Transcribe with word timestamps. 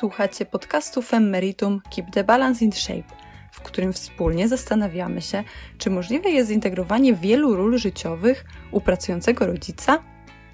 słuchacie 0.00 0.46
podcastu 0.46 1.02
Femmeritum 1.02 1.80
Keep 1.90 2.10
the 2.10 2.24
Balance 2.24 2.64
in 2.64 2.72
Shape, 2.72 3.14
w 3.52 3.60
którym 3.60 3.92
wspólnie 3.92 4.48
zastanawiamy 4.48 5.22
się, 5.22 5.44
czy 5.78 5.90
możliwe 5.90 6.30
jest 6.30 6.48
zintegrowanie 6.48 7.14
wielu 7.14 7.56
ról 7.56 7.78
życiowych 7.78 8.44
u 8.70 8.80
pracującego 8.80 9.46
rodzica, 9.46 10.02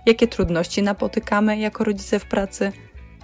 jakie 0.06 0.28
trudności 0.28 0.82
napotykamy 0.82 1.58
jako 1.58 1.84
rodzice 1.84 2.18
w 2.18 2.24
pracy, 2.24 2.72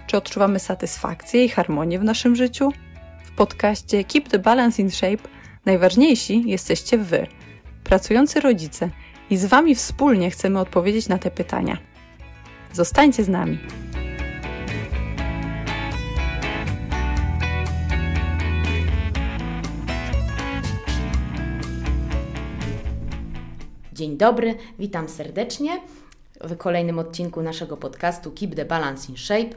czy 0.07 0.17
odczuwamy 0.17 0.59
satysfakcję 0.59 1.45
i 1.45 1.49
harmonię 1.49 1.99
w 1.99 2.03
naszym 2.03 2.35
życiu. 2.35 2.71
W 3.25 3.31
podcaście 3.31 4.03
Keep 4.03 4.29
the 4.29 4.39
Balance 4.39 4.81
in 4.81 4.91
Shape 4.91 5.29
najważniejsi 5.65 6.43
jesteście 6.45 6.97
Wy, 6.97 7.27
pracujący 7.83 8.39
rodzice, 8.39 8.89
i 9.29 9.37
z 9.37 9.45
Wami 9.45 9.75
wspólnie 9.75 10.31
chcemy 10.31 10.59
odpowiedzieć 10.59 11.07
na 11.07 11.17
te 11.17 11.31
pytania. 11.31 11.77
Zostańcie 12.73 13.23
z 13.23 13.29
nami. 13.29 13.59
Dzień 24.03 24.17
dobry, 24.17 24.55
witam 24.79 25.09
serdecznie 25.09 25.81
w 26.41 26.57
kolejnym 26.57 26.99
odcinku 26.99 27.41
naszego 27.41 27.77
podcastu 27.77 28.31
Keep 28.31 28.55
the 28.55 28.65
Balance 28.65 29.11
in 29.11 29.17
Shape. 29.17 29.55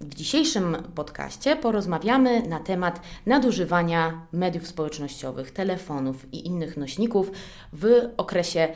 W 0.00 0.14
dzisiejszym 0.14 0.76
podcaście 0.94 1.56
porozmawiamy 1.56 2.42
na 2.42 2.60
temat 2.60 3.00
nadużywania 3.26 4.26
mediów 4.32 4.66
społecznościowych, 4.66 5.50
telefonów 5.50 6.34
i 6.34 6.46
innych 6.46 6.76
nośników 6.76 7.30
w 7.72 7.86
okresie 8.16 8.68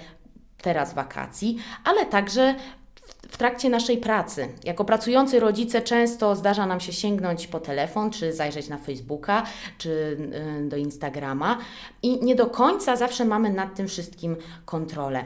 teraz 0.62 0.94
wakacji, 0.94 1.58
ale 1.84 2.06
także 2.06 2.54
w 3.28 3.36
trakcie 3.36 3.70
naszej 3.70 3.98
pracy. 3.98 4.48
Jako 4.64 4.84
pracujący 4.84 5.40
rodzice 5.40 5.82
często 5.82 6.36
zdarza 6.36 6.66
nam 6.66 6.80
się 6.80 6.92
sięgnąć 6.92 7.46
po 7.46 7.60
telefon, 7.60 8.10
czy 8.10 8.32
zajrzeć 8.32 8.68
na 8.68 8.78
Facebooka, 8.78 9.42
czy 9.78 9.90
y, 10.64 10.68
do 10.68 10.76
Instagrama 10.76 11.58
i 12.02 12.24
nie 12.24 12.34
do 12.34 12.46
końca 12.46 12.96
zawsze 12.96 13.24
mamy 13.24 13.50
nad 13.50 13.74
tym 13.74 13.88
wszystkim 13.88 14.36
kontrolę. 14.64 15.24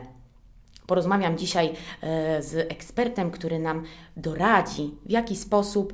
Porozmawiam 0.86 1.38
dzisiaj 1.38 1.72
e, 2.02 2.42
z 2.42 2.72
ekspertem, 2.72 3.30
który 3.30 3.58
nam 3.58 3.84
doradzi, 4.16 4.94
w 5.06 5.10
jaki 5.10 5.36
sposób 5.36 5.92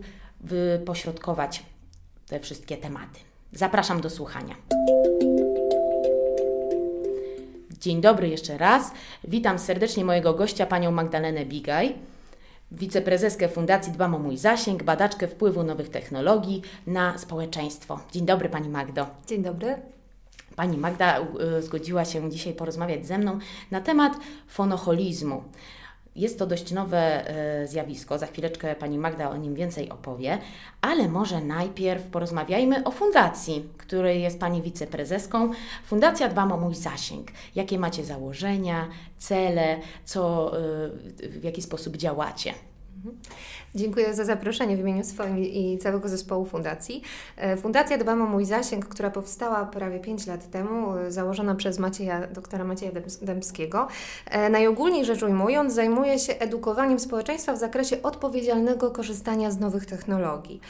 pośrodkować 0.84 1.62
te 2.27 2.41
wszystkie 2.41 2.77
tematy. 2.77 3.20
Zapraszam 3.53 4.00
do 4.00 4.10
słuchania. 4.10 4.55
Dzień 7.83 8.00
dobry 8.00 8.28
jeszcze 8.28 8.58
raz. 8.58 8.92
Witam 9.25 9.58
serdecznie 9.58 10.05
mojego 10.05 10.34
gościa, 10.34 10.66
panią 10.66 10.91
Magdalenę 10.91 11.47
Bigaj, 11.47 11.94
wiceprezeskę 12.72 13.48
Fundacji 13.48 13.92
Dbam 13.92 14.14
o 14.14 14.19
Mój 14.19 14.36
Zasięg, 14.36 14.83
badaczkę 14.83 15.28
wpływu 15.28 15.62
nowych 15.62 15.88
technologii 15.88 16.62
na 16.86 17.19
społeczeństwo. 17.19 18.00
Dzień 18.12 18.27
dobry 18.27 18.48
pani 18.48 18.69
Magdo. 18.69 19.06
Dzień 19.27 19.42
dobry. 19.42 19.77
Pani 20.56 20.78
Magda 20.78 21.20
y, 21.58 21.62
zgodziła 21.62 22.05
się 22.05 22.30
dzisiaj 22.30 22.53
porozmawiać 22.55 23.06
ze 23.06 23.19
mną 23.19 23.38
na 23.70 23.80
temat 23.80 24.12
fonoholizmu. 24.47 25.42
Jest 26.17 26.39
to 26.39 26.47
dość 26.47 26.73
nowe 26.73 27.31
y, 27.63 27.69
zjawisko, 27.69 28.19
za 28.19 28.27
chwileczkę 28.27 28.75
Pani 28.75 28.99
Magda 28.99 29.31
o 29.31 29.37
nim 29.37 29.55
więcej 29.55 29.91
opowie, 29.91 30.39
ale 30.81 31.09
może 31.09 31.41
najpierw 31.41 32.03
porozmawiajmy 32.07 32.85
o 32.85 32.91
fundacji, 32.91 33.69
której 33.79 34.23
jest 34.23 34.41
Pani 34.41 34.63
wiceprezeską. 34.63 35.51
Fundacja 35.87 36.29
Dbam 36.29 36.53
o 36.53 36.57
Mój 36.57 36.75
Zasięg. 36.75 37.29
Jakie 37.55 37.79
macie 37.79 38.05
założenia, 38.05 38.89
cele, 39.19 39.78
co, 40.05 40.53
y, 41.22 41.28
w 41.28 41.45
jaki 41.45 41.62
sposób 41.62 41.97
działacie? 41.97 42.55
Mhm. 43.05 43.23
Dziękuję 43.75 44.15
za 44.15 44.25
zaproszenie 44.25 44.77
w 44.77 44.81
imieniu 44.81 45.05
swoim 45.05 45.39
i 45.39 45.79
całego 45.79 46.09
zespołu 46.09 46.45
fundacji. 46.45 47.03
E, 47.37 47.57
Fundacja 47.57 47.99
Dbam 47.99 48.23
o 48.23 48.27
Mój 48.27 48.45
Zasięg, 48.45 48.87
która 48.87 49.11
powstała 49.11 49.67
prawie 49.67 50.01
5 50.01 50.27
lat 50.27 50.51
temu, 50.51 50.97
e, 50.97 51.11
założona 51.11 51.55
przez 51.55 51.79
Macieja, 51.79 52.27
doktora 52.27 52.65
Macieja 52.65 52.93
Dębskiego, 53.23 53.89
e, 54.31 54.51
najogólniej 54.51 55.05
rzecz 55.05 55.23
ujmując, 55.23 55.75
zajmuje 55.75 56.19
się 56.19 56.33
edukowaniem 56.33 56.99
społeczeństwa 56.99 57.53
w 57.53 57.59
zakresie 57.59 58.03
odpowiedzialnego 58.03 58.91
korzystania 58.91 59.51
z 59.51 59.61
nowych 59.61 59.87
technologii. 59.87 60.61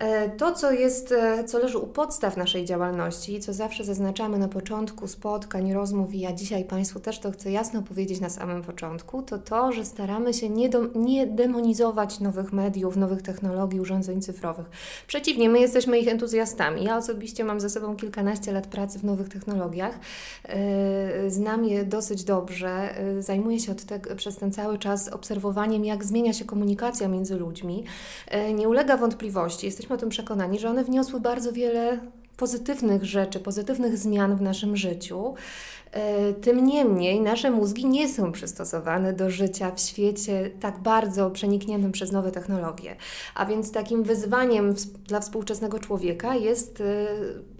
E, 0.00 0.28
to, 0.28 0.52
co 0.52 0.72
jest, 0.72 1.12
e, 1.12 1.44
co 1.44 1.58
leży 1.58 1.78
u 1.78 1.86
podstaw 1.86 2.36
naszej 2.36 2.64
działalności, 2.64 3.40
co 3.40 3.52
zawsze 3.52 3.84
zaznaczamy 3.84 4.38
na 4.38 4.48
początku 4.48 5.08
spotkań, 5.08 5.72
rozmów, 5.72 6.14
i 6.14 6.20
ja 6.20 6.32
dzisiaj 6.32 6.64
Państwu 6.64 7.00
też 7.00 7.18
to 7.18 7.30
chcę 7.30 7.50
jasno 7.50 7.82
powiedzieć 7.82 8.20
na 8.20 8.28
samym 8.28 8.62
początku, 8.62 9.22
to 9.22 9.38
to, 9.38 9.72
że 9.72 9.84
staramy 9.84 10.34
się 10.34 10.48
nie, 10.48 10.68
do, 10.68 10.86
nie 10.94 11.26
demonizować 11.26 12.20
nowych 12.20 12.52
mediów, 12.52 12.96
nowych 12.96 13.22
technologii, 13.22 13.80
urządzeń 13.80 14.22
cyfrowych. 14.22 14.66
Przeciwnie, 15.06 15.48
my 15.48 15.60
jesteśmy 15.60 15.98
ich 15.98 16.08
entuzjastami. 16.08 16.84
Ja 16.84 16.96
osobiście 16.96 17.44
mam 17.44 17.60
za 17.60 17.68
sobą 17.68 17.96
kilkanaście 17.96 18.52
lat 18.52 18.66
pracy 18.66 18.98
w 18.98 19.04
nowych 19.04 19.28
technologiach. 19.28 19.98
E, 20.44 21.30
znam 21.30 21.64
je 21.64 21.84
dosyć 21.84 22.24
dobrze. 22.24 22.94
Zajmuję 23.18 23.60
się 23.60 23.72
od 23.72 23.84
te, 23.84 24.00
przez 24.16 24.36
ten 24.36 24.52
cały 24.52 24.78
czas 24.78 25.08
obserwowaniem, 25.08 25.84
jak 25.84 26.04
zmienia 26.04 26.32
się 26.32 26.44
komunikacja 26.44 27.08
między 27.08 27.36
ludźmi. 27.36 27.84
Nie 28.54 28.68
ulega 28.68 28.96
wątpliwości, 28.96 29.66
jesteśmy 29.66 29.89
jesteśmy 29.90 29.94
o 29.94 29.98
tym 30.00 30.08
przekonani, 30.08 30.58
że 30.58 30.70
one 30.70 30.84
wniosły 30.84 31.20
bardzo 31.20 31.52
wiele 31.52 31.98
pozytywnych 32.36 33.04
rzeczy, 33.04 33.40
pozytywnych 33.40 33.98
zmian 33.98 34.36
w 34.36 34.40
naszym 34.40 34.76
życiu. 34.76 35.34
E, 35.92 36.32
tym 36.32 36.64
niemniej 36.64 37.20
nasze 37.20 37.50
mózgi 37.50 37.86
nie 37.86 38.08
są 38.08 38.32
przystosowane 38.32 39.12
do 39.12 39.30
życia 39.30 39.70
w 39.70 39.80
świecie 39.80 40.50
tak 40.60 40.78
bardzo 40.78 41.30
przenikniętym 41.30 41.92
przez 41.92 42.12
nowe 42.12 42.30
technologie. 42.30 42.96
A 43.34 43.46
więc 43.46 43.72
takim 43.72 44.02
wyzwaniem 44.02 44.74
dla 45.08 45.20
współczesnego 45.20 45.78
człowieka 45.78 46.34
jest 46.34 46.80
e, 46.80 47.06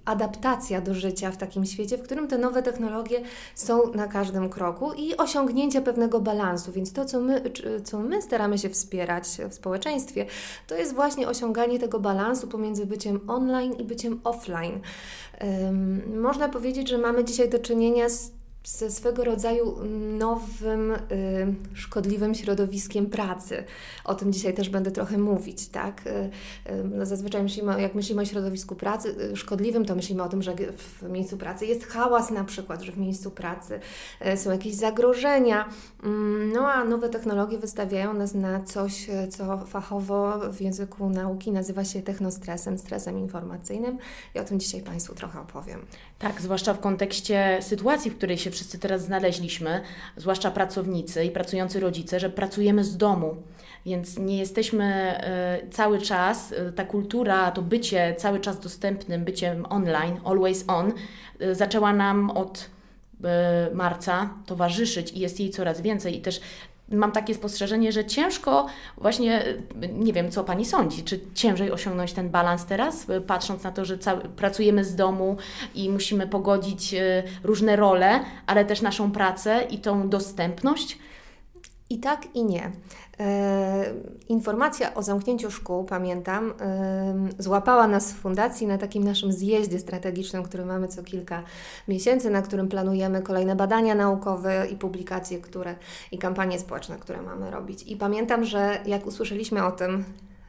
adaptacja 0.05 0.81
do 0.81 0.95
życia 0.95 1.31
w 1.31 1.37
takim 1.37 1.67
świecie, 1.67 1.99
w 1.99 2.03
którym 2.03 2.29
te 2.29 2.39
nowe 2.39 2.63
technologie 2.63 3.23
są 3.55 3.93
na 3.93 4.07
każdym 4.07 4.49
kroku 4.49 4.93
i 4.93 5.17
osiągnięcie 5.17 5.81
pewnego 5.81 6.21
balansu. 6.21 6.73
Więc 6.73 6.93
to, 6.93 7.05
co 7.05 7.21
my, 7.21 7.43
co 7.85 7.99
my 7.99 8.23
staramy 8.23 8.59
się 8.59 8.69
wspierać 8.69 9.25
w 9.51 9.55
społeczeństwie, 9.55 10.27
to 10.67 10.75
jest 10.75 10.95
właśnie 10.95 11.29
osiąganie 11.29 11.79
tego 11.79 12.01
balansu 12.01 12.49
pomiędzy 12.49 12.87
byciem 12.87 13.21
online 13.29 13.73
i 13.73 13.85
byciem 13.85 14.21
offline. 14.25 14.81
Można 16.21 16.49
powiedzieć, 16.49 16.89
że 16.89 16.99
mamy 16.99 17.25
dzisiaj 17.25 17.49
do 17.49 17.59
czynienia 17.59 18.09
z 18.09 18.40
ze 18.65 18.91
swego 18.91 19.25
rodzaju 19.25 19.77
nowym, 20.19 20.91
y, 20.91 20.97
szkodliwym 21.75 22.35
środowiskiem 22.35 23.07
pracy. 23.07 23.65
O 24.05 24.15
tym 24.15 24.33
dzisiaj 24.33 24.55
też 24.55 24.69
będę 24.69 24.91
trochę 24.91 25.19
mówić, 25.19 25.69
tak? 25.69 26.07
Y, 26.07 26.11
y, 26.11 26.85
no 26.85 27.07
zazwyczaj 27.07 27.43
myślimy, 27.43 27.83
jak 27.83 27.95
myślimy 27.95 28.23
o 28.23 28.25
środowisku 28.25 28.77
pracy 28.77 29.15
y, 29.33 29.37
szkodliwym, 29.37 29.85
to 29.85 29.95
myślimy 29.95 30.23
o 30.23 30.29
tym, 30.29 30.43
że 30.43 30.55
w 30.77 31.03
miejscu 31.03 31.37
pracy 31.37 31.67
jest 31.67 31.87
hałas 31.87 32.31
na 32.31 32.45
przykład, 32.45 32.83
że 32.83 32.93
w 32.93 32.99
miejscu 32.99 33.31
pracy 33.31 33.81
y, 34.27 34.37
są 34.37 34.51
jakieś 34.51 34.75
zagrożenia. 34.75 35.69
Mm, 36.03 36.53
no 36.53 36.73
a 36.73 36.85
nowe 36.85 37.09
technologie 37.09 37.59
wystawiają 37.59 38.15
nas 38.15 38.35
na 38.35 38.61
coś, 38.63 39.09
y, 39.09 39.29
co 39.29 39.59
fachowo 39.67 40.41
w 40.53 40.61
języku 40.61 41.11
nauki 41.11 41.53
nazywa 41.53 41.85
się 41.85 42.03
technostresem, 42.03 42.79
stresem 42.79 43.19
informacyjnym 43.19 43.99
i 44.35 44.39
o 44.39 44.45
tym 44.45 44.61
dzisiaj 44.61 44.83
Państwu 44.83 45.15
trochę 45.15 45.41
opowiem. 45.41 45.81
Tak, 46.19 46.41
zwłaszcza 46.41 46.75
w 46.75 46.81
kontekście 46.81 47.59
sytuacji, 47.63 48.11
w 48.11 48.17
której 48.17 48.39
się 48.39 48.50
wszyscy 48.51 48.79
teraz 48.79 49.05
znaleźliśmy, 49.05 49.81
zwłaszcza 50.17 50.51
pracownicy 50.51 51.25
i 51.25 51.31
pracujący 51.31 51.81
rodzice, 51.81 52.21
że 52.21 52.31
pracujemy 52.31 52.85
z 52.85 52.97
domu. 52.97 53.37
Więc 53.87 54.19
nie 54.19 54.39
jesteśmy 54.39 54.85
e, 54.85 55.61
cały 55.71 55.99
czas, 55.99 56.53
e, 56.53 56.73
ta 56.73 56.85
kultura, 56.85 57.51
to 57.51 57.63
bycie 57.63 58.15
cały 58.19 58.41
czas 58.41 58.61
dostępnym, 58.61 59.25
byciem 59.25 59.67
online, 59.69 60.21
always 60.25 60.65
on, 60.69 60.93
e, 61.41 61.55
zaczęła 61.55 61.93
nam 61.93 62.31
od 62.31 62.71
marca 63.75 64.31
towarzyszyć 64.47 65.13
i 65.13 65.21
jest 65.21 65.41
jej 65.41 65.51
coraz 65.51 65.81
więcej 65.81 66.17
i 66.17 66.21
też 66.21 66.41
mam 66.91 67.13
takie 67.13 67.35
spostrzeżenie, 67.35 67.93
że 67.93 68.05
ciężko 68.05 68.67
właśnie, 68.99 69.45
nie 69.93 70.13
wiem 70.13 70.31
co 70.31 70.45
Pani 70.45 70.65
sądzi, 70.65 71.03
czy 71.03 71.21
ciężej 71.35 71.71
osiągnąć 71.71 72.13
ten 72.13 72.31
balans 72.31 72.67
teraz, 72.67 73.07
patrząc 73.27 73.63
na 73.63 73.73
to, 73.73 73.85
że 73.85 73.99
cały, 73.99 74.21
pracujemy 74.21 74.85
z 74.85 74.97
domu 74.97 75.37
i 75.75 75.91
musimy 75.91 76.27
pogodzić 76.27 76.95
y, 76.95 77.23
różne 77.43 77.77
role, 77.77 78.21
ale 78.47 78.65
też 78.65 78.83
naszą 78.83 79.13
pracę 79.13 79.67
i 79.71 79.79
tą 79.79 80.09
dostępność? 80.09 80.99
I 81.91 81.99
tak, 81.99 82.35
i 82.35 82.45
nie. 82.45 82.73
E, 83.21 83.85
informacja 84.29 84.95
o 84.95 85.03
zamknięciu 85.03 85.51
szkół, 85.51 85.85
pamiętam, 85.85 86.55
e, 86.61 87.29
złapała 87.39 87.87
nas 87.87 88.13
w 88.13 88.17
fundacji 88.17 88.67
na 88.67 88.79
takim 88.79 89.05
naszym 89.05 89.33
zjeździe 89.33 89.79
strategicznym, 89.79 90.43
który 90.43 90.65
mamy 90.65 90.89
co 90.89 91.03
kilka 91.03 91.43
miesięcy, 91.89 92.31
na 92.31 92.43
którym 92.43 92.69
planujemy 92.69 93.23
kolejne 93.23 93.57
badania 93.57 93.95
naukowe 93.95 94.67
i 94.73 94.77
publikacje, 94.77 95.39
które 95.39 95.75
i 96.13 96.19
kampanie 96.19 96.59
społeczne, 96.59 96.99
które 96.99 97.23
mamy 97.23 97.51
robić. 97.51 97.83
I 97.83 97.97
pamiętam, 97.97 98.45
że 98.45 98.79
jak 98.87 99.07
usłyszeliśmy 99.07 99.65
o 99.65 99.73
tym, 99.73 100.05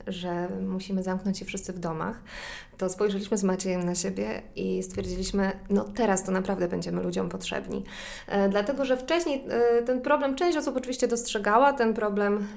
że 0.07 0.48
musimy 0.62 1.03
zamknąć 1.03 1.38
się 1.38 1.45
wszyscy 1.45 1.74
w 1.74 1.80
domach, 1.80 2.21
to 2.77 2.89
spojrzeliśmy 2.89 3.38
z 3.38 3.44
Maciejem 3.44 3.83
na 3.83 3.95
siebie 3.95 4.42
i 4.56 4.83
stwierdziliśmy, 4.83 5.51
no 5.69 5.83
teraz 5.83 6.24
to 6.24 6.31
naprawdę 6.31 6.68
będziemy 6.68 7.03
ludziom 7.03 7.30
potrzebni. 7.30 7.83
E, 8.27 8.50
dlatego, 8.50 8.86
że 8.86 8.98
wcześniej 8.98 9.45
e, 9.50 9.83
ten 9.83 10.01
problem 10.01 10.36
część 10.36 10.57
osób 10.57 10.77
oczywiście 10.77 11.07
dostrzegała, 11.07 11.74
ten 11.74 11.94
problem 11.94 12.48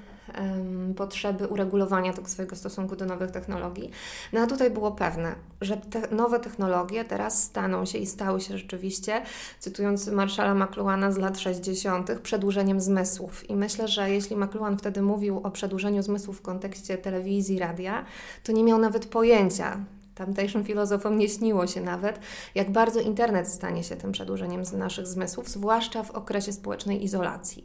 potrzeby 0.97 1.47
uregulowania 1.47 2.12
tego 2.12 2.29
swojego 2.29 2.56
stosunku 2.56 2.97
do 2.97 3.06
nowych 3.06 3.31
technologii. 3.31 3.91
No 4.32 4.41
a 4.41 4.47
tutaj 4.47 4.71
było 4.71 4.93
pewne, 4.93 5.35
że 5.61 5.76
te 5.76 6.15
nowe 6.15 6.41
technologie 6.41 7.05
teraz 7.05 7.43
staną 7.43 7.85
się 7.85 7.99
i 7.99 8.06
stały 8.06 8.41
się 8.41 8.59
rzeczywiście, 8.59 9.23
cytując 9.59 10.06
Marszala 10.06 10.55
McLuhana 10.55 11.12
z 11.12 11.19
lat 11.19 11.38
60., 11.38 12.21
przedłużeniem 12.23 12.81
zmysłów. 12.81 13.50
I 13.50 13.56
myślę, 13.56 13.88
że 13.88 14.11
jeśli 14.11 14.37
McLuhan 14.37 14.79
wtedy 14.79 15.03
mówił 15.03 15.41
o 15.43 15.50
przedłużeniu 15.50 16.03
zmysłów 16.03 16.38
w 16.38 16.43
kontekście 16.43 16.99
telewizji, 16.99 17.59
radia, 17.59 18.05
to 18.44 18.53
nie 18.53 18.65
miał 18.65 18.79
nawet 18.79 19.06
pojęcia, 19.06 19.85
tamtejszym 20.14 20.64
filozofom 20.64 21.19
nie 21.19 21.28
śniło 21.28 21.66
się 21.66 21.81
nawet, 21.81 22.19
jak 22.55 22.70
bardzo 22.72 23.00
internet 23.00 23.49
stanie 23.49 23.84
się 23.84 23.96
tym 23.96 24.12
przedłużeniem 24.12 24.64
z 24.64 24.72
naszych 24.72 25.06
zmysłów, 25.06 25.49
zwłaszcza 25.49 26.02
w 26.02 26.11
okresie 26.11 26.52
społecznej 26.52 27.05
izolacji. 27.05 27.64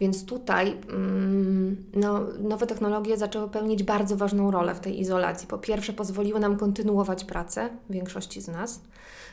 Więc 0.00 0.26
tutaj 0.26 0.76
mm, 0.88 1.84
no, 1.94 2.20
nowe 2.40 2.66
technologie 2.66 3.16
zaczęły 3.16 3.48
pełnić 3.48 3.82
bardzo 3.82 4.16
ważną 4.16 4.50
rolę 4.50 4.74
w 4.74 4.80
tej 4.80 5.00
izolacji. 5.00 5.48
Po 5.48 5.58
pierwsze, 5.58 5.92
pozwoliły 5.92 6.40
nam 6.40 6.56
kontynuować 6.56 7.24
pracę, 7.24 7.70
większości 7.90 8.40
z 8.40 8.48
nas. 8.48 8.80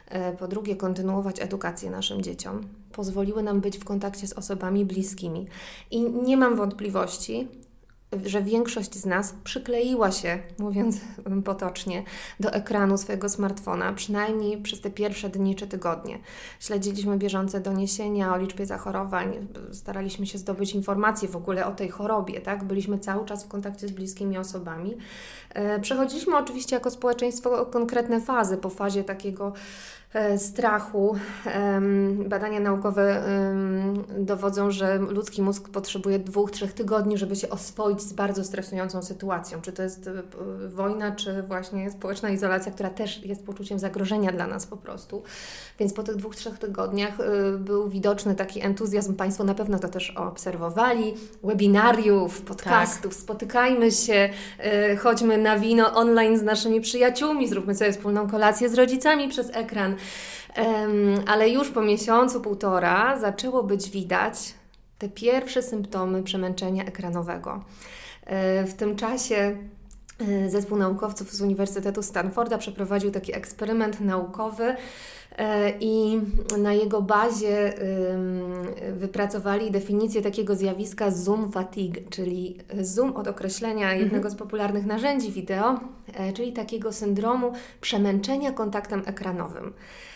E, 0.08 0.34
po 0.34 0.48
drugie, 0.48 0.76
kontynuować 0.76 1.42
edukację 1.42 1.92
naszym 1.92 2.22
dzieciom. 2.22 2.62
Pozwoliły 2.92 3.44
nam 3.44 3.62
być 3.62 3.78
w 3.78 3.84
kontakcie 3.84 4.28
z 4.28 4.34
osobami 4.34 4.86
bliskimi. 4.86 5.48
I 5.92 6.02
nie 6.02 6.38
mam 6.38 6.56
wątpliwości, 6.56 7.48
że 8.26 8.42
większość 8.42 8.96
z 8.96 9.06
nas 9.06 9.36
przykleiła 9.44 10.12
się, 10.12 10.40
mówiąc 10.60 10.98
potocznie, 11.46 12.04
do 12.40 12.54
ekranu 12.54 12.98
swojego 12.98 13.30
smartfona, 13.30 13.94
przynajmniej 13.94 14.62
przez 14.62 14.82
te 14.82 14.90
pierwsze 14.90 15.30
dni 15.30 15.56
czy 15.56 15.68
tygodnie. 15.68 16.20
Śledziliśmy 16.60 17.18
bieżące 17.18 17.60
doniesienia 17.60 18.34
o 18.34 18.38
liczbie 18.38 18.66
zachorowań, 18.66 19.48
staraliśmy 19.72 20.26
się 20.26 20.38
zdobyć 20.38 20.76
informacje 20.76 21.30
w 21.30 21.36
ogóle 21.36 21.66
o 21.66 21.72
tej 21.72 21.90
chorobie, 21.90 22.42
tak? 22.42 22.64
Byliśmy 22.64 23.00
cały 23.00 23.26
czas 23.26 23.44
w 23.44 23.48
kontakcie 23.48 23.88
z 23.88 23.92
bliskimi 23.92 24.38
osobami. 24.38 24.98
E, 25.50 25.80
przechodziliśmy 25.80 26.38
oczywiście 26.38 26.76
jako 26.76 26.92
społeczeństwo 26.92 27.66
konkretne 27.66 28.22
fazy, 28.22 28.58
po 28.58 28.70
fazie 28.70 29.04
takiego 29.04 29.54
strachu. 30.38 31.16
Badania 32.26 32.60
naukowe 32.60 33.24
dowodzą, 34.18 34.72
że 34.72 34.98
ludzki 34.98 35.42
mózg 35.42 35.70
potrzebuje 35.70 36.20
dwóch, 36.20 36.52
trzech 36.52 36.74
tygodni, 36.74 37.18
żeby 37.18 37.36
się 37.36 37.50
oswoić 37.50 38.02
z 38.02 38.14
bardzo 38.14 38.44
stresującą 38.44 39.02
sytuacją. 39.02 39.62
Czy 39.62 39.72
to 39.72 39.84
jest 39.84 40.08
e, 40.08 40.24
wojna, 40.68 41.12
czy 41.12 41.44
właśnie 41.44 41.92
społeczna 41.92 42.30
izolacja, 42.30 42.72
która 42.72 42.90
też 42.90 43.26
jest 43.26 43.46
poczuciem 43.46 43.80
zagrożenia 43.80 44.32
dla 44.32 44.48
nas 44.48 44.66
po 44.66 44.78
prostu. 44.78 45.24
Więc 45.80 45.94
po 45.94 46.04
tych 46.04 46.16
dwóch, 46.16 46.36
trzech 46.36 46.60
tygodniach 46.60 47.20
e, 47.20 47.58
był 47.58 47.90
widoczny 47.90 48.36
taki 48.36 48.66
entuzjazm. 48.66 49.16
Państwo 49.16 49.44
na 49.44 49.54
pewno 49.54 49.80
to 49.80 49.88
też 49.88 50.12
obserwowali. 50.12 51.14
Webinariów, 51.44 52.42
podcastów, 52.42 53.14
tak. 53.14 53.22
spotykajmy 53.24 53.92
się, 53.92 54.30
chodźmy 55.00 55.38
na 55.38 55.60
wino 55.60 55.94
online 55.96 56.38
z 56.38 56.44
naszymi 56.44 56.82
przyjaciółmi, 56.82 57.48
zróbmy 57.48 57.76
sobie 57.76 57.92
wspólną 57.92 58.30
kolację 58.30 58.70
z 58.70 58.74
rodzicami 58.74 59.28
przez 59.28 59.50
ekran 59.54 59.96
ale 61.28 61.50
już 61.50 61.72
po 61.72 61.82
miesiącu, 61.82 62.42
półtora 62.42 63.20
zaczęło 63.20 63.64
być 63.64 63.90
widać 63.90 64.54
te 65.00 65.10
pierwsze 65.10 65.64
symptomy 65.64 66.24
przemęczenia 66.24 66.86
ekranowego. 66.86 67.64
E, 68.26 68.64
w 68.64 68.74
tym 68.74 68.96
czasie 68.96 69.58
e, 70.20 70.50
zespół 70.50 70.78
naukowców 70.78 71.34
z 71.34 71.42
Uniwersytetu 71.42 72.04
Stanforda 72.04 72.58
przeprowadził 72.58 73.12
taki 73.12 73.36
eksperyment 73.36 74.02
naukowy 74.02 74.76
i 75.80 76.22
na 76.58 76.74
jego 76.74 77.02
bazie 77.02 77.74
wypracowali 78.94 79.72
definicję 79.72 80.22
takiego 80.22 80.56
zjawiska 80.56 81.12
zoom 81.12 81.52
fatigue, 81.52 82.02
czyli 82.10 82.58
zoom 82.82 83.16
od 83.16 83.28
określenia 83.28 83.86
mhm. 83.86 84.02
jednego 84.02 84.30
z 84.30 84.36
popularnych 84.36 84.86
narzędzi 84.86 85.32
wideo, 85.32 85.80
czyli 86.34 86.54
takiego 86.54 86.94
syndromu 86.94 87.54
przemęczenia 87.82 88.52
kontaktem 88.52 89.04
ekranowym. 89.06 89.74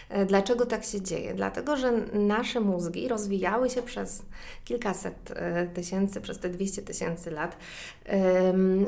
E, 0.09 0.25
dlaczego 0.25 0.65
tak 0.65 0.83
się 0.83 1.01
dzieje? 1.01 1.33
Dlatego, 1.33 1.77
że 1.77 1.91
nasze 2.13 2.59
mózgi 2.59 3.07
rozwijały 3.07 3.69
się 3.69 3.81
przez 3.81 4.25
kilkaset 4.65 5.31
e, 5.35 5.67
tysięcy, 5.67 6.21
przez 6.21 6.39
te 6.39 6.49
200 6.49 6.81
tysięcy 6.81 7.31
lat 7.31 7.57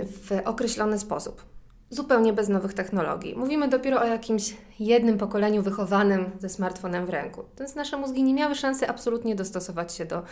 w 0.08 0.42
określony 0.46 1.00
sposób 1.00 1.55
zupełnie 1.90 2.34
bez 2.34 2.50
nowych 2.50 2.74
technologii. 2.74 3.36
Mówimy 3.36 3.68
dopiero 3.68 4.02
o 4.02 4.06
jakimś 4.06 4.54
jednym 4.80 5.18
pokoleniu 5.18 5.62
wychowanym 5.62 6.32
ze 6.40 6.50
smartfonem 6.50 7.06
w 7.06 7.10
ręku. 7.10 7.44
Więc 7.60 7.76
nasze 7.76 7.98
mózgi 7.98 8.24
nie 8.24 8.34
miały 8.34 8.56
szansy 8.56 8.90
absolutnie 8.90 9.36
dostosować 9.36 9.94
się 9.94 10.06
do, 10.06 10.24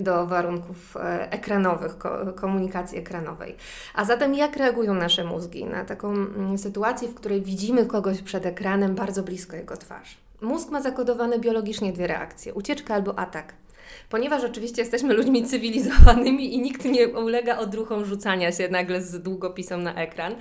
do 0.00 0.26
warunków 0.26 0.96
e, 0.96 1.32
ekranowych, 1.32 1.96
komunikacji 2.36 2.98
ekranowej. 2.98 3.56
A 3.94 4.04
zatem 4.04 4.34
jak 4.34 4.56
reagują 4.56 4.94
nasze 4.94 5.24
mózgi 5.24 5.64
na 5.64 5.84
taką 5.84 6.12
mm, 6.12 6.58
sytuację, 6.58 7.08
w 7.08 7.14
której 7.14 7.42
widzimy 7.42 7.86
kogoś 7.86 8.22
przed 8.22 8.46
ekranem 8.46 8.94
bardzo 8.94 9.22
blisko 9.22 9.56
jego 9.56 9.76
twarz? 9.76 10.18
Mózg 10.40 10.70
ma 10.70 10.82
zakodowane 10.82 11.38
biologicznie 11.38 11.92
dwie 11.92 12.06
reakcje: 12.06 12.54
ucieczka 12.54 12.94
albo 12.94 13.18
atak. 13.18 13.54
Ponieważ 14.08 14.44
oczywiście 14.44 14.82
jesteśmy 14.82 15.14
ludźmi 15.14 15.44
cywilizowanymi 15.44 16.54
i 16.54 16.60
nikt 16.60 16.84
nie 16.84 17.08
ulega 17.08 17.58
odruchom 17.58 18.04
rzucania 18.04 18.52
się 18.52 18.68
nagle 18.68 19.02
z 19.02 19.22
długopisem 19.22 19.82
na 19.82 19.94
ekran, 19.94 20.34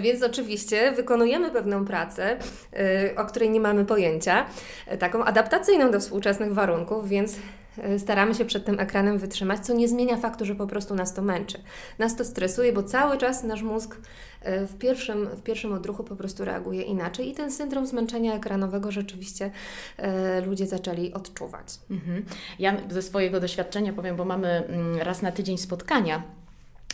więc 0.00 0.22
oczywiście 0.22 0.92
wykonujemy 0.92 1.50
pewną 1.50 1.84
pracę, 1.84 2.36
y, 3.12 3.16
o 3.16 3.24
której 3.24 3.50
nie 3.50 3.60
mamy 3.60 3.84
pojęcia, 3.84 4.46
taką 4.98 5.24
adaptacyjną 5.24 5.90
do 5.90 6.00
współczesnych 6.00 6.54
warunków, 6.54 7.08
więc 7.08 7.34
y, 7.34 7.38
staramy 7.98 8.34
się 8.34 8.44
przed 8.44 8.64
tym 8.64 8.80
ekranem 8.80 9.18
wytrzymać, 9.18 9.66
co 9.66 9.74
nie 9.74 9.88
zmienia 9.88 10.16
faktu, 10.16 10.44
że 10.44 10.54
po 10.54 10.66
prostu 10.66 10.94
nas 10.94 11.14
to 11.14 11.22
męczy. 11.22 11.58
Nas 11.98 12.16
to 12.16 12.24
stresuje, 12.24 12.72
bo 12.72 12.82
cały 12.82 13.18
czas 13.18 13.44
nasz 13.44 13.62
mózg 13.62 13.96
E, 14.40 14.66
w 14.66 14.78
pierwszym, 14.78 15.26
w 15.26 15.42
pierwszym 15.42 15.72
odruchu 15.72 16.04
po 16.04 16.16
prostu 16.16 16.44
reaguje 16.44 16.82
inaczej 16.82 17.28
i 17.28 17.34
ten 17.34 17.52
syndrom 17.52 17.86
zmęczenia 17.86 18.34
ekranowego 18.34 18.90
rzeczywiście 18.92 19.50
e, 19.96 20.40
ludzie 20.40 20.66
zaczęli 20.66 21.12
odczuwać. 21.12 21.66
Mhm. 21.90 22.24
Ja 22.58 22.76
ze 22.90 23.02
swojego 23.02 23.40
doświadczenia 23.40 23.92
powiem, 23.92 24.16
bo 24.16 24.24
mamy 24.24 24.48
mm, 24.48 24.96
raz 24.98 25.22
na 25.22 25.32
tydzień 25.32 25.58
spotkania 25.58 26.22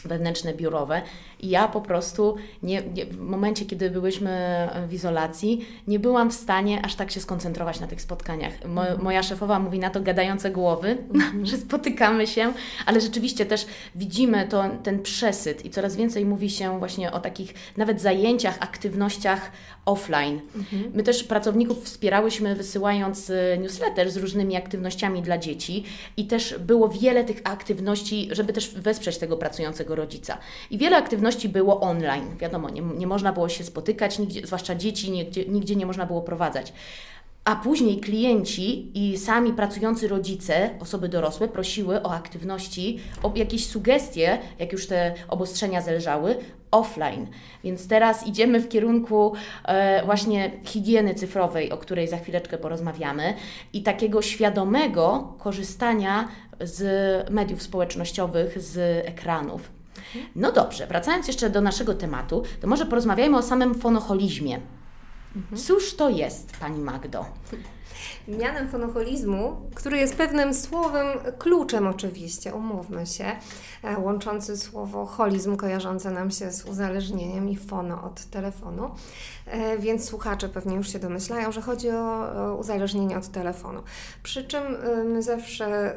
wewnętrzne, 0.08 0.54
biurowe. 0.54 1.02
I 1.40 1.48
ja 1.48 1.68
po 1.68 1.80
prostu 1.80 2.36
nie, 2.62 2.82
nie, 2.82 3.06
w 3.06 3.20
momencie, 3.20 3.64
kiedy 3.64 3.90
byłyśmy 3.90 4.68
w 4.88 4.92
izolacji, 4.92 5.66
nie 5.86 5.98
byłam 5.98 6.30
w 6.30 6.34
stanie 6.34 6.84
aż 6.84 6.94
tak 6.94 7.10
się 7.10 7.20
skoncentrować 7.20 7.80
na 7.80 7.86
tych 7.86 8.02
spotkaniach. 8.02 8.64
Mo, 8.64 8.80
mhm. 8.80 9.02
moja 9.02 9.22
szefowa 9.22 9.58
mówi 9.58 9.78
na 9.78 9.90
to 9.90 10.00
gadające 10.00 10.50
głowy, 10.50 10.98
mm. 11.14 11.46
że 11.46 11.56
spotykamy 11.56 12.26
się, 12.26 12.52
ale 12.86 13.00
rzeczywiście 13.00 13.46
też 13.46 13.66
widzimy 13.94 14.48
to, 14.48 14.64
ten 14.82 15.02
przesyt 15.02 15.64
i 15.64 15.70
coraz 15.70 15.96
więcej 15.96 16.24
mówi 16.24 16.50
się 16.50 16.78
właśnie 16.78 17.12
o 17.12 17.20
takich 17.20 17.54
nawet 17.76 18.00
zajęciach, 18.00 18.56
aktywnościach 18.60 19.50
offline. 19.86 20.40
Mhm. 20.56 20.92
My 20.94 21.02
też 21.02 21.24
pracowników 21.24 21.84
wspierałyśmy 21.84 22.54
wysyłając 22.54 23.30
y, 23.30 23.58
newsletter 23.60 24.10
z 24.10 24.16
różnymi 24.16 24.56
aktywnościami 24.56 25.22
dla 25.22 25.38
dzieci 25.38 25.84
i 26.16 26.26
też 26.26 26.58
było 26.58 26.88
wiele 26.88 27.24
tych 27.24 27.40
aktywności, 27.44 28.28
żeby 28.32 28.52
też 28.52 28.74
wesprzeć 28.74 29.18
tego 29.18 29.36
pracującego 29.36 29.93
rodzica. 29.94 30.38
I 30.70 30.78
wiele 30.78 30.96
aktywności 30.96 31.48
było 31.48 31.80
online. 31.80 32.36
Wiadomo, 32.38 32.70
nie, 32.70 32.80
nie 32.80 33.06
można 33.06 33.32
było 33.32 33.48
się 33.48 33.64
spotykać, 33.64 34.18
nigdzie, 34.18 34.46
zwłaszcza 34.46 34.74
dzieci, 34.74 35.10
nigdzie, 35.10 35.44
nigdzie 35.44 35.76
nie 35.76 35.86
można 35.86 36.06
było 36.06 36.22
prowadzać. 36.22 36.72
A 37.44 37.56
później 37.56 38.00
klienci 38.00 38.90
i 38.94 39.18
sami 39.18 39.52
pracujący 39.52 40.08
rodzice, 40.08 40.70
osoby 40.80 41.08
dorosłe, 41.08 41.48
prosiły 41.48 42.02
o 42.02 42.12
aktywności, 42.12 43.00
o 43.22 43.32
jakieś 43.34 43.66
sugestie, 43.66 44.38
jak 44.58 44.72
już 44.72 44.86
te 44.86 45.14
obostrzenia 45.28 45.80
zelżały, 45.80 46.36
offline. 46.70 47.26
Więc 47.64 47.88
teraz 47.88 48.26
idziemy 48.26 48.60
w 48.60 48.68
kierunku 48.68 49.32
e, 49.64 50.04
właśnie 50.04 50.50
higieny 50.64 51.14
cyfrowej, 51.14 51.72
o 51.72 51.76
której 51.76 52.08
za 52.08 52.16
chwileczkę 52.16 52.58
porozmawiamy, 52.58 53.34
i 53.72 53.82
takiego 53.82 54.22
świadomego 54.22 55.34
korzystania 55.38 56.28
z 56.60 57.30
mediów 57.30 57.62
społecznościowych, 57.62 58.62
z 58.62 59.06
ekranów. 59.06 59.73
No 60.36 60.52
dobrze, 60.52 60.86
wracając 60.86 61.26
jeszcze 61.26 61.50
do 61.50 61.60
naszego 61.60 61.94
tematu, 61.94 62.42
to 62.60 62.66
może 62.66 62.86
porozmawiajmy 62.86 63.38
o 63.38 63.42
samym 63.42 63.74
fonoholizmie. 63.74 64.60
Mhm. 65.36 65.62
Cóż 65.62 65.96
to 65.96 66.08
jest, 66.08 66.56
Pani 66.56 66.78
Magdo? 66.78 67.26
Mianem 68.28 68.68
fonoholizmu, 68.68 69.70
który 69.74 69.98
jest 69.98 70.16
pewnym 70.16 70.54
słowem 70.54 71.06
kluczem 71.38 71.86
oczywiście, 71.86 72.54
umówmy 72.54 73.06
się, 73.06 73.24
e, 73.82 73.98
łączący 73.98 74.56
słowo 74.56 75.06
holizm 75.06 75.56
kojarzące 75.56 76.10
nam 76.10 76.30
się 76.30 76.52
z 76.52 76.64
uzależnieniem 76.64 77.48
i 77.48 77.56
fono 77.56 78.02
od 78.02 78.24
telefonu, 78.24 78.90
więc 79.78 80.04
słuchacze 80.04 80.48
pewnie 80.48 80.76
już 80.76 80.92
się 80.92 80.98
domyślają, 80.98 81.52
że 81.52 81.60
chodzi 81.60 81.90
o 81.90 82.56
uzależnienie 82.60 83.18
od 83.18 83.28
telefonu. 83.28 83.82
Przy 84.22 84.44
czym 84.44 84.62
e, 84.62 85.04
my 85.04 85.22
zawsze 85.22 85.96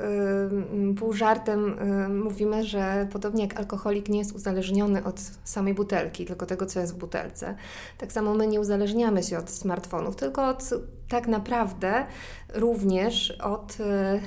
pół 0.99 1.13
żartem 1.13 1.75
mówimy, 2.23 2.63
że 2.63 3.07
podobnie 3.11 3.43
jak 3.43 3.57
alkoholik 3.57 4.09
nie 4.09 4.19
jest 4.19 4.35
uzależniony 4.35 5.03
od 5.03 5.19
samej 5.43 5.73
butelki, 5.73 6.25
tylko 6.25 6.45
tego, 6.45 6.65
co 6.65 6.79
jest 6.79 6.93
w 6.93 6.97
butelce, 6.97 7.55
tak 7.97 8.11
samo 8.11 8.33
my 8.33 8.47
nie 8.47 8.59
uzależniamy 8.59 9.23
się 9.23 9.37
od 9.37 9.49
smartfonów, 9.49 10.15
tylko 10.15 10.47
od 10.47 10.69
tak 11.09 11.27
naprawdę 11.27 12.05
również 12.53 13.31
od 13.31 13.77
e, 13.79 14.19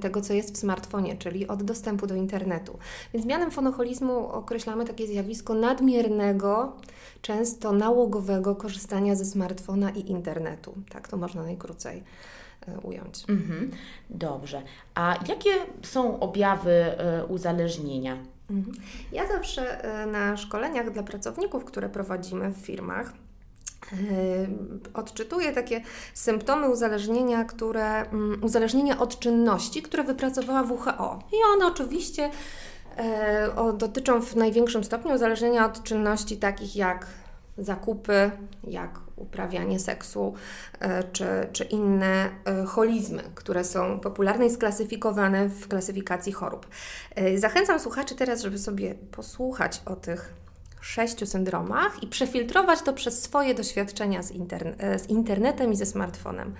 tego, 0.00 0.20
co 0.20 0.32
jest 0.32 0.54
w 0.54 0.58
smartfonie, 0.58 1.16
czyli 1.16 1.48
od 1.48 1.62
dostępu 1.62 2.06
do 2.06 2.14
internetu. 2.14 2.78
Więc 3.14 3.26
mianem 3.26 3.50
fonoholizmu 3.50 4.28
określamy 4.28 4.84
takie 4.84 5.06
zjawisko 5.06 5.54
nadmiernego, 5.54 6.76
często 7.22 7.72
nałogowego 7.72 8.56
korzystania 8.56 9.14
ze 9.14 9.24
smartfona 9.24 9.90
i 9.90 10.10
internetu. 10.10 10.74
Tak 10.90 11.08
to 11.08 11.16
można 11.16 11.42
najkrócej 11.42 12.02
e, 12.68 12.80
ująć. 12.80 13.24
Mhm. 13.28 13.70
Dobrze. 14.10 14.62
A 14.94 15.16
jakie 15.28 15.50
są 15.82 16.20
objawy 16.20 16.70
e, 16.70 17.26
uzależnienia? 17.26 18.16
Mhm. 18.50 18.76
Ja 19.12 19.28
zawsze 19.28 19.82
na 20.12 20.36
szkoleniach 20.36 20.90
dla 20.92 21.02
pracowników, 21.02 21.64
które 21.64 21.88
prowadzimy 21.88 22.50
w 22.50 22.56
firmach, 22.56 23.12
odczytuję 24.94 25.52
takie 25.52 25.80
symptomy 26.14 26.68
uzależnienia, 26.68 27.44
które, 27.44 28.00
mm, 28.00 28.44
uzależnienia 28.44 28.98
od 28.98 29.18
czynności, 29.18 29.82
które 29.82 30.04
wypracowała 30.04 30.62
WHO. 30.62 31.18
I 31.32 31.36
one 31.54 31.66
oczywiście 31.66 32.30
e, 32.96 33.72
dotyczą 33.74 34.20
w 34.20 34.36
największym 34.36 34.84
stopniu 34.84 35.14
uzależnienia 35.14 35.66
od 35.66 35.82
czynności 35.82 36.36
takich 36.36 36.76
jak 36.76 37.06
zakupy, 37.58 38.30
jak 38.64 38.98
uprawianie 39.16 39.78
seksu, 39.78 40.34
e, 40.80 41.04
czy, 41.04 41.26
czy 41.52 41.64
inne 41.64 42.30
e, 42.44 42.64
holizmy, 42.64 43.22
które 43.34 43.64
są 43.64 44.00
popularne 44.00 44.46
i 44.46 44.50
sklasyfikowane 44.50 45.48
w 45.48 45.68
klasyfikacji 45.68 46.32
chorób. 46.32 46.66
Zachęcam 47.36 47.80
słuchaczy 47.80 48.14
teraz, 48.14 48.42
żeby 48.42 48.58
sobie 48.58 48.94
posłuchać 48.94 49.82
o 49.86 49.96
tych 49.96 50.39
sześciu 50.80 51.26
syndromach 51.26 52.02
i 52.02 52.06
przefiltrować 52.06 52.82
to 52.82 52.92
przez 52.92 53.22
swoje 53.22 53.54
doświadczenia 53.54 54.22
z, 54.22 54.30
interne 54.30 54.98
z 54.98 55.08
internetem 55.08 55.72
i 55.72 55.76
ze 55.76 55.86
smartfonem. 55.86 56.54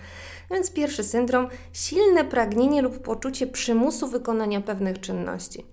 Więc 0.50 0.71
pierwszy 0.71 1.05
syndrom 1.05 1.49
silne 1.73 2.25
pragnienie 2.25 2.83
lub 2.83 2.99
poczucie 2.99 3.47
przymusu 3.47 4.09
wykonania 4.09 4.61
pewnych 4.61 5.00
czynności. 5.00 5.65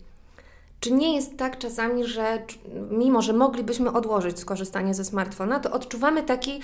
Czy 0.79 0.91
nie 0.91 1.15
jest 1.15 1.37
tak 1.37 1.57
czasami, 1.57 2.05
że 2.05 2.45
mimo, 2.91 3.21
że 3.21 3.33
moglibyśmy 3.33 3.91
odłożyć 3.91 4.39
skorzystanie 4.39 4.93
ze 4.93 5.05
smartfona, 5.05 5.59
to 5.59 5.71
odczuwamy 5.71 6.23
taki 6.23 6.61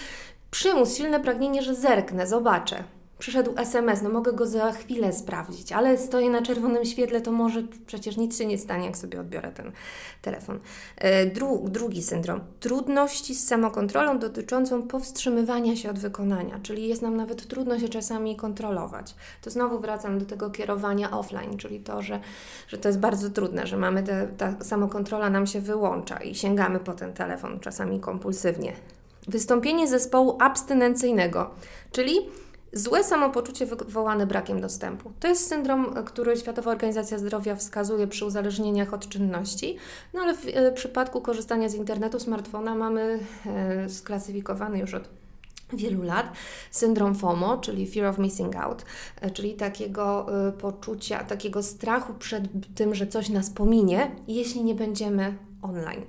przymus, 0.51 0.97
silne 0.97 1.19
pragnienie, 1.19 1.61
że 1.61 1.75
zerknę, 1.75 2.27
zobaczę, 2.27 2.83
przyszedł 3.23 3.53
SMS, 3.57 4.01
no 4.01 4.09
mogę 4.09 4.33
go 4.33 4.45
za 4.45 4.71
chwilę 4.71 5.13
sprawdzić, 5.13 5.71
ale 5.71 5.97
stoję 5.97 6.29
na 6.29 6.41
czerwonym 6.41 6.85
świetle, 6.85 7.21
to 7.21 7.31
może 7.31 7.63
przecież 7.85 8.17
nic 8.17 8.37
się 8.37 8.45
nie 8.45 8.57
stanie, 8.57 8.85
jak 8.85 8.97
sobie 8.97 9.19
odbiorę 9.19 9.51
ten 9.51 9.71
telefon. 10.21 10.59
E, 10.97 11.25
dru 11.25 11.65
drugi 11.69 12.03
syndrom. 12.03 12.39
Trudności 12.59 13.35
z 13.35 13.47
samokontrolą 13.47 14.19
dotyczącą 14.19 14.87
powstrzymywania 14.87 15.75
się 15.75 15.89
od 15.89 15.99
wykonania, 15.99 16.59
czyli 16.63 16.87
jest 16.87 17.01
nam 17.01 17.17
nawet 17.17 17.47
trudno 17.47 17.79
się 17.79 17.89
czasami 17.89 18.35
kontrolować. 18.35 19.15
To 19.41 19.49
znowu 19.49 19.79
wracam 19.79 20.19
do 20.19 20.25
tego 20.25 20.49
kierowania 20.49 21.11
offline, 21.11 21.57
czyli 21.57 21.79
to, 21.79 22.01
że, 22.01 22.19
że 22.67 22.77
to 22.77 22.89
jest 22.89 22.99
bardzo 22.99 23.29
trudne, 23.29 23.67
że 23.67 23.77
mamy 23.77 24.03
te, 24.03 24.27
ta 24.37 24.55
samokontrola 24.61 25.29
nam 25.29 25.47
się 25.47 25.61
wyłącza 25.61 26.17
i 26.17 26.35
sięgamy 26.35 26.79
po 26.79 26.93
ten 26.93 27.13
telefon 27.13 27.59
czasami 27.59 27.99
kompulsywnie. 27.99 28.73
Wystąpienie 29.27 29.87
zespołu 29.87 30.37
abstynencyjnego, 30.39 31.49
czyli 31.91 32.15
Złe 32.73 33.03
samopoczucie 33.03 33.65
wywołane 33.65 34.27
brakiem 34.27 34.61
dostępu. 34.61 35.11
To 35.19 35.27
jest 35.27 35.47
syndrom, 35.47 35.93
który 36.05 36.37
Światowa 36.37 36.71
Organizacja 36.71 37.17
Zdrowia 37.17 37.55
wskazuje 37.55 38.07
przy 38.07 38.25
uzależnieniach 38.25 38.93
od 38.93 39.09
czynności, 39.09 39.77
no 40.13 40.21
ale 40.21 40.35
w 40.35 40.47
e, 40.47 40.71
przypadku 40.71 41.21
korzystania 41.21 41.69
z 41.69 41.75
internetu, 41.75 42.19
smartfona 42.19 42.75
mamy 42.75 43.19
e, 43.45 43.89
sklasyfikowany 43.89 44.79
już 44.79 44.93
od 44.93 45.09
wielu 45.73 46.03
lat 46.03 46.31
syndrom 46.71 47.15
FOMO, 47.15 47.57
czyli 47.57 47.87
Fear 47.87 48.05
of 48.05 48.17
Missing 48.17 48.55
Out, 48.55 48.85
e, 49.21 49.31
czyli 49.31 49.53
takiego 49.53 50.25
poczucia, 50.59 51.23
takiego 51.23 51.63
strachu 51.63 52.13
przed 52.13 52.43
tym, 52.75 52.95
że 52.95 53.07
coś 53.07 53.29
nas 53.29 53.49
pominie, 53.49 54.11
jeśli 54.27 54.63
nie 54.63 54.75
będziemy 54.75 55.37
online. 55.63 56.01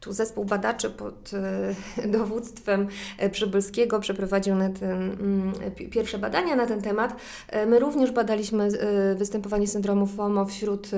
Tu 0.00 0.12
zespół 0.12 0.44
badaczy 0.44 0.90
pod 0.90 1.30
e, 1.34 2.08
dowództwem 2.18 2.88
e, 3.18 3.30
Przybylskiego 3.30 4.00
przeprowadził 4.00 4.54
na 4.54 4.68
ten, 4.68 5.10
mm, 5.10 5.52
pierwsze 5.90 6.18
badania 6.18 6.56
na 6.56 6.66
ten 6.66 6.82
temat. 6.82 7.16
E, 7.48 7.66
my 7.66 7.78
również 7.78 8.10
badaliśmy 8.10 8.68
występowanie 9.16 9.66
syndromu 9.66 10.06
FOMO 10.06 10.44
wśród 10.44 10.90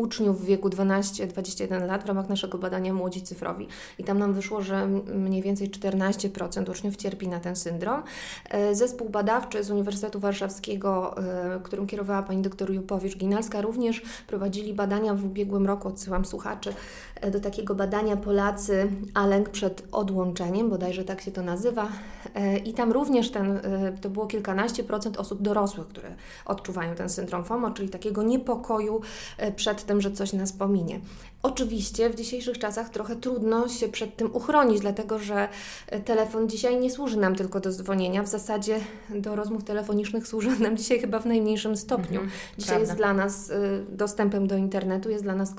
uczniów 0.00 0.40
w 0.42 0.44
wieku 0.44 0.68
12-21 0.68 1.86
lat 1.86 2.04
w 2.04 2.06
ramach 2.06 2.28
naszego 2.28 2.58
badania 2.58 2.94
Młodzi 2.94 3.22
Cyfrowi. 3.22 3.66
I 3.98 4.04
tam 4.04 4.18
nam 4.18 4.32
wyszło, 4.34 4.62
że 4.62 4.86
mniej 5.14 5.42
więcej 5.42 5.70
14% 5.70 6.70
uczniów 6.70 6.96
cierpi 6.96 7.28
na 7.28 7.40
ten 7.40 7.56
syndrom. 7.56 8.02
Zespół 8.72 9.08
badawczy 9.08 9.64
z 9.64 9.70
Uniwersytetu 9.70 10.20
Warszawskiego, 10.20 11.14
którym 11.62 11.86
kierowała 11.86 12.22
pani 12.22 12.42
dr 12.42 12.70
Jupowicz-Ginalska, 12.70 13.62
również 13.62 14.02
prowadzili 14.26 14.74
badania 14.74 15.14
w 15.14 15.24
ubiegłym 15.24 15.66
roku, 15.66 15.88
odsyłam 15.88 16.24
słuchaczy 16.24 16.74
do 17.32 17.40
takiego 17.40 17.74
badania 17.74 18.16
Polacy, 18.16 18.90
a 19.14 19.26
lęk 19.26 19.48
przed 19.48 19.82
odłączeniem, 19.92 20.70
bodajże 20.70 21.04
tak 21.04 21.20
się 21.20 21.30
to 21.30 21.42
nazywa. 21.42 21.88
E, 22.34 22.58
I 22.58 22.74
tam 22.74 22.92
również 22.92 23.30
ten, 23.30 23.56
e, 23.56 23.92
to 24.00 24.10
było 24.10 24.26
kilkanaście 24.26 24.84
procent 24.84 25.16
osób 25.16 25.42
dorosłych, 25.42 25.88
które 25.88 26.14
odczuwają 26.44 26.94
ten 26.94 27.08
syndrom 27.08 27.44
FOMO, 27.44 27.70
czyli 27.70 27.88
takiego 27.88 28.22
niepokoju 28.22 29.00
e, 29.38 29.52
przed 29.52 29.84
tym, 29.90 30.00
że 30.00 30.10
coś 30.10 30.32
nas 30.32 30.52
pominie. 30.52 31.00
Oczywiście 31.42 32.10
w 32.10 32.14
dzisiejszych 32.14 32.58
czasach 32.58 32.88
trochę 32.90 33.16
trudno 33.16 33.68
się 33.68 33.88
przed 33.88 34.16
tym 34.16 34.30
uchronić, 34.34 34.80
dlatego 34.80 35.18
że 35.18 35.48
telefon 36.04 36.48
dzisiaj 36.48 36.80
nie 36.80 36.90
służy 36.90 37.16
nam 37.16 37.36
tylko 37.36 37.60
do 37.60 37.72
dzwonienia. 37.72 38.22
W 38.22 38.28
zasadzie 38.28 38.80
do 39.14 39.36
rozmów 39.36 39.64
telefonicznych 39.64 40.26
służy 40.26 40.50
nam 40.60 40.76
dzisiaj 40.76 41.00
chyba 41.00 41.18
w 41.18 41.26
najmniejszym 41.26 41.76
stopniu. 41.76 42.20
Mhm, 42.20 42.30
dzisiaj 42.58 42.76
prawda. 42.76 42.86
jest 42.86 42.96
dla 42.96 43.14
nas 43.14 43.52
dostępem 43.88 44.46
do 44.46 44.56
internetu, 44.56 45.10
jest 45.10 45.24
dla 45.24 45.34
nas 45.34 45.54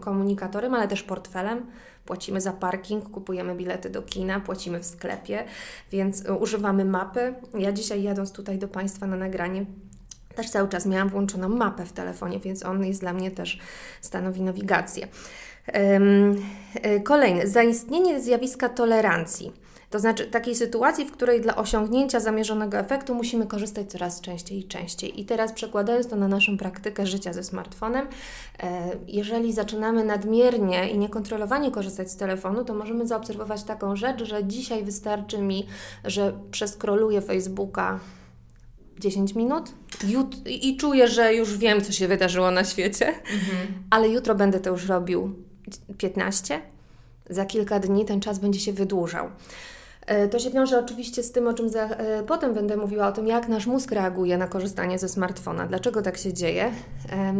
komunikatorem, 0.00 0.74
ale 0.74 0.88
też 0.88 1.02
portfelem. 1.02 1.66
Płacimy 2.04 2.40
za 2.40 2.52
parking, 2.52 3.10
kupujemy 3.10 3.54
bilety 3.54 3.90
do 3.90 4.02
kina, 4.02 4.40
płacimy 4.40 4.80
w 4.80 4.86
sklepie, 4.86 5.44
więc 5.92 6.26
e, 6.26 6.34
używamy 6.34 6.84
mapy. 6.84 7.34
Ja 7.58 7.72
dzisiaj 7.72 8.02
jadąc 8.02 8.32
tutaj 8.32 8.58
do 8.58 8.68
Państwa 8.68 9.06
na 9.06 9.16
nagranie, 9.16 9.66
też 10.34 10.50
cały 10.50 10.68
czas 10.68 10.86
miałam 10.86 11.08
włączoną 11.08 11.48
mapę 11.48 11.86
w 11.86 11.92
telefonie, 11.92 12.40
więc 12.40 12.64
on 12.64 12.84
jest 12.84 13.00
dla 13.00 13.12
mnie 13.12 13.30
też 13.30 13.58
stanowi 14.00 14.42
nawigację. 14.42 15.08
E, 15.66 17.00
kolejny, 17.00 17.48
zaistnienie 17.48 18.20
zjawiska 18.20 18.68
tolerancji. 18.68 19.52
To 19.92 19.98
znaczy 19.98 20.26
takiej 20.26 20.54
sytuacji, 20.54 21.04
w 21.04 21.12
której 21.12 21.40
dla 21.40 21.56
osiągnięcia 21.56 22.20
zamierzonego 22.20 22.78
efektu 22.78 23.14
musimy 23.14 23.46
korzystać 23.46 23.90
coraz 23.90 24.20
częściej 24.20 24.58
i 24.58 24.64
częściej. 24.64 25.20
I 25.20 25.24
teraz 25.24 25.52
przekładając 25.52 26.08
to 26.08 26.16
na 26.16 26.28
naszą 26.28 26.58
praktykę 26.58 27.06
życia 27.06 27.32
ze 27.32 27.44
smartfonem, 27.44 28.06
e, 28.62 28.90
jeżeli 29.08 29.52
zaczynamy 29.52 30.04
nadmiernie 30.04 30.90
i 30.90 30.98
niekontrolowanie 30.98 31.70
korzystać 31.70 32.10
z 32.10 32.16
telefonu, 32.16 32.64
to 32.64 32.74
możemy 32.74 33.06
zaobserwować 33.06 33.62
taką 33.62 33.96
rzecz, 33.96 34.24
że 34.24 34.44
dzisiaj 34.44 34.84
wystarczy 34.84 35.38
mi, 35.38 35.66
że 36.04 36.32
przeskroluję 36.50 37.20
Facebooka 37.20 38.00
10 38.98 39.34
minut 39.34 39.72
jut- 40.04 40.40
i 40.46 40.76
czuję, 40.76 41.08
że 41.08 41.34
już 41.34 41.58
wiem, 41.58 41.82
co 41.82 41.92
się 41.92 42.08
wydarzyło 42.08 42.50
na 42.50 42.64
świecie, 42.64 43.06
mhm. 43.06 43.66
ale 43.90 44.08
jutro 44.08 44.34
będę 44.34 44.60
to 44.60 44.70
już 44.70 44.86
robił 44.86 45.34
15. 45.98 46.62
Za 47.30 47.44
kilka 47.44 47.80
dni 47.80 48.04
ten 48.04 48.20
czas 48.20 48.38
będzie 48.38 48.60
się 48.60 48.72
wydłużał. 48.72 49.30
E, 50.06 50.28
to 50.28 50.38
się 50.38 50.50
wiąże 50.50 50.78
oczywiście 50.78 51.22
z 51.22 51.32
tym, 51.32 51.48
o 51.48 51.54
czym 51.54 51.68
za, 51.68 51.84
e, 51.84 52.22
potem 52.22 52.54
będę 52.54 52.76
mówiła, 52.76 53.08
o 53.08 53.12
tym, 53.12 53.26
jak 53.26 53.48
nasz 53.48 53.66
mózg 53.66 53.92
reaguje 53.92 54.38
na 54.38 54.48
korzystanie 54.48 54.98
ze 54.98 55.08
smartfona, 55.08 55.66
dlaczego 55.66 56.02
tak 56.02 56.16
się 56.16 56.32
dzieje, 56.32 56.70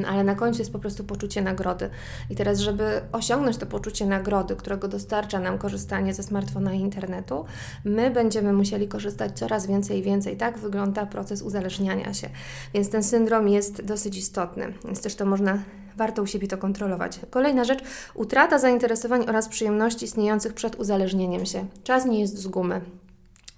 ale 0.08 0.24
na 0.24 0.34
końcu 0.34 0.58
jest 0.58 0.72
po 0.72 0.78
prostu 0.78 1.04
poczucie 1.04 1.42
nagrody. 1.42 1.90
I 2.30 2.36
teraz, 2.36 2.58
żeby 2.58 3.00
osiągnąć 3.12 3.56
to 3.56 3.66
poczucie 3.66 4.06
nagrody, 4.06 4.56
którego 4.56 4.88
dostarcza 4.88 5.40
nam 5.40 5.58
korzystanie 5.58 6.14
ze 6.14 6.22
smartfona 6.22 6.74
i 6.74 6.80
internetu, 6.80 7.44
my 7.84 8.10
będziemy 8.10 8.52
musieli 8.52 8.88
korzystać 8.88 9.38
coraz 9.38 9.66
więcej 9.66 9.98
i 9.98 10.02
więcej. 10.02 10.36
Tak 10.36 10.58
wygląda 10.58 11.06
proces 11.06 11.42
uzależniania 11.42 12.14
się. 12.14 12.28
Więc 12.74 12.90
ten 12.90 13.02
syndrom 13.02 13.48
jest 13.48 13.84
dosyć 13.84 14.16
istotny. 14.16 14.72
Więc 14.84 15.02
też 15.02 15.14
to 15.14 15.26
można 15.26 15.58
warto 15.96 16.22
u 16.22 16.26
siebie 16.26 16.48
to 16.48 16.58
kontrolować. 16.58 17.20
Kolejna 17.30 17.64
rzecz, 17.64 17.84
utrata 18.14 18.58
zainteresowań 18.58 19.24
oraz 19.28 19.48
przyjemności 19.48 20.04
istniejących 20.04 20.54
przed 20.54 20.76
uzależnieniem 20.76 21.46
się. 21.46 21.66
Czas 21.84 22.06
nie 22.06 22.20
jest 22.20 22.38
z 22.38 22.46
gumy. 22.46 22.80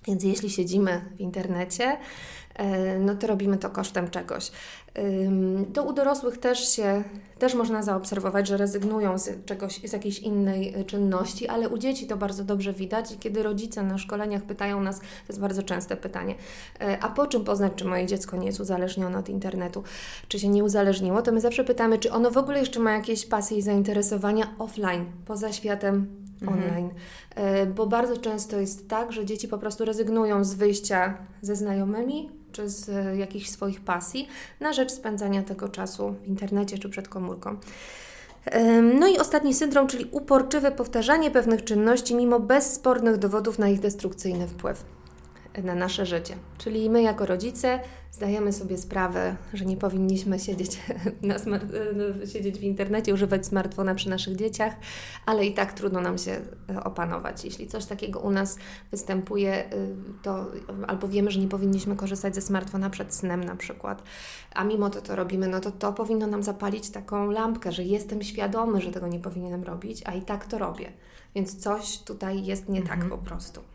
Więc 0.07 0.25
jeśli 0.25 0.51
siedzimy 0.51 1.01
w 1.17 1.21
internecie, 1.21 1.97
no 3.01 3.15
to 3.15 3.27
robimy 3.27 3.59
to 3.59 3.71
kosztem 3.71 4.11
czegoś. 4.11 4.51
To 5.75 5.83
u 5.83 5.93
dorosłych 5.93 6.39
też 6.39 6.69
się, 6.69 7.05
też 7.39 7.55
można 7.55 7.83
zaobserwować, 7.83 8.49
że 8.49 8.57
rezygnują 8.57 9.19
z 9.19 9.45
czegoś, 9.45 9.81
z 9.85 9.93
jakiejś 9.93 10.19
innej 10.19 10.75
e, 10.75 10.85
czynności, 10.85 11.49
ale 11.49 11.69
u 11.69 11.79
dzieci 11.79 12.07
to 12.07 12.17
bardzo 12.17 12.45
dobrze 12.45 12.73
widać 12.73 13.13
i 13.13 13.19
kiedy 13.19 13.43
rodzice 13.43 13.83
na 13.83 13.99
szkoleniach 13.99 14.43
pytają 14.43 14.81
nas, 14.81 14.99
to 15.01 15.05
jest 15.29 15.41
bardzo 15.41 15.63
częste 15.63 15.97
pytanie, 15.97 16.35
e, 16.81 16.99
a 17.01 17.09
po 17.09 17.27
czym 17.27 17.45
poznać, 17.45 17.73
czy 17.77 17.85
moje 17.85 18.07
dziecko 18.07 18.37
nie 18.37 18.47
jest 18.47 18.61
uzależnione 18.61 19.19
od 19.19 19.29
internetu, 19.29 19.83
czy 20.29 20.39
się 20.39 20.49
nie 20.49 20.65
uzależniło, 20.65 21.23
to 21.23 21.33
my 21.33 21.41
zawsze 21.41 21.65
pytamy, 21.65 21.99
czy 21.99 22.13
ono 22.13 22.31
w 22.31 22.37
ogóle 22.37 22.59
jeszcze 22.59 22.81
ma 22.81 22.93
jakieś 22.93 23.27
pasje 23.27 23.59
i 23.59 23.63
zainteresowania 23.63 24.55
offline, 24.59 25.05
poza 25.27 25.53
światem 25.53 26.07
mhm. 26.43 26.63
online. 26.63 26.91
E, 27.35 27.67
bo 27.67 27.87
bardzo 27.87 28.17
często 28.17 28.61
jest 28.61 28.89
tak, 28.89 29.13
że 29.13 29.25
dzieci 29.25 29.49
po 29.49 29.59
prostu 29.59 29.85
rezygnują 29.85 30.45
z 30.45 30.55
wyjścia 30.55 31.19
ze 31.43 31.57
znajomymi 31.57 32.44
czy 32.55 32.69
z 32.69 32.89
e, 32.89 33.17
jakichś 33.17 33.49
swoich 33.49 33.81
pasji 33.81 34.29
na 34.61 34.73
rzecz 34.73 34.93
spędzania 34.93 35.43
tego 35.43 35.69
czasu 35.69 36.15
w 36.25 36.29
internecie 36.29 36.79
czy 36.79 36.89
przed 36.89 37.09
komórką. 37.09 37.57
No 38.99 39.09
i 39.09 39.19
ostatni 39.19 39.55
syndrom, 39.55 39.87
czyli 39.87 40.09
uporczywe 40.11 40.73
powtarzanie 40.73 41.31
pewnych 41.31 41.65
czynności 41.65 42.15
mimo 42.15 42.41
bezspornych 42.41 43.17
dowodów 43.17 43.59
na 43.59 43.69
ich 43.69 43.81
destrukcyjny 43.81 44.49
wpływ 44.49 44.85
na 45.63 45.75
nasze 45.75 46.07
życie. 46.07 46.37
Czyli 46.59 46.91
my 46.91 47.03
jako 47.03 47.27
rodzice 47.27 47.81
zdajemy 48.13 48.53
sobie 48.53 48.79
sprawę, 48.79 49.37
że 49.55 49.65
nie 49.65 49.77
powinniśmy 49.77 50.39
siedzieć, 50.39 50.81
na 51.23 51.39
smart, 51.39 51.65
e, 52.23 52.27
siedzieć 52.27 52.59
w 52.59 52.63
internecie, 52.63 53.15
używać 53.15 53.47
smartfona 53.47 53.95
przy 53.95 54.11
naszych 54.11 54.37
dzieciach, 54.37 54.75
ale 55.27 55.47
i 55.47 55.55
tak 55.55 55.73
trudno 55.73 56.01
nam 56.01 56.19
się 56.19 56.41
e, 56.71 56.85
opanować. 56.85 57.45
Jeśli 57.45 57.67
coś 57.67 57.87
takiego 57.87 58.21
u 58.21 58.31
nas 58.31 58.59
występuje, 58.91 59.53
e, 59.53 59.71
to 60.23 60.47
albo 60.87 61.09
wiemy, 61.09 61.31
że 61.31 61.41
nie 61.41 61.49
powinniśmy 61.49 61.97
korzystać 61.97 62.35
ze 62.35 62.41
smartfona 62.41 62.91
przed 62.91 63.15
snem 63.15 63.45
na 63.45 63.57
przykład, 63.57 64.03
a 64.55 64.65
mimo 64.65 64.91
to 64.91 65.01
to 65.01 65.17
robimy, 65.17 65.49
no 65.49 65.61
to 65.61 65.71
to 65.71 65.93
powinno 65.93 66.27
nam 66.27 66.43
zapalić 66.43 66.91
taką 66.91 67.31
lampkę, 67.31 67.73
że 67.73 67.85
jestem 67.85 68.23
świadomy, 68.23 68.81
że 68.81 68.93
tego 68.93 69.09
nie 69.09 69.21
powinienem 69.21 69.65
robić, 69.65 70.03
a 70.07 70.13
i 70.13 70.23
tak 70.23 70.47
to 70.47 70.59
robię. 70.59 70.93
Więc 71.35 71.57
coś 71.57 71.99
tutaj 71.99 72.45
jest 72.45 72.69
nie 72.69 72.83
tak 72.83 72.93
mhm. 72.93 73.11
tak 73.11 73.19
po 73.19 73.27
prostu. 73.27 73.74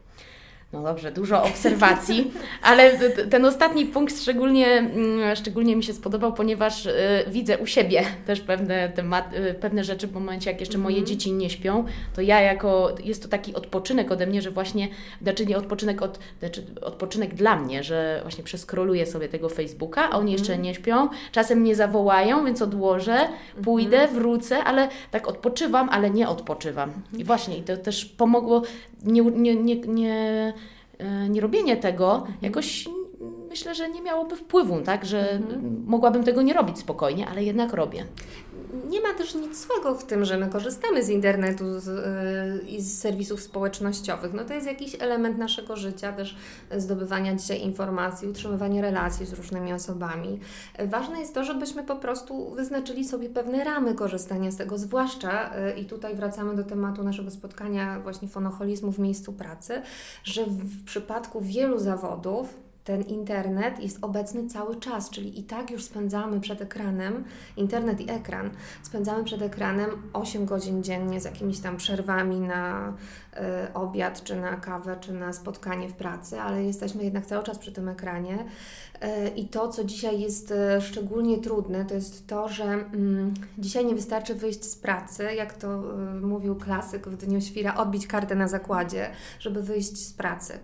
No 0.73 0.83
dobrze, 0.83 1.11
dużo 1.11 1.43
obserwacji, 1.43 2.31
ale 2.61 2.99
ten 3.29 3.45
ostatni 3.45 3.85
punkt 3.85 4.21
szczególnie, 4.21 4.67
mm, 4.67 5.35
szczególnie 5.35 5.75
mi 5.75 5.83
się 5.83 5.93
spodobał, 5.93 6.33
ponieważ 6.33 6.85
y, 6.85 6.93
widzę 7.27 7.57
u 7.57 7.65
siebie 7.65 8.03
też 8.25 8.41
pewne, 8.41 8.89
temat, 8.89 9.33
y, 9.33 9.53
pewne 9.53 9.83
rzeczy 9.83 10.07
w 10.07 10.13
momencie, 10.13 10.51
jak 10.51 10.59
jeszcze 10.59 10.77
moje 10.77 10.95
mm. 10.95 11.07
dzieci 11.07 11.31
nie 11.31 11.49
śpią, 11.49 11.85
to 12.15 12.21
ja 12.21 12.41
jako, 12.41 12.95
jest 13.03 13.23
to 13.23 13.29
taki 13.29 13.53
odpoczynek 13.53 14.11
ode 14.11 14.27
mnie, 14.27 14.41
że 14.41 14.51
właśnie, 14.51 14.87
znaczy 15.21 15.45
nie 15.45 15.57
odpoczynek, 15.57 16.01
od, 16.01 16.19
znaczy 16.39 16.63
odpoczynek 16.81 17.35
dla 17.35 17.55
mnie, 17.55 17.83
że 17.83 18.19
właśnie 18.21 18.43
przeskroluję 18.43 19.05
sobie 19.05 19.29
tego 19.29 19.49
Facebooka, 19.49 20.09
a 20.09 20.17
oni 20.17 20.31
jeszcze 20.31 20.53
mm. 20.53 20.63
nie 20.63 20.75
śpią, 20.75 21.09
czasem 21.31 21.59
mnie 21.59 21.75
zawołają, 21.75 22.45
więc 22.45 22.61
odłożę, 22.61 23.17
pójdę, 23.63 24.01
mm. 24.01 24.15
wrócę, 24.15 24.63
ale 24.63 24.89
tak 25.11 25.27
odpoczywam, 25.27 25.89
ale 25.89 26.09
nie 26.09 26.29
odpoczywam. 26.29 26.91
I 27.17 27.23
właśnie, 27.23 27.57
i 27.57 27.63
to 27.63 27.77
też 27.77 28.05
pomogło 28.05 28.61
nie, 29.03 29.21
nie, 29.21 29.55
nie, 29.55 29.75
nie 29.75 30.53
E, 30.99 31.29
nierobienie 31.29 31.77
tego 31.77 32.15
mhm. 32.15 32.33
jakoś 32.41 32.89
myślę, 33.49 33.75
że 33.75 33.89
nie 33.89 34.01
miałoby 34.01 34.35
wpływu, 34.35 34.81
tak, 34.81 35.05
że 35.05 35.31
mhm. 35.31 35.83
mogłabym 35.87 36.23
tego 36.23 36.41
nie 36.41 36.53
robić 36.53 36.79
spokojnie, 36.79 37.27
ale 37.27 37.43
jednak 37.43 37.73
robię. 37.73 38.05
Nie 38.89 39.01
ma 39.01 39.13
też 39.13 39.35
nic 39.35 39.67
złego 39.67 39.95
w 39.95 40.03
tym, 40.03 40.25
że 40.25 40.37
my 40.37 40.49
korzystamy 40.49 41.03
z 41.03 41.09
internetu 41.09 41.65
yy, 41.65 42.69
i 42.69 42.81
z 42.81 42.99
serwisów 42.99 43.41
społecznościowych. 43.41 44.33
No 44.33 44.45
to 44.45 44.53
jest 44.53 44.67
jakiś 44.67 44.95
element 44.99 45.37
naszego 45.37 45.75
życia, 45.75 46.13
też 46.13 46.35
zdobywania 46.77 47.35
dzisiaj 47.35 47.61
informacji, 47.61 48.27
utrzymywania 48.27 48.81
relacji 48.81 49.25
z 49.25 49.33
różnymi 49.33 49.73
osobami. 49.73 50.39
Ważne 50.85 51.19
jest 51.19 51.33
to, 51.33 51.43
żebyśmy 51.43 51.83
po 51.83 51.95
prostu 51.95 52.51
wyznaczyli 52.51 53.05
sobie 53.05 53.29
pewne 53.29 53.63
ramy 53.63 53.95
korzystania 53.95 54.51
z 54.51 54.57
tego, 54.57 54.77
zwłaszcza, 54.77 55.57
yy, 55.57 55.71
i 55.71 55.85
tutaj 55.85 56.15
wracamy 56.15 56.55
do 56.55 56.63
tematu 56.63 57.03
naszego 57.03 57.31
spotkania 57.31 57.99
właśnie 57.99 58.27
fonoholizmu 58.27 58.91
w 58.91 58.99
miejscu 58.99 59.33
pracy, 59.33 59.81
że 60.23 60.45
w 60.45 60.83
przypadku 60.83 61.41
wielu 61.41 61.79
zawodów, 61.79 62.68
ten 62.89 63.01
internet 63.01 63.79
jest 63.79 63.97
obecny 64.01 64.47
cały 64.47 64.75
czas, 64.75 65.09
czyli 65.09 65.39
i 65.39 65.43
tak 65.43 65.71
już 65.71 65.83
spędzamy 65.83 66.41
przed 66.41 66.61
ekranem, 66.61 67.23
internet 67.57 68.01
i 68.01 68.11
ekran, 68.11 68.49
spędzamy 68.83 69.23
przed 69.23 69.41
ekranem 69.41 69.89
8 70.13 70.45
godzin 70.45 70.83
dziennie 70.83 71.21
z 71.21 71.25
jakimiś 71.25 71.59
tam 71.59 71.77
przerwami 71.77 72.39
na 72.39 72.93
y, 73.69 73.73
obiad, 73.73 74.23
czy 74.23 74.35
na 74.35 74.55
kawę, 74.55 74.97
czy 74.99 75.13
na 75.13 75.33
spotkanie 75.33 75.89
w 75.89 75.93
pracy, 75.93 76.41
ale 76.41 76.63
jesteśmy 76.63 77.03
jednak 77.03 77.25
cały 77.25 77.43
czas 77.43 77.57
przy 77.57 77.71
tym 77.71 77.89
ekranie. 77.89 78.45
Y, 79.03 79.29
I 79.35 79.47
to, 79.47 79.67
co 79.67 79.83
dzisiaj 79.83 80.19
jest 80.19 80.51
y, 80.51 80.81
szczególnie 80.81 81.37
trudne, 81.37 81.85
to 81.85 81.93
jest 81.93 82.27
to, 82.27 82.47
że 82.47 82.63
mm, 82.63 83.33
dzisiaj 83.57 83.85
nie 83.85 83.95
wystarczy 83.95 84.35
wyjść 84.35 84.63
z 84.63 84.75
pracy, 84.75 85.23
jak 85.23 85.53
to 85.53 85.83
mówił 86.21 86.55
klasyk 86.55 87.07
w 87.07 87.17
Dniu 87.17 87.41
Świra, 87.41 87.75
odbić 87.75 88.07
kartę 88.07 88.35
na 88.35 88.47
zakładzie, 88.47 89.09
żeby 89.39 89.63
wyjść 89.63 89.97
z 89.97 90.13
pracy. 90.13 90.59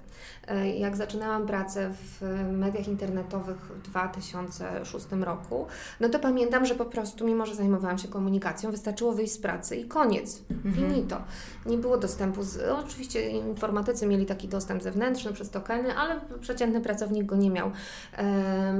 Jak 0.78 0.96
zaczynałam 0.96 1.48
pracę 1.48 1.92
w 1.94 2.22
mediach 2.52 2.88
internetowych 2.88 3.58
w 3.58 3.82
2006 3.82 5.06
roku, 5.22 5.66
no 6.00 6.10
to 6.10 6.20
pamiętam, 6.20 6.66
że 6.66 6.76
po 6.76 6.86
prostu, 6.86 7.26
mimo 7.26 7.46
że 7.46 7.56
zajmowałam 7.56 7.98
się 7.98 8.08
komunikacją, 8.08 8.72
wystarczyło 8.72 9.12
wyjść 9.12 9.34
z 9.34 9.38
pracy 9.38 9.76
i 9.76 9.86
koniec. 9.86 10.42
Mhm. 10.52 10.76
Finito. 10.76 11.22
Nie 11.66 11.78
było 11.78 11.98
dostępu. 11.98 12.44
Z, 12.44 12.58
oczywiście 12.86 13.30
informatycy 13.30 14.08
mieli 14.08 14.26
taki 14.26 14.48
dostęp 14.48 14.84
zewnętrzny 14.84 15.34
przez 15.34 15.50
tokeny, 15.50 15.96
ale 15.96 16.22
przeciętny 16.42 16.82
pracownik 16.82 17.26
go 17.26 17.36
nie 17.36 17.50
miał. 17.50 17.72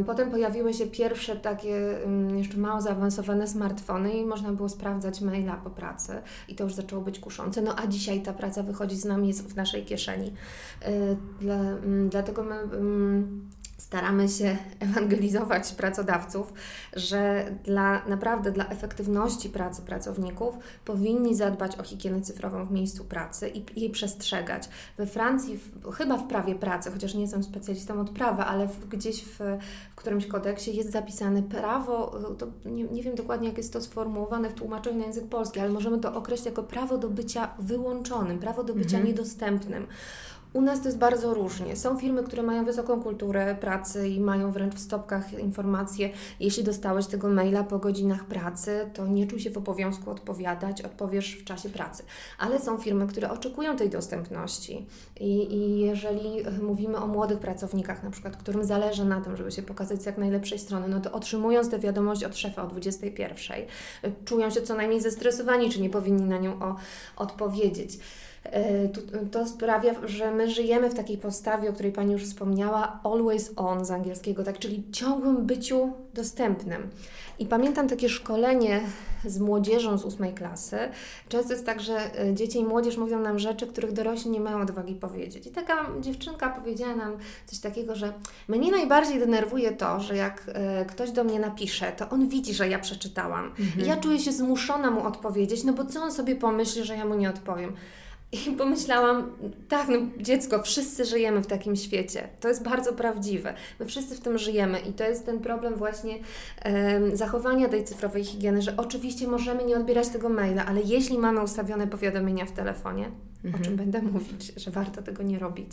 Potem 0.06 0.32
pojawiły 0.32 0.74
się 0.74 0.88
pierwsze 0.88 1.36
takie 1.36 2.04
mm, 2.04 2.38
jeszcze 2.38 2.58
mało 2.58 2.82
zaawansowane 2.82 3.48
smartfony 3.48 4.14
i 4.14 4.26
można 4.26 4.52
było 4.52 4.70
sprawdzać 4.70 5.22
maila 5.22 5.56
po 5.56 5.70
pracy 5.70 6.22
i 6.48 6.56
to 6.56 6.64
już 6.64 6.74
zaczęło 6.74 7.02
być 7.02 7.20
kuszące. 7.20 7.62
No 7.62 7.76
a 7.76 7.88
dzisiaj 7.88 8.22
ta 8.22 8.34
praca 8.34 8.64
wychodzi 8.64 8.96
z 8.96 9.06
nami, 9.06 9.28
jest 9.28 9.48
w 9.48 9.56
naszej 9.56 9.86
kieszeni. 9.86 10.34
Dla, 11.40 11.56
mm, 11.56 12.10
dlatego 12.10 12.44
my 12.44 12.56
mm, 12.56 13.50
staramy 13.78 14.30
się 14.30 14.58
ewangelizować 14.80 15.72
pracodawców, 15.72 16.54
że 16.94 17.46
dla 17.64 18.06
naprawdę 18.08 18.52
dla 18.52 18.70
efektywności 18.70 19.50
pracy 19.50 19.82
pracowników 19.82 20.56
powinni 20.86 21.36
zadbać 21.36 21.80
o 21.80 21.84
higienę 21.84 22.22
cyfrową 22.22 22.66
w 22.66 22.72
miejscu 22.72 23.06
pracy 23.06 23.50
i 23.50 23.80
jej 23.80 23.90
przestrzegać. 23.90 24.70
We 24.98 25.06
Francji, 25.06 25.58
w, 25.58 25.92
chyba 25.92 26.18
w 26.18 26.28
prawie 26.28 26.56
pracy, 26.56 26.92
chociaż 26.92 27.14
nie 27.14 27.22
jestem 27.22 27.44
specjalistą 27.44 28.02
od 28.02 28.10
prawa, 28.10 28.46
ale 28.46 28.68
w, 28.68 28.88
gdzieś 28.88 29.24
w, 29.24 29.40
w 29.92 29.96
którymś 29.96 30.28
kodeksie 30.28 30.76
jest 30.76 30.92
zapisane 30.92 31.44
prawo, 31.44 32.20
to 32.38 32.48
nie, 32.66 32.84
nie 32.84 33.04
wiem 33.04 33.16
dokładnie 33.16 33.48
jak 33.48 33.58
jest 33.58 33.74
to 33.74 33.82
sformułowane 33.82 34.50
w 34.50 34.54
tłumaczeniu 34.54 35.00
na 35.00 35.06
język 35.06 35.30
polski, 35.30 35.60
ale 35.60 35.70
możemy 35.70 36.00
to 36.00 36.16
określić 36.16 36.46
jako 36.46 36.64
prawo 36.64 36.98
do 36.98 37.10
bycia 37.10 37.50
wyłączonym, 37.60 38.40
prawo 38.40 38.64
do 38.64 38.74
bycia 38.74 38.98
mhm. 38.98 39.06
niedostępnym. 39.06 39.88
U 40.56 40.62
nas 40.62 40.82
to 40.82 40.88
jest 40.88 40.98
bardzo 40.98 41.34
różnie. 41.34 41.76
Są 41.76 41.98
firmy, 41.98 42.24
które 42.24 42.44
mają 42.44 42.66
wysoką 42.66 43.02
kulturę 43.04 43.56
pracy 43.62 44.10
i 44.10 44.20
mają 44.20 44.52
wręcz 44.52 44.76
w 44.76 44.80
stopkach 44.80 45.40
informacje, 45.40 46.10
jeśli 46.40 46.64
dostałeś 46.64 47.08
tego 47.08 47.30
maila 47.30 47.64
po 47.64 47.80
godzinach 47.80 48.26
pracy, 48.26 48.90
to 48.94 49.08
nie 49.08 49.28
czuj 49.28 49.40
się 49.40 49.50
w 49.50 49.58
obowiązku 49.58 50.12
odpowiadać, 50.12 50.82
odpowiesz 50.82 51.36
w 51.36 51.44
czasie 51.44 51.70
pracy. 51.70 52.04
Ale 52.40 52.60
są 52.60 52.78
firmy, 52.78 53.08
które 53.08 53.32
oczekują 53.32 53.78
tej 53.78 53.90
dostępności 53.90 54.86
i, 55.20 55.54
i 55.54 55.80
jeżeli 55.80 56.44
mówimy 56.62 56.98
o 56.98 57.08
młodych 57.08 57.40
pracownikach, 57.40 58.04
na 58.04 58.12
przykład, 58.12 58.38
którym 58.38 58.64
zależy 58.64 59.06
na 59.06 59.22
tym, 59.22 59.38
żeby 59.38 59.52
się 59.52 59.62
pokazać 59.62 60.02
z 60.02 60.06
jak 60.06 60.18
najlepszej 60.18 60.60
strony, 60.60 60.88
no 60.88 61.00
to 61.00 61.12
otrzymując 61.12 61.70
tę 61.70 61.80
wiadomość 61.80 62.24
od 62.24 62.38
szefa 62.38 62.64
o 62.64 62.68
21, 62.68 63.58
czują 64.26 64.50
się 64.50 64.62
co 64.62 64.76
najmniej 64.76 65.02
zestresowani, 65.02 65.70
czy 65.70 65.82
nie 65.82 65.90
powinni 65.90 66.26
na 66.26 66.38
nią 66.38 66.60
o, 66.60 66.76
odpowiedzieć. 67.16 68.00
E, 68.54 68.90
to 69.32 69.48
sprawia, 69.48 69.94
że 70.06 70.32
my 70.32 70.52
żyjemy 70.52 70.90
w 70.90 70.94
takiej 70.94 71.18
postawie, 71.18 71.70
o 71.70 71.74
której 71.74 71.92
Pani 71.92 72.14
już 72.14 72.24
wspomniała, 72.24 73.00
always 73.04 73.52
on 73.56 73.86
z 73.86 73.92
angielskiego, 73.92 74.44
tak, 74.44 74.60
czyli 74.60 74.84
ciągłym 74.92 75.46
byciu 75.46 75.94
dostępnym. 76.14 76.90
I 77.40 77.46
pamiętam 77.46 77.88
takie 77.88 78.10
szkolenie 78.10 78.82
z 79.26 79.40
młodzieżą 79.40 79.98
z 79.98 80.06
ósmej 80.06 80.34
klasy. 80.34 80.78
Często 81.30 81.54
jest 81.54 81.66
tak, 81.66 81.82
że 81.82 82.20
e, 82.20 82.34
dzieci 82.34 82.60
i 82.60 82.66
młodzież 82.66 82.98
mówią 82.98 83.20
nam 83.20 83.40
rzeczy, 83.40 83.68
których 83.68 83.92
dorośli 83.92 84.32
nie 84.32 84.40
mają 84.40 84.62
odwagi 84.62 84.96
powiedzieć. 84.96 85.48
I 85.48 85.52
taka 85.52 85.90
dziewczynka 86.02 86.50
powiedziała 86.50 86.96
nam 86.96 87.18
coś 87.46 87.60
takiego, 87.60 87.96
że 87.96 88.14
mnie 88.48 88.72
najbardziej 88.72 89.20
denerwuje 89.20 89.72
to, 89.72 90.00
że 90.00 90.16
jak 90.16 90.44
e, 90.48 90.86
ktoś 90.86 91.12
do 91.12 91.24
mnie 91.24 91.40
napisze, 91.40 91.92
to 91.92 92.10
on 92.10 92.30
widzi, 92.30 92.54
że 92.54 92.70
ja 92.70 92.80
przeczytałam. 92.80 93.46
Mhm. 93.46 93.86
I 93.86 93.90
ja 93.90 93.98
czuję 93.98 94.20
się 94.20 94.32
zmuszona 94.32 94.92
mu 94.92 95.08
odpowiedzieć, 95.08 95.64
no 95.64 95.74
bo 95.74 95.86
co 95.86 96.02
on 96.02 96.12
sobie 96.12 96.36
pomyśli, 96.36 96.84
że 96.84 96.96
ja 96.98 97.06
mu 97.06 97.16
nie 97.16 97.30
odpowiem. 97.30 97.74
I 98.48 98.52
pomyślałam, 98.52 99.32
tak, 99.70 99.88
no 99.88 99.98
dziecko, 100.18 100.64
wszyscy 100.64 101.06
żyjemy 101.06 101.42
w 101.42 101.48
takim 101.48 101.76
świecie. 101.76 102.30
To 102.40 102.48
jest 102.48 102.64
bardzo 102.64 102.94
prawdziwe. 102.94 103.54
My 103.80 103.86
wszyscy 103.86 104.16
w 104.16 104.20
tym 104.20 104.38
żyjemy 104.38 104.80
i 104.80 104.94
to 104.94 105.04
jest 105.04 105.26
ten 105.26 105.40
problem 105.40 105.76
właśnie 105.76 106.14
um, 106.16 107.18
zachowania 107.18 107.70
tej 107.70 107.84
cyfrowej 107.84 108.24
higieny, 108.24 108.62
że 108.62 108.78
oczywiście 108.78 109.28
możemy 109.28 109.66
nie 109.66 109.78
odbierać 109.78 110.08
tego 110.08 110.30
maila, 110.30 110.66
ale 110.66 110.82
jeśli 110.82 111.18
mamy 111.18 111.42
ustawione 111.42 111.88
powiadomienia 111.88 112.46
w 112.46 112.52
telefonie, 112.52 113.12
mhm. 113.46 113.62
o 113.62 113.66
czym 113.66 113.76
będę 113.76 114.02
mówić, 114.02 114.54
że 114.58 114.72
warto 114.72 115.02
tego 115.02 115.24
nie 115.24 115.40
robić, 115.40 115.70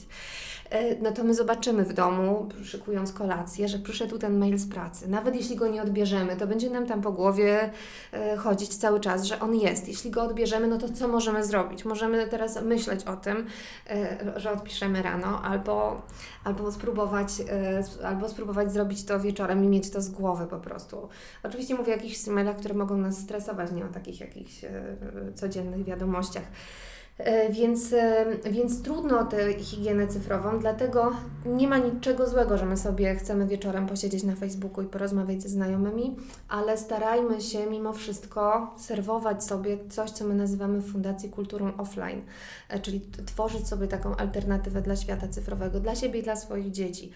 E, 0.72 0.96
no 1.00 1.12
to 1.12 1.24
my 1.24 1.34
zobaczymy 1.34 1.84
w 1.84 1.92
domu, 1.92 2.48
szykując 2.64 3.12
kolację, 3.12 3.68
że 3.68 3.78
przyszedł 3.78 4.18
ten 4.18 4.38
mail 4.38 4.58
z 4.58 4.68
pracy. 4.68 5.08
Nawet 5.08 5.34
jeśli 5.34 5.56
go 5.56 5.68
nie 5.68 5.82
odbierzemy, 5.82 6.36
to 6.36 6.46
będzie 6.46 6.70
nam 6.70 6.86
tam 6.86 7.02
po 7.02 7.12
głowie 7.12 7.70
e, 8.12 8.36
chodzić 8.36 8.76
cały 8.76 9.00
czas, 9.00 9.24
że 9.24 9.40
on 9.40 9.54
jest. 9.54 9.88
Jeśli 9.88 10.10
go 10.10 10.22
odbierzemy, 10.22 10.66
no 10.66 10.78
to 10.78 10.88
co 10.88 11.08
możemy 11.08 11.44
zrobić? 11.44 11.84
Możemy 11.84 12.26
teraz 12.26 12.62
myśleć 12.62 13.04
o 13.04 13.16
tym, 13.16 13.46
e, 13.90 14.32
że 14.36 14.52
odpiszemy 14.52 15.02
rano, 15.02 15.42
albo, 15.42 16.02
albo, 16.44 16.72
spróbować, 16.72 17.28
albo 18.04 18.28
spróbować 18.28 18.72
zrobić 18.72 19.04
to 19.04 19.20
wieczorem 19.20 19.64
i 19.64 19.68
mieć 19.68 19.90
to 19.90 20.00
z 20.00 20.08
głowy 20.08 20.46
po 20.46 20.58
prostu. 20.58 21.08
Oczywiście 21.42 21.74
mówię 21.74 21.92
o 21.92 21.96
jakichś 21.96 22.26
mailach, 22.26 22.56
które 22.56 22.74
mogą 22.74 22.96
nas 22.96 23.18
stresować, 23.18 23.72
nie 23.72 23.84
o 23.84 23.88
takich 23.88 24.20
jakichś 24.20 24.60
codziennych 25.34 25.84
wiadomościach. 25.84 26.44
E, 27.18 27.52
więc, 27.52 27.92
e, 27.92 28.26
więc 28.50 28.82
trudno 28.82 29.24
tę 29.24 29.54
higienę 29.54 30.06
cyfrową, 30.06 30.58
dlatego 30.58 31.12
nie 31.46 31.68
ma 31.68 31.78
niczego 31.78 32.26
złego, 32.26 32.58
że 32.58 32.66
my 32.66 32.76
sobie 32.76 33.14
chcemy 33.14 33.46
wieczorem 33.46 33.86
posiedzieć 33.86 34.22
na 34.22 34.36
Facebooku 34.36 34.84
i 34.84 34.86
porozmawiać 34.86 35.42
ze 35.42 35.48
znajomymi, 35.48 36.16
ale 36.48 36.78
starajmy 36.78 37.40
się 37.40 37.66
mimo 37.66 37.92
wszystko 37.92 38.74
serwować 38.78 39.44
sobie 39.44 39.78
coś, 39.88 40.10
co 40.10 40.24
my 40.24 40.34
nazywamy 40.34 40.78
w 40.78 40.92
Fundacji 40.92 41.30
Kulturą 41.30 41.76
Offline, 41.76 42.22
e, 42.68 42.80
czyli 42.80 43.00
tworzyć 43.26 43.68
sobie 43.68 43.88
taką 43.88 44.16
alternatywę 44.16 44.82
dla 44.82 44.96
świata 44.96 45.28
cyfrowego, 45.28 45.80
dla 45.80 45.94
siebie 45.94 46.20
i 46.20 46.22
dla 46.22 46.36
swoich 46.36 46.70
dzieci. 46.70 47.12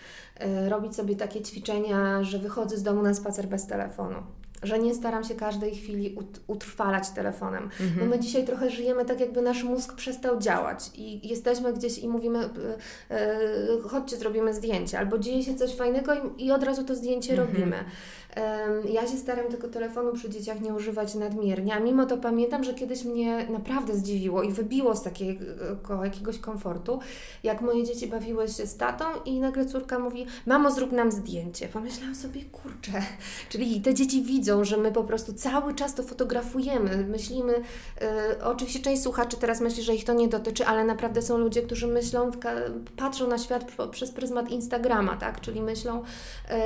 Robić 0.69 0.97
sobie 0.97 1.17
takie 1.17 1.43
ćwiczenia, 1.43 2.23
że 2.23 2.39
wychodzę 2.39 2.77
z 2.77 2.83
domu 2.83 3.03
na 3.03 3.15
spacer 3.15 3.47
bez 3.47 3.67
telefonu 3.67 4.17
że 4.63 4.79
nie 4.79 4.95
staram 4.95 5.25
się 5.25 5.35
każdej 5.35 5.75
chwili 5.75 6.17
utrwalać 6.47 7.11
telefonem. 7.11 7.63
Mhm. 7.65 7.99
Bo 7.99 8.07
my 8.07 8.19
dzisiaj 8.19 8.45
trochę 8.45 8.71
żyjemy 8.71 9.05
tak, 9.05 9.21
jakby 9.21 9.43
nasz 9.43 9.63
mózg 9.65 9.95
przestał 9.95 10.39
działać 10.41 10.91
i 10.95 11.29
jesteśmy 11.29 11.73
gdzieś 11.73 11.99
i 11.99 12.09
mówimy, 12.09 12.39
yy, 13.11 13.89
chodźcie, 13.89 14.17
zrobimy 14.17 14.55
zdjęcie, 14.55 14.99
albo 14.99 15.19
dzieje 15.19 15.43
się 15.43 15.55
coś 15.55 15.75
fajnego 15.75 16.15
i, 16.15 16.45
i 16.47 16.53
od 16.53 16.63
razu 16.63 16.85
to 16.85 16.95
zdjęcie 16.95 17.33
mhm. 17.33 17.49
robimy. 17.49 17.85
Ja 18.89 19.07
się 19.07 19.17
staram 19.17 19.47
tego 19.49 19.69
telefonu 19.69 20.13
przy 20.13 20.31
dzieciach 20.31 20.61
nie 20.61 20.75
używać 20.75 21.15
nadmiernie, 21.15 21.75
a 21.75 21.81
mimo 21.81 22.07
to 22.07 22.17
pamiętam, 22.17 22.65
że 22.65 22.75
kiedyś 22.75 23.05
mnie 23.05 23.47
naprawdę 23.51 23.95
zdziwiło 23.95 24.43
i 24.43 24.53
wybiło 24.53 24.97
z 24.97 25.03
takiego 25.03 26.05
jakiegoś 26.05 26.39
komfortu, 26.39 27.01
jak 27.43 27.61
moje 27.61 27.85
dzieci 27.85 28.07
bawiły 28.07 28.49
się 28.49 28.67
z 28.67 28.77
tatą 28.77 29.05
i 29.25 29.41
nagle 29.41 29.67
córka 29.67 29.99
mówi, 29.99 30.27
mamo 30.47 30.71
zrób 30.71 30.93
nam 30.93 31.13
zdjęcie. 31.13 31.69
Pomyślałam 31.69 32.15
sobie, 32.15 32.45
kurczę, 32.45 32.93
czyli 33.51 33.81
te 33.81 33.95
dzieci 33.95 34.23
widzą, 34.23 34.65
że 34.65 34.77
my 34.77 34.93
po 34.93 35.05
prostu 35.05 35.33
cały 35.33 35.75
czas 35.75 35.95
to 35.95 36.03
fotografujemy, 36.03 37.07
myślimy, 37.09 37.53
yy, 37.53 38.45
oczywiście 38.45 38.81
część 38.81 39.03
słuchaczy 39.03 39.37
teraz 39.37 39.61
myśli, 39.61 39.83
że 39.83 39.95
ich 39.95 40.05
to 40.05 40.15
nie 40.15 40.29
dotyczy, 40.29 40.67
ale 40.67 40.85
naprawdę 40.85 41.23
są 41.23 41.39
ludzie, 41.39 41.63
którzy 41.63 41.87
myślą, 41.87 42.31
patrzą 42.97 43.29
na 43.29 43.39
świat 43.39 43.73
przez 43.91 44.11
pryzmat 44.11 44.51
Instagrama, 44.51 45.17
tak, 45.17 45.41
czyli 45.41 45.63
myślą, 45.63 46.03
yy, 46.51 46.57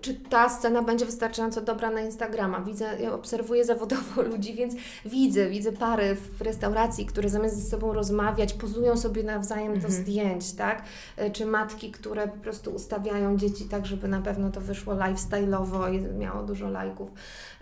czy 0.00 0.14
ta 0.14 0.48
scena 0.48 0.82
będzie 0.86 1.06
wystarczająco 1.06 1.60
dobra 1.60 1.90
na 1.90 2.00
Instagrama. 2.00 2.60
Widzę, 2.60 3.00
ja 3.00 3.12
obserwuję 3.12 3.64
zawodowo 3.64 4.22
ludzi, 4.32 4.54
więc 4.54 4.74
widzę, 5.04 5.48
widzę 5.48 5.72
pary 5.72 6.16
w 6.38 6.40
restauracji, 6.42 7.06
które 7.06 7.28
zamiast 7.28 7.56
ze 7.62 7.70
sobą 7.70 7.92
rozmawiać, 7.92 8.52
pozują 8.52 8.96
sobie 8.96 9.22
nawzajem 9.22 9.72
mhm. 9.72 9.82
do 9.82 9.98
zdjęć, 9.98 10.52
tak? 10.52 10.82
E, 11.16 11.30
czy 11.30 11.46
matki, 11.46 11.90
które 11.90 12.28
po 12.28 12.36
prostu 12.36 12.70
ustawiają 12.70 13.36
dzieci 13.36 13.64
tak, 13.64 13.86
żeby 13.86 14.08
na 14.08 14.22
pewno 14.22 14.50
to 14.50 14.60
wyszło 14.60 14.94
lifestyle'owo 14.94 15.94
i 15.94 16.18
miało 16.18 16.42
dużo 16.42 16.70
lajków. 16.70 17.10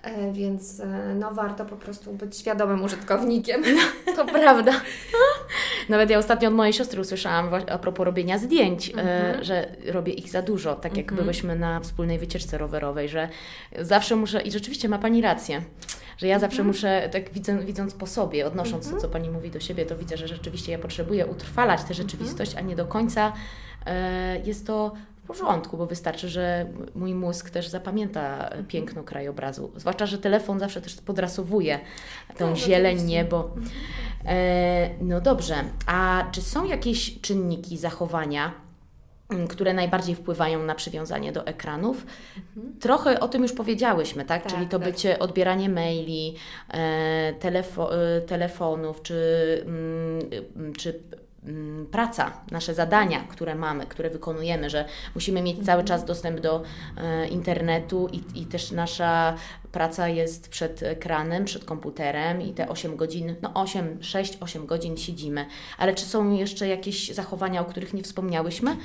E, 0.05 0.33
więc 0.33 0.81
e, 0.81 1.15
no 1.15 1.35
warto 1.35 1.65
po 1.65 1.77
prostu 1.77 2.13
być 2.13 2.37
świadomym 2.37 2.83
użytkownikiem. 2.83 3.63
to 4.17 4.25
prawda. 4.41 4.73
Nawet 5.89 6.11
ja 6.11 6.19
ostatnio 6.19 6.49
od 6.49 6.55
mojej 6.55 6.73
siostry 6.73 7.01
usłyszałam 7.01 7.51
a 7.71 7.79
propos 7.79 8.05
robienia 8.05 8.39
zdjęć, 8.39 8.91
mhm. 8.91 9.45
że 9.45 9.77
robię 9.87 10.13
ich 10.13 10.31
za 10.31 10.43
dużo, 10.43 10.75
tak 10.75 10.97
jak 10.97 11.07
mhm. 11.07 11.23
byłyśmy 11.23 11.57
na 11.57 11.81
wspólnej 11.81 12.19
wycieczce 12.19 12.59
rowerowej, 12.59 13.09
że 13.09 13.29
zawsze 13.79 14.17
muszę, 14.17 14.43
i 14.43 14.51
rzeczywiście 14.51 14.89
ma 14.89 14.99
Pani 14.99 15.23
rację, 15.23 15.63
że 16.19 16.27
ja 16.27 16.39
zawsze 16.39 16.63
mhm. 16.63 16.69
muszę, 16.69 17.09
tak 17.13 17.33
widzę, 17.33 17.59
widząc 17.59 17.95
po 17.95 18.07
sobie, 18.07 18.47
odnosząc 18.47 18.91
to, 18.91 18.97
co 18.97 19.09
Pani 19.09 19.31
mówi 19.31 19.51
do 19.51 19.61
siebie, 19.61 19.87
to 19.87 19.97
widzę, 19.97 20.17
że 20.17 20.29
rzeczywiście 20.29 20.73
ja 20.73 20.79
potrzebuję 20.79 21.27
utrwalać 21.27 21.85
tę 21.85 21.95
rzeczywistość, 21.95 22.55
a 22.55 22.61
nie 22.61 22.77
do 22.77 22.87
końca 22.87 23.33
e, 23.87 24.39
jest 24.39 24.67
to 24.67 24.93
w 25.25 25.27
porządku, 25.27 25.77
bo 25.77 25.87
wystarczy, 25.87 26.29
że 26.29 26.67
mój 26.95 27.15
mózg 27.15 27.51
też 27.51 27.69
zapamięta 27.69 28.51
piękno 28.69 29.03
krajobrazu. 29.05 29.73
Zwłaszcza, 29.77 30.07
że 30.07 30.19
telefon 30.19 30.59
zawsze 30.59 30.81
też 30.81 30.97
podrasowuje 30.97 31.81
tą 32.39 32.51
no, 32.51 32.57
zieleń, 32.57 33.03
niebo. 33.03 33.51
E, 34.27 34.91
no 35.01 35.21
dobrze, 35.21 35.55
a 35.87 36.25
czy 36.33 36.43
są 36.43 36.65
jakieś 36.65 37.21
czynniki 37.21 37.79
zachowania, 37.79 38.53
które 39.49 39.75
najbardziej 39.75 40.15
wpływają 40.15 40.63
na 40.63 40.75
przywiązanie 40.75 41.33
do 41.33 41.47
ekranów. 41.47 42.07
Mhm. 42.37 42.79
Trochę 42.81 43.21
o 43.21 43.29
tym 43.29 43.43
już 43.43 43.53
powiedziałyśmy, 43.53 44.25
tak? 44.25 44.43
tak 44.43 44.53
Czyli 44.53 44.69
to 44.69 44.79
tak. 44.79 44.89
bycie 44.89 45.19
odbieranie 45.19 45.69
maili, 45.69 46.35
e, 46.69 47.33
telefo 47.41 48.17
e, 48.17 48.21
telefonów, 48.21 49.03
czy, 49.03 49.63
mm, 49.67 50.73
czy 50.73 50.91
Mm, 50.91 51.24
praca, 51.91 52.33
nasze 52.51 52.75
zadania, 52.75 53.21
które 53.21 53.55
mamy, 53.55 53.87
które 53.87 54.11
wykonujemy, 54.11 54.71
że 54.71 54.85
musimy 55.15 55.43
mieć 55.43 55.57
cały 55.57 55.81
mhm. 55.81 55.87
czas 55.87 56.05
dostęp 56.05 56.41
do 56.41 56.63
e, 56.97 57.29
internetu 57.29 58.09
i, 58.13 58.41
i 58.43 58.47
też 58.47 58.71
nasza 58.71 59.35
praca 59.73 60.09
jest 60.09 60.49
przed 60.49 60.83
ekranem, 60.83 61.45
przed 61.45 61.65
komputerem 61.65 62.43
i 62.43 62.53
te 62.53 62.69
8 62.69 62.97
godzin, 62.97 63.35
no 63.43 63.51
8, 63.55 64.03
6, 64.03 64.39
8 64.41 64.67
godzin 64.67 64.97
siedzimy. 64.97 65.47
Ale 65.79 65.95
czy 65.95 66.05
są 66.05 66.31
jeszcze 66.31 66.69
jakieś 66.69 67.11
zachowania, 67.11 67.61
o 67.61 67.65
których 67.65 67.95
nie 67.95 68.03
wspomniałyśmy? 68.03 68.77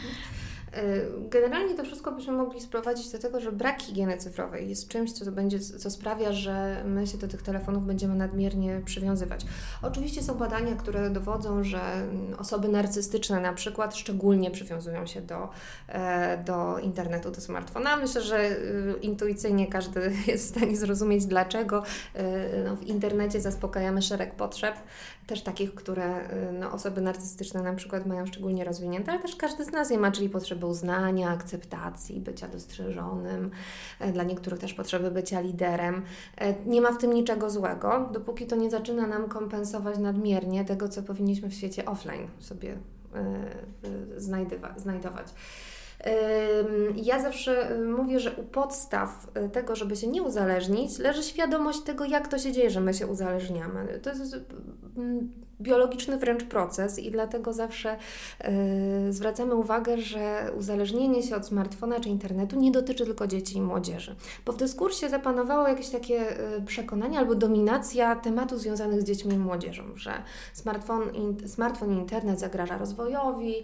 Y, 0.77 1.29
generalnie 1.29 1.75
to 1.75 1.83
wszystko 1.83 2.11
byśmy 2.11 2.33
mogli 2.33 2.61
sprowadzić 2.61 3.11
do 3.11 3.19
tego, 3.19 3.39
że 3.39 3.51
brak 3.51 3.81
higieny 3.81 4.17
cyfrowej 4.17 4.69
jest 4.69 4.87
czymś, 4.87 5.11
co, 5.11 5.31
będzie, 5.31 5.59
co 5.59 5.91
sprawia, 5.91 6.33
że 6.33 6.83
my 6.85 7.07
się 7.07 7.17
do 7.17 7.27
tych 7.27 7.41
telefonów 7.41 7.85
będziemy 7.85 8.15
nadmiernie 8.15 8.81
przywiązywać. 8.85 9.45
Oczywiście 9.81 10.23
są 10.23 10.35
badania, 10.35 10.75
które 10.75 11.09
dowodzą, 11.09 11.63
że 11.63 11.81
osoby 12.37 12.67
narcystyczne 12.67 13.39
na 13.39 13.53
przykład 13.53 13.95
szczególnie 13.95 14.51
przywiązują 14.51 15.05
się 15.05 15.21
do, 15.21 15.49
e, 15.87 16.43
do 16.43 16.79
internetu, 16.79 17.31
do 17.31 17.41
smartfona. 17.41 17.95
Myślę, 17.95 18.21
że 18.21 18.51
y, 18.51 18.95
intuicyjnie 19.01 19.67
każdy 19.67 20.11
jest 20.27 20.45
w 20.45 20.57
stanie 20.57 20.77
zrozumieć, 20.77 21.25
dlaczego 21.25 21.83
y, 22.15 22.63
no, 22.65 22.75
w 22.75 22.83
internecie 22.83 23.41
zaspokajamy 23.41 24.01
szereg 24.01 24.35
potrzeb, 24.35 24.75
też 25.29 25.41
takich, 25.41 25.75
które 25.75 26.27
no, 26.59 26.71
osoby 26.71 27.01
narcystyczne 27.01 27.63
na 27.63 27.73
przykład 27.73 28.05
mają 28.05 28.25
szczególnie 28.25 28.63
rozwinięte, 28.63 29.11
ale 29.11 29.21
też 29.21 29.35
każdy 29.35 29.65
z 29.65 29.71
nas 29.71 29.89
je 29.91 29.97
ma, 29.97 30.11
czyli 30.11 30.29
potrzeby 30.29 30.65
uznania, 30.65 31.29
akceptacji, 31.29 32.19
bycia 32.19 32.47
dostrzeżonym, 32.47 33.51
e, 33.99 34.11
dla 34.11 34.23
niektórych 34.23 34.59
też 34.59 34.73
potrzeby 34.73 35.11
bycia 35.11 35.41
liderem. 35.41 36.01
E, 36.37 36.65
nie 36.65 36.81
ma 36.81 36.91
w 36.91 36.97
tym 36.97 37.13
niczego 37.13 37.49
złego, 37.49 38.09
dopóki 38.13 38.47
to 38.47 38.55
nie 38.55 38.69
zaczyna 38.69 39.07
nam 39.07 39.29
kompensować 39.29 39.97
nadmiernie 39.97 40.65
tego, 40.65 40.89
co 40.89 41.03
powinniśmy 41.03 41.49
w 41.49 41.53
świecie 41.53 41.85
offline 41.85 42.27
sobie 42.39 42.77
e, 43.15 44.19
znajdować. 44.77 45.33
Ja 46.95 47.19
zawsze 47.19 47.77
mówię, 47.95 48.19
że 48.19 48.31
u 48.31 48.43
podstaw 48.43 49.27
tego, 49.53 49.75
żeby 49.75 49.95
się 49.95 50.07
nie 50.07 50.23
uzależnić, 50.23 50.99
leży 50.99 51.23
świadomość 51.23 51.81
tego, 51.81 52.05
jak 52.05 52.27
to 52.27 52.37
się 52.37 52.51
dzieje, 52.51 52.69
że 52.69 52.81
my 52.81 52.93
się 52.93 53.07
uzależniamy. 53.07 53.99
To 54.03 54.09
jest 54.09 54.35
biologiczny 55.61 56.17
wręcz 56.17 56.43
proces 56.43 56.99
i 56.99 57.11
dlatego 57.11 57.53
zawsze 57.53 57.97
zwracamy 59.09 59.55
uwagę, 59.55 59.97
że 59.97 60.51
uzależnienie 60.57 61.23
się 61.23 61.35
od 61.35 61.47
smartfona 61.47 61.99
czy 61.99 62.09
internetu 62.09 62.59
nie 62.59 62.71
dotyczy 62.71 63.05
tylko 63.05 63.27
dzieci 63.27 63.57
i 63.57 63.61
młodzieży. 63.61 64.15
Bo 64.45 64.51
w 64.51 64.57
dyskursie 64.57 65.09
zapanowało 65.09 65.67
jakieś 65.67 65.89
takie 65.89 66.25
przekonanie 66.65 67.19
albo 67.19 67.35
dominacja 67.35 68.15
tematów 68.15 68.59
związanych 68.59 69.01
z 69.01 69.03
dziećmi 69.03 69.33
i 69.33 69.37
młodzieżą, 69.37 69.83
że 69.95 70.13
smartfon, 70.53 71.01
smartfon 71.47 71.93
i 71.93 71.97
internet 71.97 72.39
zagraża 72.39 72.77
rozwojowi, 72.77 73.63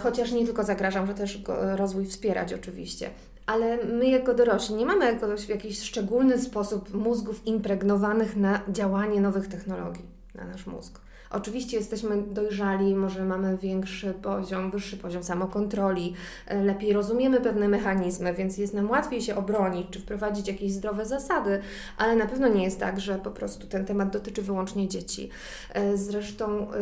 chociaż 0.00 0.32
nie 0.32 0.44
tylko 0.44 0.64
zagrażam, 0.64 1.06
że 1.06 1.14
też 1.14 1.42
rozwój 1.76 2.06
wspierać 2.06 2.52
oczywiście. 2.52 3.10
Ale 3.46 3.84
my 3.84 4.08
jako 4.08 4.34
dorośli 4.34 4.74
nie 4.74 4.86
mamy 4.86 5.04
jakoś 5.04 5.46
w 5.46 5.48
jakiś 5.48 5.80
szczególny 5.82 6.38
sposób 6.38 6.94
mózgów 6.94 7.46
impregnowanych 7.46 8.36
na 8.36 8.60
działanie 8.68 9.20
nowych 9.20 9.48
technologii 9.48 10.04
na 10.34 10.44
nasz 10.44 10.66
mózg. 10.66 11.03
Oczywiście 11.30 11.76
jesteśmy 11.76 12.22
dojrzali, 12.22 12.94
może 12.94 13.24
mamy 13.24 13.58
większy 13.58 14.14
poziom, 14.14 14.70
wyższy 14.70 14.96
poziom 14.96 15.22
samokontroli, 15.22 16.14
e, 16.46 16.64
lepiej 16.64 16.92
rozumiemy 16.92 17.40
pewne 17.40 17.68
mechanizmy, 17.68 18.34
więc 18.34 18.58
jest 18.58 18.74
nam 18.74 18.90
łatwiej 18.90 19.22
się 19.22 19.36
obronić 19.36 19.86
czy 19.90 20.00
wprowadzić 20.00 20.48
jakieś 20.48 20.72
zdrowe 20.72 21.06
zasady, 21.06 21.60
ale 21.98 22.16
na 22.16 22.26
pewno 22.26 22.48
nie 22.48 22.64
jest 22.64 22.80
tak, 22.80 23.00
że 23.00 23.18
po 23.18 23.30
prostu 23.30 23.66
ten 23.66 23.84
temat 23.84 24.10
dotyczy 24.10 24.42
wyłącznie 24.42 24.88
dzieci. 24.88 25.30
E, 25.72 25.96
zresztą 25.96 26.72
e, 26.72 26.74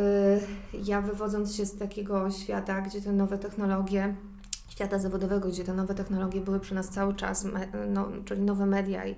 ja 0.84 1.00
wywodząc 1.00 1.54
się 1.54 1.66
z 1.66 1.76
takiego 1.76 2.30
świata, 2.30 2.80
gdzie 2.80 3.00
te 3.00 3.12
nowe 3.12 3.38
technologie 3.38 4.14
świata 4.68 4.98
zawodowego, 4.98 5.48
gdzie 5.48 5.64
te 5.64 5.74
nowe 5.74 5.94
technologie 5.94 6.40
były 6.40 6.60
przy 6.60 6.74
nas 6.74 6.88
cały 6.88 7.14
czas, 7.14 7.46
no, 7.88 8.08
czyli 8.24 8.40
nowe 8.40 8.66
media 8.66 9.06
i 9.06 9.16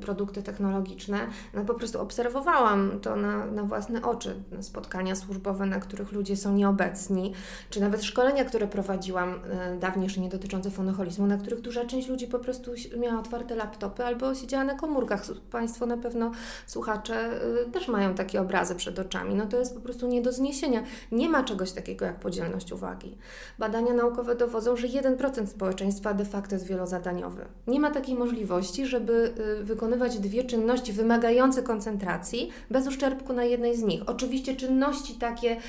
produkty 0.00 0.42
technologiczne. 0.42 1.18
No 1.54 1.64
po 1.64 1.74
prostu 1.74 2.00
obserwowałam 2.00 3.00
to 3.00 3.16
na, 3.16 3.46
na 3.46 3.62
własne 3.62 4.02
oczy. 4.02 4.34
Spotkania 4.60 5.14
służbowe, 5.14 5.66
na 5.66 5.80
których 5.80 6.12
ludzie 6.12 6.36
są 6.36 6.52
nieobecni, 6.52 7.32
czy 7.70 7.80
nawet 7.80 8.04
szkolenia, 8.04 8.44
które 8.44 8.66
prowadziłam 8.66 9.40
e, 9.50 9.76
dawniej 9.76 10.04
jeszcze 10.04 10.20
nie 10.20 10.28
dotyczące 10.28 10.70
fonoholizmu, 10.70 11.26
na 11.26 11.36
których 11.36 11.60
duża 11.60 11.84
część 11.84 12.08
ludzi 12.08 12.26
po 12.26 12.38
prostu 12.38 12.70
miała 12.98 13.20
otwarte 13.20 13.56
laptopy 13.56 14.04
albo 14.04 14.34
siedziała 14.34 14.64
na 14.64 14.74
komórkach. 14.74 15.22
Państwo 15.50 15.86
na 15.86 15.96
pewno, 15.96 16.30
słuchacze, 16.66 17.30
e, 17.62 17.70
też 17.70 17.88
mają 17.88 18.14
takie 18.14 18.40
obrazy 18.40 18.74
przed 18.74 18.98
oczami. 18.98 19.34
No 19.34 19.46
to 19.46 19.58
jest 19.58 19.74
po 19.74 19.80
prostu 19.80 20.06
nie 20.06 20.22
do 20.22 20.32
zniesienia. 20.32 20.82
Nie 21.12 21.28
ma 21.28 21.44
czegoś 21.44 21.72
takiego 21.72 22.04
jak 22.04 22.20
podzielność 22.20 22.72
uwagi. 22.72 23.16
Badania 23.58 23.94
naukowe 23.94 24.34
dowodzą, 24.34 24.76
że 24.76 24.86
1% 24.86 25.46
społeczeństwa 25.46 26.14
de 26.14 26.24
facto 26.24 26.54
jest 26.54 26.66
wielozadaniowy. 26.66 27.44
Nie 27.66 27.80
ma 27.80 27.90
takiej 27.90 28.14
możliwości, 28.14 28.86
żeby 28.86 29.34
wykonywać 29.62 30.18
dwie 30.18 30.44
czynności 30.44 30.92
wymagające 30.92 31.62
koncentracji 31.62 32.50
bez 32.70 32.86
uszczerbku 32.86 33.32
na 33.32 33.44
jednej 33.44 33.76
z 33.76 33.82
nich. 33.82 34.02
Oczywiście 34.06 34.56
czynności 34.56 35.14
takie 35.14 35.56
y, 35.56 35.60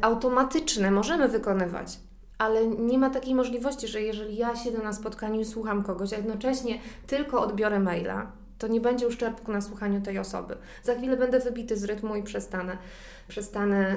automatyczne 0.00 0.90
możemy 0.90 1.28
wykonywać, 1.28 1.98
ale 2.38 2.66
nie 2.66 2.98
ma 2.98 3.10
takiej 3.10 3.34
możliwości, 3.34 3.88
że 3.88 4.02
jeżeli 4.02 4.36
ja 4.36 4.56
siedzę 4.56 4.78
na 4.78 4.92
spotkaniu 4.92 5.40
i 5.40 5.44
słucham 5.44 5.82
kogoś, 5.82 6.12
a 6.12 6.16
jednocześnie 6.16 6.78
tylko 7.06 7.42
odbiorę 7.42 7.80
maila, 7.80 8.32
to 8.58 8.68
nie 8.68 8.80
będzie 8.80 9.08
uszczerbku 9.08 9.52
na 9.52 9.60
słuchaniu 9.60 10.00
tej 10.00 10.18
osoby. 10.18 10.56
Za 10.82 10.94
chwilę 10.94 11.16
będę 11.16 11.40
wybity 11.40 11.76
z 11.76 11.84
rytmu 11.84 12.16
i 12.16 12.22
przestanę 12.22 12.78
przestanę 13.28 13.96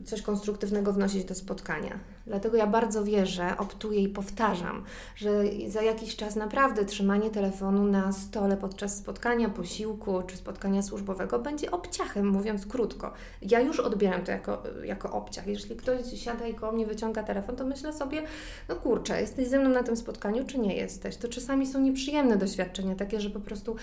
y, 0.00 0.04
coś 0.04 0.22
konstruktywnego 0.22 0.92
wnosić 0.92 1.24
do 1.24 1.34
spotkania. 1.34 1.98
Dlatego 2.26 2.56
ja 2.56 2.66
bardzo 2.66 3.04
wierzę, 3.04 3.54
optuję 3.58 4.00
i 4.00 4.08
powtarzam, 4.08 4.84
że 5.16 5.30
za 5.68 5.82
jakiś 5.82 6.16
czas 6.16 6.36
naprawdę 6.36 6.84
trzymanie 6.84 7.30
telefonu 7.30 7.84
na 7.84 8.12
stole 8.12 8.56
podczas 8.56 8.96
spotkania, 8.96 9.48
posiłku 9.48 10.22
czy 10.26 10.36
spotkania 10.36 10.82
służbowego 10.82 11.38
będzie 11.38 11.70
obciachem, 11.70 12.26
mówiąc 12.26 12.66
krótko. 12.66 13.12
Ja 13.42 13.60
już 13.60 13.80
odbieram 13.80 14.24
to 14.24 14.32
jako, 14.32 14.62
jako 14.84 15.12
obciach. 15.12 15.46
Jeśli 15.46 15.76
ktoś 15.76 16.20
siada 16.20 16.46
i 16.46 16.54
koło 16.54 16.72
mnie 16.72 16.86
wyciąga 16.86 17.22
telefon, 17.22 17.56
to 17.56 17.66
myślę 17.66 17.92
sobie, 17.92 18.22
no 18.68 18.76
kurczę, 18.76 19.20
jesteś 19.20 19.48
ze 19.48 19.58
mną 19.58 19.70
na 19.70 19.82
tym 19.82 19.96
spotkaniu, 19.96 20.44
czy 20.46 20.58
nie 20.58 20.76
jesteś? 20.76 21.16
To 21.16 21.28
czasami 21.28 21.66
są 21.66 21.80
nieprzyjemne 21.80 22.36
doświadczenia, 22.36 22.94
takie, 22.94 23.20
że 23.20 23.30
po 23.30 23.40
prostu 23.40 23.76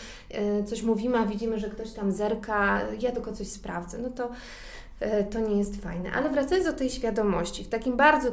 y, 0.61 0.63
coś 0.63 0.81
mówimy, 0.81 1.17
a 1.17 1.25
widzimy, 1.25 1.59
że 1.59 1.69
ktoś 1.69 1.91
tam 1.91 2.11
zerka, 2.11 2.81
ja 2.99 3.11
tylko 3.11 3.33
coś 3.33 3.47
sprawdzę. 3.47 3.97
No 3.97 4.09
to 4.09 4.29
E, 4.29 4.82
to 5.31 5.39
nie 5.39 5.57
jest 5.57 5.81
fajne. 5.81 6.11
Ale 6.11 6.29
wracając 6.29 6.65
do 6.65 6.73
tej 6.73 6.89
świadomości, 6.89 7.63
w 7.63 7.69
takim 7.69 7.97
bardzo 7.97 8.31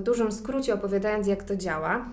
dużym 0.00 0.32
skrócie 0.32 0.74
opowiadając, 0.74 1.26
jak 1.26 1.42
to 1.42 1.56
działa, 1.56 2.04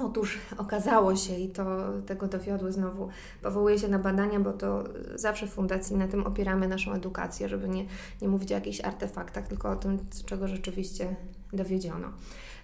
Otóż 0.00 0.38
okazało 0.58 1.16
się, 1.16 1.36
i 1.36 1.48
to 1.48 1.64
tego 2.06 2.26
dowiodły 2.26 2.72
znowu, 2.72 3.08
powołuję 3.42 3.78
się 3.78 3.88
na 3.88 3.98
badania, 3.98 4.40
bo 4.40 4.52
to 4.52 4.84
zawsze 5.14 5.46
w 5.46 5.50
fundacji 5.50 5.96
na 5.96 6.08
tym 6.08 6.26
opieramy 6.26 6.68
naszą 6.68 6.92
edukację, 6.92 7.48
żeby 7.48 7.68
nie, 7.68 7.84
nie 8.22 8.28
mówić 8.28 8.52
o 8.52 8.54
jakichś 8.54 8.80
artefaktach, 8.80 9.48
tylko 9.48 9.70
o 9.70 9.76
tym, 9.76 9.98
czego 10.26 10.48
rzeczywiście 10.48 11.16
dowiedziono. 11.52 12.08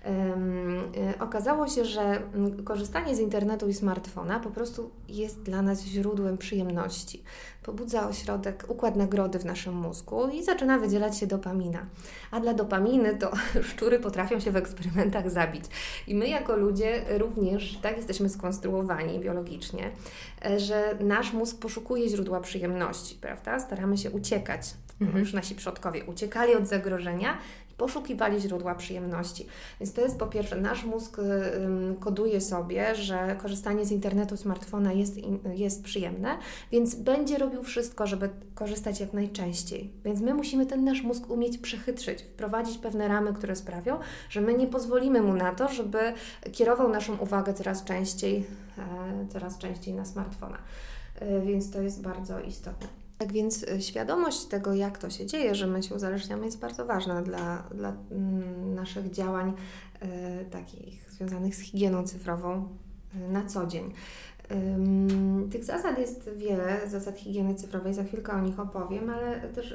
Y, 0.07 1.19
okazało 1.21 1.69
się, 1.69 1.85
że 1.85 2.03
mm, 2.35 2.65
korzystanie 2.65 3.17
z 3.17 3.21
internetu 3.21 3.69
i 3.69 3.75
smartfona 3.75 4.41
po 4.41 4.51
prostu 4.51 4.91
jest 5.09 5.43
dla 5.43 5.63
nas 5.63 5.83
źródłem 5.83 6.39
przyjemności. 6.39 7.23
Pobudza 7.63 8.09
ośrodek, 8.09 8.65
układ 8.69 8.97
nagrody 8.97 9.39
w 9.39 9.45
naszym 9.45 9.75
mózgu 9.75 10.29
i 10.29 10.45
zaczyna 10.45 10.79
wydzielać 10.79 11.19
się 11.19 11.27
dopamina. 11.27 11.87
A 12.31 12.41
dla 12.41 12.55
dopaminy 12.55 13.17
to 13.17 13.33
szczury 13.71 13.99
potrafią 13.99 14.41
się 14.41 14.51
w 14.51 14.57
eksperymentach 14.57 15.31
zabić. 15.31 15.65
I 16.07 16.15
my 16.15 16.29
jako 16.29 16.57
ludzie 16.57 17.03
również 17.19 17.79
tak 17.83 17.97
jesteśmy 17.97 18.29
skonstruowani 18.29 19.21
biologicznie, 19.21 19.91
e, 20.45 20.61
że 20.61 20.99
nasz 21.01 21.33
mózg 21.33 21.59
poszukuje 21.59 22.09
źródła 22.09 22.41
przyjemności, 22.41 23.15
prawda? 23.21 23.61
Staramy 23.61 23.99
się 23.99 24.11
uciekać. 24.11 24.75
Mhm. 25.01 25.19
Już 25.19 25.33
nasi 25.33 25.55
przodkowie 25.55 26.05
uciekali 26.05 26.55
od 26.55 26.67
zagrożenia 26.67 27.39
poszukiwali 27.77 28.41
źródła 28.41 28.75
przyjemności. 28.75 29.47
Więc 29.81 29.93
to 29.93 30.01
jest 30.01 30.19
po 30.19 30.27
pierwsze, 30.27 30.61
nasz 30.61 30.85
mózg 30.85 31.17
koduje 32.01 32.41
sobie, 32.41 32.95
że 32.95 33.37
korzystanie 33.43 33.85
z 33.85 33.91
internetu, 33.91 34.37
smartfona 34.37 34.93
jest, 34.93 35.15
jest 35.55 35.85
przyjemne, 35.85 36.39
więc 36.73 36.95
będzie 36.95 37.39
robił 37.39 37.63
wszystko, 37.63 38.07
żeby 38.07 38.31
korzystać 38.55 39.01
jak 39.01 39.13
najczęściej. 39.13 39.93
Więc 40.05 40.21
my 40.21 40.35
musimy 40.35 40.67
ten 40.67 40.85
nasz 40.85 41.03
mózg 41.03 41.31
umieć 41.31 41.59
przechytrzyć, 41.59 42.23
wprowadzić 42.23 42.79
pewne 42.79 43.09
ramy, 43.09 43.33
które 43.33 43.57
sprawią, 43.57 43.99
że 44.29 44.41
my 44.41 44.55
nie 44.55 44.67
pozwolimy 44.67 45.23
mu 45.23 45.35
na 45.35 45.55
to, 45.55 45.69
żeby 45.69 45.99
kierował 46.53 46.89
naszą 46.89 47.17
uwagę 47.19 47.55
coraz 47.55 47.85
częściej, 47.85 48.45
e, 48.79 49.27
coraz 49.29 49.59
częściej 49.59 49.95
na 49.95 50.05
smartfona. 50.05 50.59
E, 51.15 51.41
więc 51.41 51.71
to 51.71 51.83
jest 51.83 52.03
bardzo 52.03 52.41
istotne. 52.41 53.06
Tak 53.19 53.33
więc 53.33 53.63
y, 53.63 53.83
świadomość 53.83 54.45
tego, 54.45 54.75
jak 54.75 54.99
to 54.99 55.11
się 55.11 55.27
dzieje, 55.27 55.55
że 55.55 55.67
my 55.67 55.83
się 55.83 55.95
uzależniamy, 55.95 56.47
jest 56.47 56.59
bardzo 56.61 56.87
ważna 56.87 57.23
dla, 57.23 57.63
dla 57.75 57.97
mm, 58.11 58.75
naszych 58.75 59.11
działań 59.11 59.53
y, 60.03 60.51
takich 60.51 61.11
związanych 61.11 61.57
z 61.57 61.61
higieną 61.61 62.03
cyfrową 62.03 62.69
y, 63.15 63.33
na 63.33 63.45
co 63.45 63.67
dzień. 63.67 63.93
Tych 65.51 65.65
zasad 65.65 65.99
jest 65.99 66.31
wiele, 66.37 66.89
zasad 66.89 67.19
higieny 67.19 67.55
cyfrowej, 67.55 67.95
za 67.95 68.05
chwilkę 68.05 68.33
o 68.33 68.41
nich 68.41 68.61
opowiem, 68.61 69.11
ale 69.11 69.41
też 69.41 69.75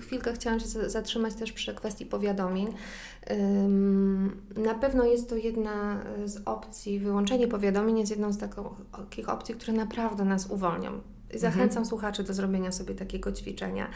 chwilkę 0.00 0.32
chciałam 0.32 0.60
się 0.60 0.66
zatrzymać 0.66 1.34
też 1.34 1.52
przy 1.52 1.74
kwestii 1.74 2.06
powiadomień. 2.06 2.66
Na 4.56 4.74
pewno 4.74 5.04
jest 5.04 5.28
to 5.28 5.36
jedna 5.36 6.04
z 6.24 6.42
opcji, 6.44 7.00
wyłączenie 7.00 7.48
powiadomień 7.48 7.98
jest 7.98 8.10
jedną 8.10 8.32
z 8.32 8.38
takich 8.38 9.28
opcji, 9.28 9.54
które 9.54 9.72
naprawdę 9.72 10.24
nas 10.24 10.50
uwolnią 10.50 11.00
Zachęcam 11.34 11.68
mhm. 11.68 11.86
słuchaczy 11.86 12.24
do 12.24 12.34
zrobienia 12.34 12.72
sobie 12.72 12.94
takiego 12.94 13.32
ćwiczenia, 13.32 13.88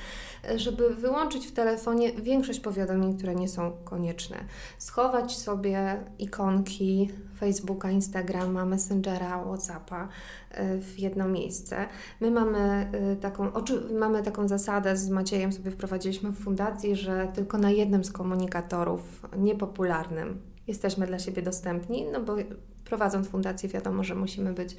żeby 0.57 0.95
wyłączyć 0.95 1.47
w 1.47 1.53
telefonie 1.53 2.13
większość 2.13 2.61
powiadomień, 2.61 3.17
które 3.17 3.35
nie 3.35 3.49
są 3.49 3.73
konieczne. 3.85 4.37
Schować 4.79 5.37
sobie 5.37 6.05
ikonki 6.19 7.11
Facebooka, 7.39 7.91
Instagrama, 7.91 8.65
Messengera, 8.65 9.45
Whatsappa 9.45 10.09
e, 10.51 10.79
w 10.79 10.99
jedno 10.99 11.29
miejsce. 11.29 11.87
My 12.21 12.31
mamy 12.31 12.91
e, 12.93 13.17
taką, 13.17 13.53
mamy 13.99 14.23
taką 14.23 14.49
zasadę 14.49 14.97
z 14.97 15.11
Maciejem, 15.11 15.53
sobie 15.53 15.71
wprowadziliśmy 15.71 16.31
w 16.31 16.39
fundacji, 16.39 16.97
że 16.97 17.29
tylko 17.35 17.59
na 17.59 17.71
jednym 17.71 18.05
z 18.05 18.13
komunikatorów 18.13 19.01
niepopularnym 19.37 20.41
jesteśmy 20.67 21.07
dla 21.07 21.19
siebie 21.19 21.43
dostępni, 21.43 22.07
no 22.13 22.21
bo 22.21 22.37
prowadząc 22.85 23.29
fundację 23.29 23.69
wiadomo, 23.69 24.05
że 24.05 24.15
musimy 24.15 24.53
być 24.53 24.77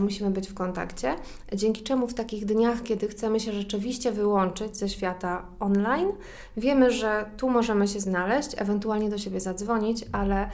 musimy 0.00 0.30
być 0.30 0.48
w 0.48 0.54
kontakcie. 0.54 1.16
Dzięki 1.52 1.82
czemu 1.82 2.06
w 2.06 2.14
takich 2.14 2.44
dniach, 2.44 2.82
kiedy 2.82 3.08
chcemy 3.08 3.40
się 3.40 3.52
rzeczywiście 3.52 4.12
wyłączyć 4.12 4.76
ze 4.76 4.88
świata 4.88 5.42
online, 5.60 6.08
wiemy, 6.56 6.90
że 6.90 7.30
tu 7.36 7.50
możemy 7.50 7.88
się 7.88 8.00
znaleźć, 8.00 8.50
ewentualnie 8.56 9.10
do 9.10 9.18
siebie 9.18 9.40
zadzwonić, 9.40 10.04
ale, 10.12 10.50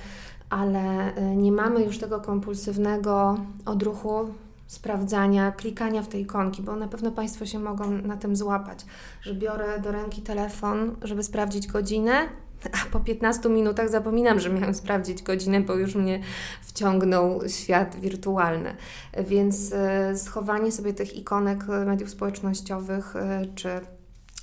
ale 0.51 1.15
e, 1.15 1.37
nie 1.37 1.53
mamy 1.53 1.85
już 1.85 1.99
tego 1.99 2.21
kompulsywnego 2.21 3.39
odruchu 3.67 4.29
sprawdzania, 4.67 5.53
klikania 5.53 6.03
w 6.03 6.09
tej 6.09 6.23
ikonki, 6.23 6.63
bo 6.63 6.77
na 6.77 6.89
pewno 6.89 7.11
Państwo 7.11 7.47
się 7.47 7.59
mogą 7.59 7.91
na 7.91 8.17
tym 8.17 8.37
złapać, 8.37 8.87
że 9.23 9.35
biorę 9.35 9.81
do 9.81 9.93
ręki 9.93 10.23
telefon, 10.23 10.97
żeby 11.03 11.23
sprawdzić 11.23 11.67
godzinę, 11.67 12.29
a 12.73 12.91
po 12.93 13.01
15 13.01 13.49
minutach 13.49 13.89
zapominam, 13.89 14.41
że 14.41 14.51
miałam 14.51 14.75
sprawdzić 14.75 15.23
godzinę, 15.23 15.61
bo 15.61 15.75
już 15.75 15.95
mnie 15.95 16.21
wciągnął 16.63 17.41
świat 17.49 17.97
wirtualny. 18.01 18.77
Więc 19.27 19.73
e, 19.73 20.17
schowanie 20.17 20.73
sobie 20.73 20.95
tych 20.95 21.17
ikonek 21.17 21.65
mediów 21.87 22.11
społecznościowych 22.11 23.17
e, 23.17 23.47
czy 23.55 23.81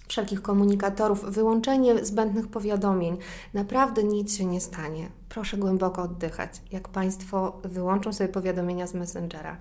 wszelkich 0.08 0.42
komunikatorów, 0.42 1.26
wyłączenie 1.26 2.06
zbędnych 2.06 2.48
powiadomień. 2.48 3.18
Naprawdę 3.54 4.04
nic 4.04 4.38
się 4.38 4.46
nie 4.46 4.62
stanie. 4.62 5.10
Proszę 5.30 5.58
głęboko 5.58 6.02
oddychać. 6.02 6.62
Jak 6.72 6.90
Państwo 6.90 7.62
wyłączą 7.64 8.14
sobie 8.14 8.30
powiadomienia 8.30 8.88
z 8.88 8.94
Messengera, 8.94 9.58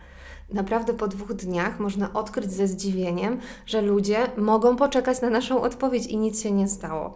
naprawdę 0.52 0.94
po 0.94 1.08
dwóch 1.08 1.32
dniach 1.32 1.80
można 1.80 2.12
odkryć 2.12 2.52
ze 2.52 2.66
zdziwieniem, 2.66 3.40
że 3.66 3.82
ludzie 3.82 4.18
mogą 4.36 4.76
poczekać 4.76 5.20
na 5.20 5.30
naszą 5.30 5.62
odpowiedź 5.62 6.06
i 6.06 6.16
nic 6.16 6.42
się 6.42 6.52
nie 6.52 6.68
stało. 6.68 7.14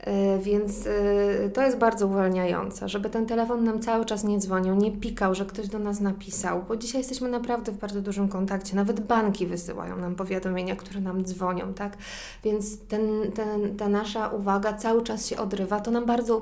E, 0.00 0.38
więc 0.38 0.86
e, 0.86 1.50
to 1.50 1.62
jest 1.62 1.78
bardzo 1.78 2.06
uwalniające, 2.06 2.88
żeby 2.88 3.10
ten 3.10 3.26
telefon 3.26 3.64
nam 3.64 3.80
cały 3.80 4.04
czas 4.04 4.24
nie 4.24 4.38
dzwonił, 4.38 4.74
nie 4.74 4.92
pikał, 4.92 5.34
że 5.34 5.46
ktoś 5.46 5.68
do 5.68 5.78
nas 5.78 6.00
napisał, 6.00 6.64
bo 6.68 6.76
dzisiaj 6.76 7.00
jesteśmy 7.00 7.28
naprawdę 7.28 7.72
w 7.72 7.78
bardzo 7.78 8.00
dużym 8.00 8.28
kontakcie. 8.28 8.76
Nawet 8.76 9.00
banki 9.00 9.46
wysyłają 9.46 9.96
nam 9.96 10.14
powiadomienia, 10.14 10.76
które 10.76 11.00
nam 11.00 11.24
dzwonią, 11.24 11.74
tak? 11.74 11.96
Więc 12.44 12.78
ten, 12.80 13.32
ten, 13.34 13.76
ta 13.76 13.88
nasza 13.88 14.28
uwaga 14.28 14.72
cały 14.72 15.02
czas 15.02 15.26
się 15.26 15.36
odrywa. 15.36 15.80
To 15.80 15.90
nam 15.90 16.06
bardzo 16.06 16.36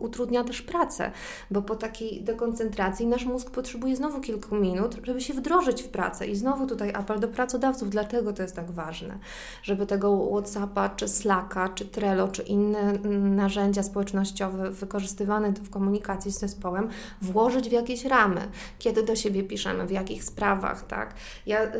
utrudnia 0.00 0.44
też 0.44 0.62
pracę, 0.62 1.10
bo 1.50 1.62
po 1.62 1.76
takiej 1.76 2.22
dekoncentracji 2.22 3.06
nasz 3.06 3.24
mózg 3.24 3.50
potrzebuje 3.50 3.96
znowu 3.96 4.20
kilku 4.20 4.56
minut, 4.56 4.96
żeby 5.02 5.20
się 5.20 5.34
wdrożyć 5.34 5.82
w 5.82 5.88
pracę. 5.88 6.26
I 6.26 6.36
znowu 6.36 6.66
tutaj 6.66 6.92
apel 6.94 7.20
do 7.20 7.28
pracodawców, 7.28 7.90
dlatego 7.90 8.32
to 8.32 8.42
jest 8.42 8.56
tak 8.56 8.70
ważne, 8.70 9.18
żeby 9.62 9.86
tego 9.86 10.28
WhatsAppa, 10.30 10.88
czy 10.88 11.08
Slacka, 11.08 11.68
czy 11.68 11.86
Trello, 11.86 12.28
czy 12.28 12.42
inne 12.42 12.99
narzędzia 13.08 13.82
społecznościowe 13.82 14.70
wykorzystywane 14.70 15.52
w 15.52 15.70
komunikacji 15.70 16.32
z 16.32 16.38
zespołem 16.38 16.88
włożyć 17.22 17.68
w 17.68 17.72
jakieś 17.72 18.04
ramy, 18.04 18.40
kiedy 18.78 19.02
do 19.02 19.16
siebie 19.16 19.42
piszemy, 19.42 19.86
w 19.86 19.90
jakich 19.90 20.24
sprawach, 20.24 20.86
tak. 20.86 21.14
Ja 21.46 21.64
y, 21.64 21.70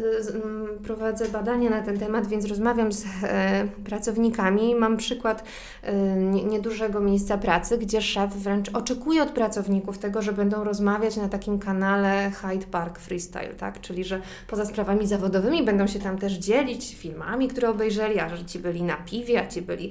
prowadzę 0.85 1.29
badania 1.29 1.71
na 1.71 1.83
ten 1.83 1.99
temat, 1.99 2.27
więc 2.27 2.45
rozmawiam 2.45 2.93
z 2.93 3.05
e, 3.23 3.69
pracownikami. 3.85 4.75
Mam 4.75 4.97
przykład 4.97 5.45
e, 5.83 6.17
niedużego 6.25 7.01
miejsca 7.01 7.39
pracy, 7.39 7.79
gdzie 7.79 8.03
szef 8.03 8.31
wręcz 8.31 8.69
oczekuje 8.75 9.23
od 9.23 9.31
pracowników 9.31 9.99
tego, 9.99 10.23
że 10.23 10.33
będą 10.33 10.65
rozmawiać 10.65 11.17
na 11.17 11.29
takim 11.29 11.59
kanale 11.59 12.31
Hyde 12.31 12.67
Park 12.67 12.99
Freestyle, 12.99 13.55
tak, 13.59 13.81
czyli 13.81 14.05
że 14.05 14.21
poza 14.47 14.65
sprawami 14.65 15.07
zawodowymi 15.07 15.65
będą 15.65 15.87
się 15.87 15.99
tam 15.99 16.19
też 16.19 16.33
dzielić 16.33 16.95
filmami, 16.95 17.49
które 17.49 17.71
obejrzeli, 17.71 18.19
a 18.19 18.37
że 18.37 18.45
ci 18.45 18.59
byli 18.59 18.83
na 18.83 18.97
piwie, 18.97 19.43
a 19.43 19.47
ci 19.47 19.63
byli 19.63 19.91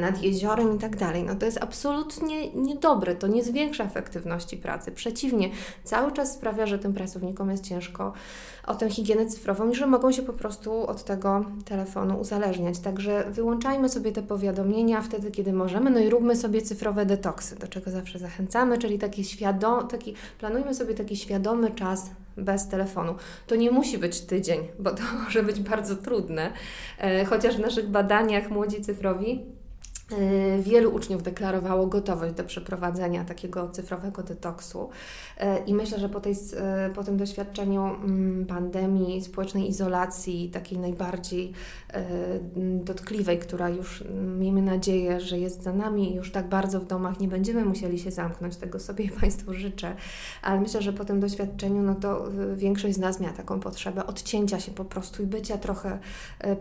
nad 0.00 0.22
jeziorem 0.22 0.69
i 0.74 0.78
tak 0.78 0.96
dalej. 0.96 1.22
No 1.22 1.34
to 1.34 1.46
jest 1.46 1.58
absolutnie 1.62 2.50
niedobre, 2.50 3.14
to 3.14 3.26
nie 3.26 3.44
zwiększa 3.44 3.84
efektywności 3.84 4.56
pracy. 4.56 4.92
Przeciwnie, 4.92 5.50
cały 5.84 6.12
czas 6.12 6.32
sprawia, 6.32 6.66
że 6.66 6.78
tym 6.78 6.94
pracownikom 6.94 7.50
jest 7.50 7.68
ciężko 7.68 8.12
o 8.66 8.74
tę 8.74 8.90
higienę 8.90 9.26
cyfrową 9.26 9.70
i 9.70 9.74
że 9.74 9.86
mogą 9.86 10.12
się 10.12 10.22
po 10.22 10.32
prostu 10.32 10.86
od 10.86 11.04
tego 11.04 11.44
telefonu 11.64 12.20
uzależniać. 12.20 12.78
Także 12.78 13.24
wyłączajmy 13.30 13.88
sobie 13.88 14.12
te 14.12 14.22
powiadomienia 14.22 15.02
wtedy, 15.02 15.30
kiedy 15.30 15.52
możemy, 15.52 15.90
no 15.90 16.00
i 16.00 16.10
róbmy 16.10 16.36
sobie 16.36 16.62
cyfrowe 16.62 17.06
detoksy, 17.06 17.56
do 17.56 17.68
czego 17.68 17.90
zawsze 17.90 18.18
zachęcamy, 18.18 18.78
czyli 18.78 18.98
taki 18.98 19.24
świadom, 19.24 19.88
taki, 19.88 20.14
planujmy 20.38 20.74
sobie 20.74 20.94
taki 20.94 21.16
świadomy 21.16 21.70
czas 21.70 22.10
bez 22.36 22.68
telefonu. 22.68 23.14
To 23.46 23.56
nie 23.56 23.70
musi 23.70 23.98
być 23.98 24.20
tydzień, 24.20 24.60
bo 24.78 24.90
to 24.90 25.02
może 25.24 25.42
być 25.42 25.60
bardzo 25.60 25.96
trudne, 25.96 26.52
e, 26.98 27.24
chociaż 27.24 27.56
w 27.56 27.60
naszych 27.60 27.88
badaniach 27.88 28.50
młodzi 28.50 28.80
cyfrowi 28.80 29.44
wielu 30.60 30.94
uczniów 30.94 31.22
deklarowało 31.22 31.86
gotowość 31.86 32.34
do 32.34 32.44
przeprowadzenia 32.44 33.24
takiego 33.24 33.68
cyfrowego 33.68 34.22
detoksu 34.22 34.88
e, 35.38 35.58
i 35.64 35.74
myślę, 35.74 35.98
że 35.98 36.08
po, 36.08 36.20
tej, 36.20 36.34
e, 36.56 36.90
po 36.94 37.04
tym 37.04 37.16
doświadczeniu 37.16 37.82
mm, 37.82 38.46
pandemii, 38.46 39.22
społecznej 39.22 39.68
izolacji, 39.68 40.50
takiej 40.50 40.78
najbardziej 40.78 41.52
dotkliwej, 42.84 43.38
która 43.38 43.68
już 43.68 44.02
mm, 44.02 44.38
miejmy 44.38 44.62
nadzieję, 44.62 45.20
że 45.20 45.38
jest 45.38 45.62
za 45.62 45.72
nami 45.72 46.14
już 46.14 46.32
tak 46.32 46.48
bardzo 46.48 46.80
w 46.80 46.86
domach 46.86 47.20
nie 47.20 47.28
będziemy 47.28 47.64
musieli 47.64 47.98
się 47.98 48.10
zamknąć, 48.10 48.56
tego 48.56 48.80
sobie 48.80 49.08
Państwu 49.20 49.54
życzę, 49.54 49.96
ale 50.42 50.60
myślę, 50.60 50.82
że 50.82 50.92
po 50.92 51.04
tym 51.04 51.20
doświadczeniu 51.20 51.82
no 51.82 51.94
to 51.94 52.24
większość 52.56 52.94
z 52.94 52.98
nas 52.98 53.20
miała 53.20 53.34
taką 53.34 53.60
potrzebę 53.60 54.06
odcięcia 54.06 54.60
się 54.60 54.72
po 54.72 54.84
prostu 54.84 55.22
i 55.22 55.26
bycia 55.26 55.58
trochę 55.58 55.98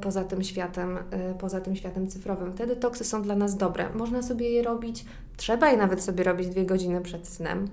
poza 0.01 0.23
tym 0.23 0.43
światem, 0.43 0.97
poza 1.39 1.61
tym 1.61 1.75
światem 1.75 2.07
cyfrowym. 2.07 2.53
Te 2.53 2.67
detoksy 2.67 3.03
są 3.03 3.21
dla 3.21 3.35
nas 3.39 3.57
dobre. 3.57 3.89
Można 3.95 4.21
sobie 4.21 4.49
je 4.49 4.63
robić, 4.63 5.05
trzeba 5.37 5.71
je 5.71 5.77
nawet 5.77 6.03
sobie 6.03 6.23
robić 6.23 6.47
dwie 6.47 6.65
godziny 6.65 7.01
przed 7.01 7.27
snem 7.27 7.67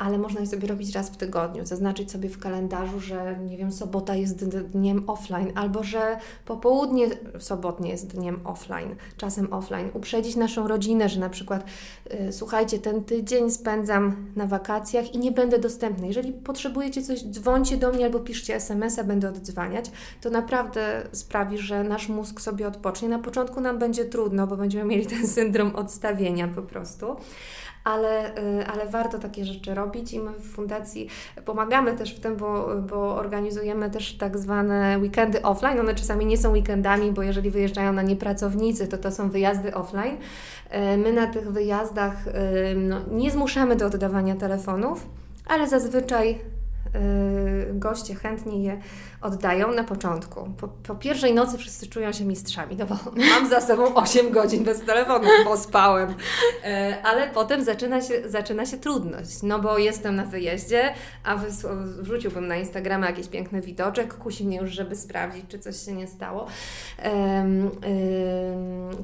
ale 0.00 0.18
można 0.18 0.40
je 0.40 0.46
sobie 0.46 0.68
robić 0.68 0.94
raz 0.94 1.10
w 1.10 1.16
tygodniu, 1.16 1.66
zaznaczyć 1.66 2.10
sobie 2.10 2.28
w 2.28 2.38
kalendarzu, 2.38 3.00
że 3.00 3.38
nie 3.38 3.56
wiem, 3.56 3.72
sobota 3.72 4.14
jest 4.14 4.48
dniem 4.48 5.10
offline, 5.10 5.52
albo 5.54 5.82
że 5.82 6.18
popołudnie 6.44 7.06
sobotnie 7.38 7.90
jest 7.90 8.06
dniem 8.06 8.40
offline, 8.44 8.96
czasem 9.16 9.52
offline. 9.52 9.90
Uprzedzić 9.94 10.36
naszą 10.36 10.68
rodzinę, 10.68 11.08
że 11.08 11.20
na 11.20 11.28
przykład 11.28 11.64
yy, 12.10 12.32
słuchajcie, 12.32 12.78
ten 12.78 13.04
tydzień 13.04 13.50
spędzam 13.50 14.16
na 14.36 14.46
wakacjach 14.46 15.14
i 15.14 15.18
nie 15.18 15.32
będę 15.32 15.58
dostępny. 15.58 16.06
Jeżeli 16.06 16.32
potrzebujecie 16.32 17.02
coś, 17.02 17.22
dzwońcie 17.22 17.76
do 17.76 17.92
mnie 17.92 18.04
albo 18.04 18.20
piszcie 18.20 18.54
SMS-a, 18.54 19.04
będę 19.04 19.28
oddzwaniać. 19.28 19.90
To 20.20 20.30
naprawdę 20.30 21.08
sprawi, 21.12 21.58
że 21.58 21.84
nasz 21.84 22.08
mózg 22.08 22.40
sobie 22.40 22.68
odpocznie. 22.68 23.08
Na 23.08 23.18
początku 23.18 23.60
nam 23.60 23.78
będzie 23.78 24.04
trudno, 24.04 24.46
bo 24.46 24.56
będziemy 24.56 24.84
mieli 24.84 25.06
ten 25.06 25.28
syndrom 25.28 25.76
odstawienia 25.76 26.48
po 26.48 26.62
prostu 26.62 27.16
ale, 27.84 28.38
y, 28.38 28.66
ale 28.66 28.86
warto 28.86 29.18
takie 29.18 29.44
rzeczy 29.44 29.74
robić 29.74 30.12
i 30.12 30.20
my 30.20 30.32
w 30.32 30.52
fundacji 30.52 31.08
pomagamy 31.44 31.96
też 31.96 32.14
w 32.14 32.20
tym, 32.20 32.36
bo, 32.36 32.76
bo 32.76 33.14
organizujemy 33.16 33.90
też 33.90 34.18
tak 34.18 34.38
zwane 34.38 34.98
weekendy 34.98 35.42
offline. 35.42 35.80
One 35.80 35.94
czasami 35.94 36.26
nie 36.26 36.38
są 36.38 36.52
weekendami, 36.52 37.12
bo 37.12 37.22
jeżeli 37.22 37.50
wyjeżdżają 37.50 37.92
na 37.92 38.02
nie 38.02 38.16
pracownicy, 38.16 38.88
to 38.88 38.98
to 38.98 39.10
są 39.10 39.30
wyjazdy 39.30 39.74
offline. 39.74 40.14
Y, 40.14 40.96
my 40.96 41.12
na 41.12 41.26
tych 41.26 41.52
wyjazdach 41.52 42.26
y, 42.26 42.30
no, 42.76 43.00
nie 43.10 43.30
zmuszamy 43.30 43.76
do 43.76 43.86
oddawania 43.86 44.36
telefonów, 44.36 45.06
ale 45.46 45.68
zazwyczaj 45.68 46.38
goście 47.74 48.14
chętnie 48.14 48.62
je 48.62 48.80
oddają 49.22 49.74
na 49.74 49.84
początku. 49.84 50.50
Po, 50.60 50.68
po, 50.68 50.94
pierwszej 50.94 51.34
nocy 51.34 51.58
wszyscy 51.58 51.86
czują 51.86 52.12
się 52.12 52.24
mistrzami, 52.24 52.76
no 52.76 52.86
bo 52.86 52.96
mam 53.30 53.48
za 53.50 53.60
sobą 53.60 53.94
8 53.94 54.30
godzin 54.30 54.64
bez 54.64 54.80
telefonu, 54.80 55.28
bo 55.44 55.56
spałem. 55.56 56.14
E, 56.64 56.96
ale 57.02 57.28
potem 57.28 57.64
zaczyna 57.64 58.00
się, 58.02 58.28
zaczyna 58.28 58.66
się 58.66 58.78
trudność, 58.78 59.42
no 59.42 59.58
bo 59.58 59.78
jestem 59.78 60.16
na 60.16 60.24
wyjeździe, 60.24 60.94
a 61.24 61.36
wrzuciłbym 62.00 62.46
na 62.46 62.56
Instagrama 62.56 63.06
jakiś 63.06 63.28
piękny 63.28 63.60
widoczek, 63.60 64.14
kusi 64.14 64.44
mnie 64.44 64.56
już, 64.56 64.70
żeby 64.70 64.96
sprawdzić, 64.96 65.44
czy 65.48 65.58
coś 65.58 65.76
się 65.84 65.92
nie 65.92 66.06
stało. 66.06 66.46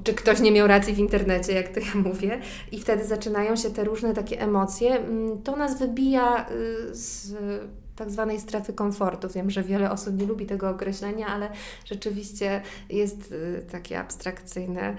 czy 0.05 0.15
ktoś 0.15 0.41
nie 0.41 0.53
miał 0.53 0.67
racji 0.67 0.95
w 0.95 0.99
internecie, 0.99 1.53
jak 1.53 1.69
to 1.69 1.81
ja 1.81 1.95
mówię. 1.95 2.41
I 2.73 2.81
wtedy 2.81 3.05
zaczynają 3.05 3.57
się 3.57 3.71
te 3.71 3.85
różne 3.85 4.15
takie 4.15 4.41
emocje. 4.41 4.97
Mm, 4.97 5.43
to 5.43 5.57
nas 5.57 5.79
wybija 5.79 6.47
y, 6.51 6.95
z 6.95 7.33
tak 7.97 8.11
zwanej 8.11 8.41
strefy 8.41 8.73
komfortu. 8.73 9.29
Wiem, 9.29 9.51
że 9.51 9.63
wiele 9.63 9.91
osób 9.91 10.19
nie 10.19 10.27
lubi 10.27 10.47
tego 10.47 10.71
określenia, 10.71 11.27
ale 11.27 11.49
rzeczywiście 11.85 12.63
jest 12.91 13.33
y, 13.33 13.67
takie 13.71 13.99
abstrakcyjne 13.99 14.97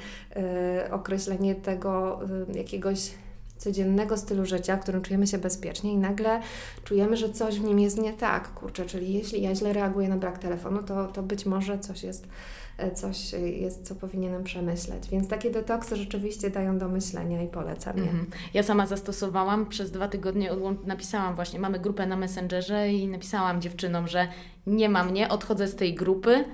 y, 0.88 0.92
określenie 0.92 1.56
tego 1.56 2.20
y, 2.50 2.58
jakiegoś 2.58 3.12
codziennego 3.58 4.18
stylu 4.18 4.46
życia, 4.46 4.78
w 4.78 4.80
którym 4.80 5.02
czujemy 5.02 5.28
się 5.28 5.38
bezpiecznie 5.38 5.94
i 5.94 5.98
nagle 5.98 6.42
czujemy, 6.84 7.18
że 7.18 7.30
coś 7.30 7.60
w 7.60 7.64
nim 7.64 7.80
jest 7.80 8.02
nie 8.02 8.14
tak. 8.14 8.54
Kurczę, 8.54 8.86
czyli 8.86 9.14
jeśli 9.14 9.42
ja 9.42 9.56
źle 9.56 9.74
reaguję 9.74 10.10
na 10.10 10.18
brak 10.18 10.38
telefonu, 10.38 10.84
to, 10.84 11.08
to 11.08 11.24
być 11.24 11.46
może 11.46 11.80
coś 11.80 12.04
jest 12.04 12.28
coś 12.96 13.34
jest, 13.34 13.88
co 13.88 13.96
powinienem 13.96 14.44
przemyśleć. 14.44 15.10
Więc 15.10 15.28
takie 15.28 15.52
detoksy 15.52 15.96
rzeczywiście 15.96 16.50
dają 16.50 16.78
do 16.78 16.88
myślenia 16.90 17.44
i 17.44 17.48
polecam 17.48 17.98
je. 17.98 18.04
Mhm. 18.04 18.26
Ja 18.54 18.64
sama 18.64 18.88
zastosowałam, 18.88 19.66
przez 19.66 19.92
dwa 19.92 20.08
tygodnie 20.08 20.52
napisałam 20.86 21.36
właśnie, 21.36 21.60
mamy 21.60 21.80
grupę 21.80 22.08
na 22.08 22.16
Messengerze 22.16 22.90
i 22.90 23.08
napisałam 23.08 23.62
dziewczynom, 23.62 24.08
że 24.08 24.28
nie 24.68 24.90
ma 24.90 25.04
mnie, 25.04 25.30
odchodzę 25.30 25.68
z 25.68 25.76
tej 25.76 25.96
grupy, 25.96 26.46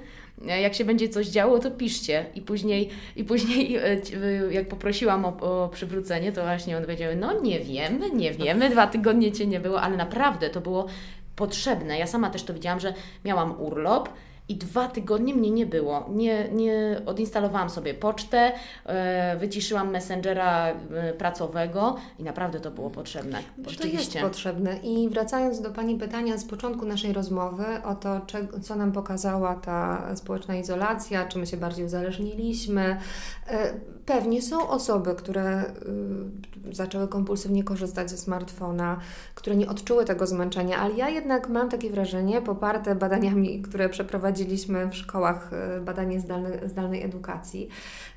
jak 0.41 0.73
się 0.73 0.85
będzie 0.85 1.09
coś 1.09 1.27
działo, 1.27 1.59
to 1.59 1.71
piszcie. 1.71 2.25
I 2.35 2.41
później, 2.41 2.89
i 3.15 3.23
później 3.23 3.75
e, 3.75 4.01
jak 4.51 4.67
poprosiłam 4.67 5.25
o, 5.25 5.37
o 5.41 5.69
przywrócenie, 5.69 6.31
to 6.31 6.41
właśnie 6.41 6.77
one 6.77 6.85
powiedziały, 6.85 7.15
no 7.15 7.41
nie 7.41 7.59
wiemy, 7.59 8.09
nie 8.09 8.31
wiemy, 8.31 8.69
dwa 8.69 8.87
tygodnie 8.87 9.31
Cię 9.31 9.47
nie 9.47 9.59
było, 9.59 9.81
ale 9.81 9.97
naprawdę 9.97 10.49
to 10.49 10.61
było 10.61 10.87
potrzebne. 11.35 11.99
Ja 11.99 12.07
sama 12.07 12.29
też 12.29 12.43
to 12.43 12.53
widziałam, 12.53 12.79
że 12.79 12.93
miałam 13.25 13.61
urlop, 13.61 14.09
i 14.53 14.57
dwa 14.57 14.87
tygodnie 14.87 15.35
mnie 15.35 15.51
nie 15.51 15.65
było. 15.65 16.09
Nie, 16.09 16.49
nie 16.51 17.01
odinstalowałam 17.05 17.69
sobie 17.69 17.93
pocztę, 17.93 18.51
e, 18.85 19.37
wyciszyłam 19.37 19.91
messengera 19.91 20.67
e, 20.67 21.13
pracowego 21.13 21.95
i 22.19 22.23
naprawdę 22.23 22.59
to 22.59 22.71
było 22.71 22.89
potrzebne. 22.89 23.39
Bo 23.57 23.71
to 23.71 23.87
jest 23.87 24.17
potrzebne. 24.17 24.77
I 24.77 25.09
wracając 25.09 25.61
do 25.61 25.71
Pani 25.71 25.95
pytania 25.95 26.37
z 26.37 26.45
początku 26.45 26.85
naszej 26.85 27.13
rozmowy 27.13 27.65
o 27.83 27.95
to, 27.95 28.21
co 28.61 28.75
nam 28.75 28.91
pokazała 28.91 29.55
ta 29.55 30.15
społeczna 30.15 30.55
izolacja, 30.55 31.25
czy 31.25 31.39
my 31.39 31.47
się 31.47 31.57
bardziej 31.57 31.85
uzależniliśmy. 31.85 32.97
E, 33.47 33.73
pewnie 34.05 34.41
są 34.41 34.69
osoby, 34.69 35.15
które 35.15 35.63
zaczęły 36.71 37.07
kompulsywnie 37.07 37.63
korzystać 37.63 38.09
ze 38.09 38.17
smartfona, 38.17 38.99
które 39.35 39.55
nie 39.55 39.67
odczuły 39.67 40.05
tego 40.05 40.27
zmęczenia, 40.27 40.77
ale 40.77 40.93
ja 40.93 41.09
jednak 41.09 41.49
mam 41.49 41.69
takie 41.69 41.89
wrażenie, 41.89 42.41
poparte 42.41 42.95
badaniami, 42.95 43.61
które 43.61 43.89
przeprowadziłam, 43.89 44.23
prowadziliśmy 44.23 44.89
w 44.89 44.95
szkołach 44.95 45.53
e, 45.53 45.81
badanie 45.81 46.19
zdalne, 46.19 46.69
zdalnej 46.69 47.03
edukacji, 47.03 47.67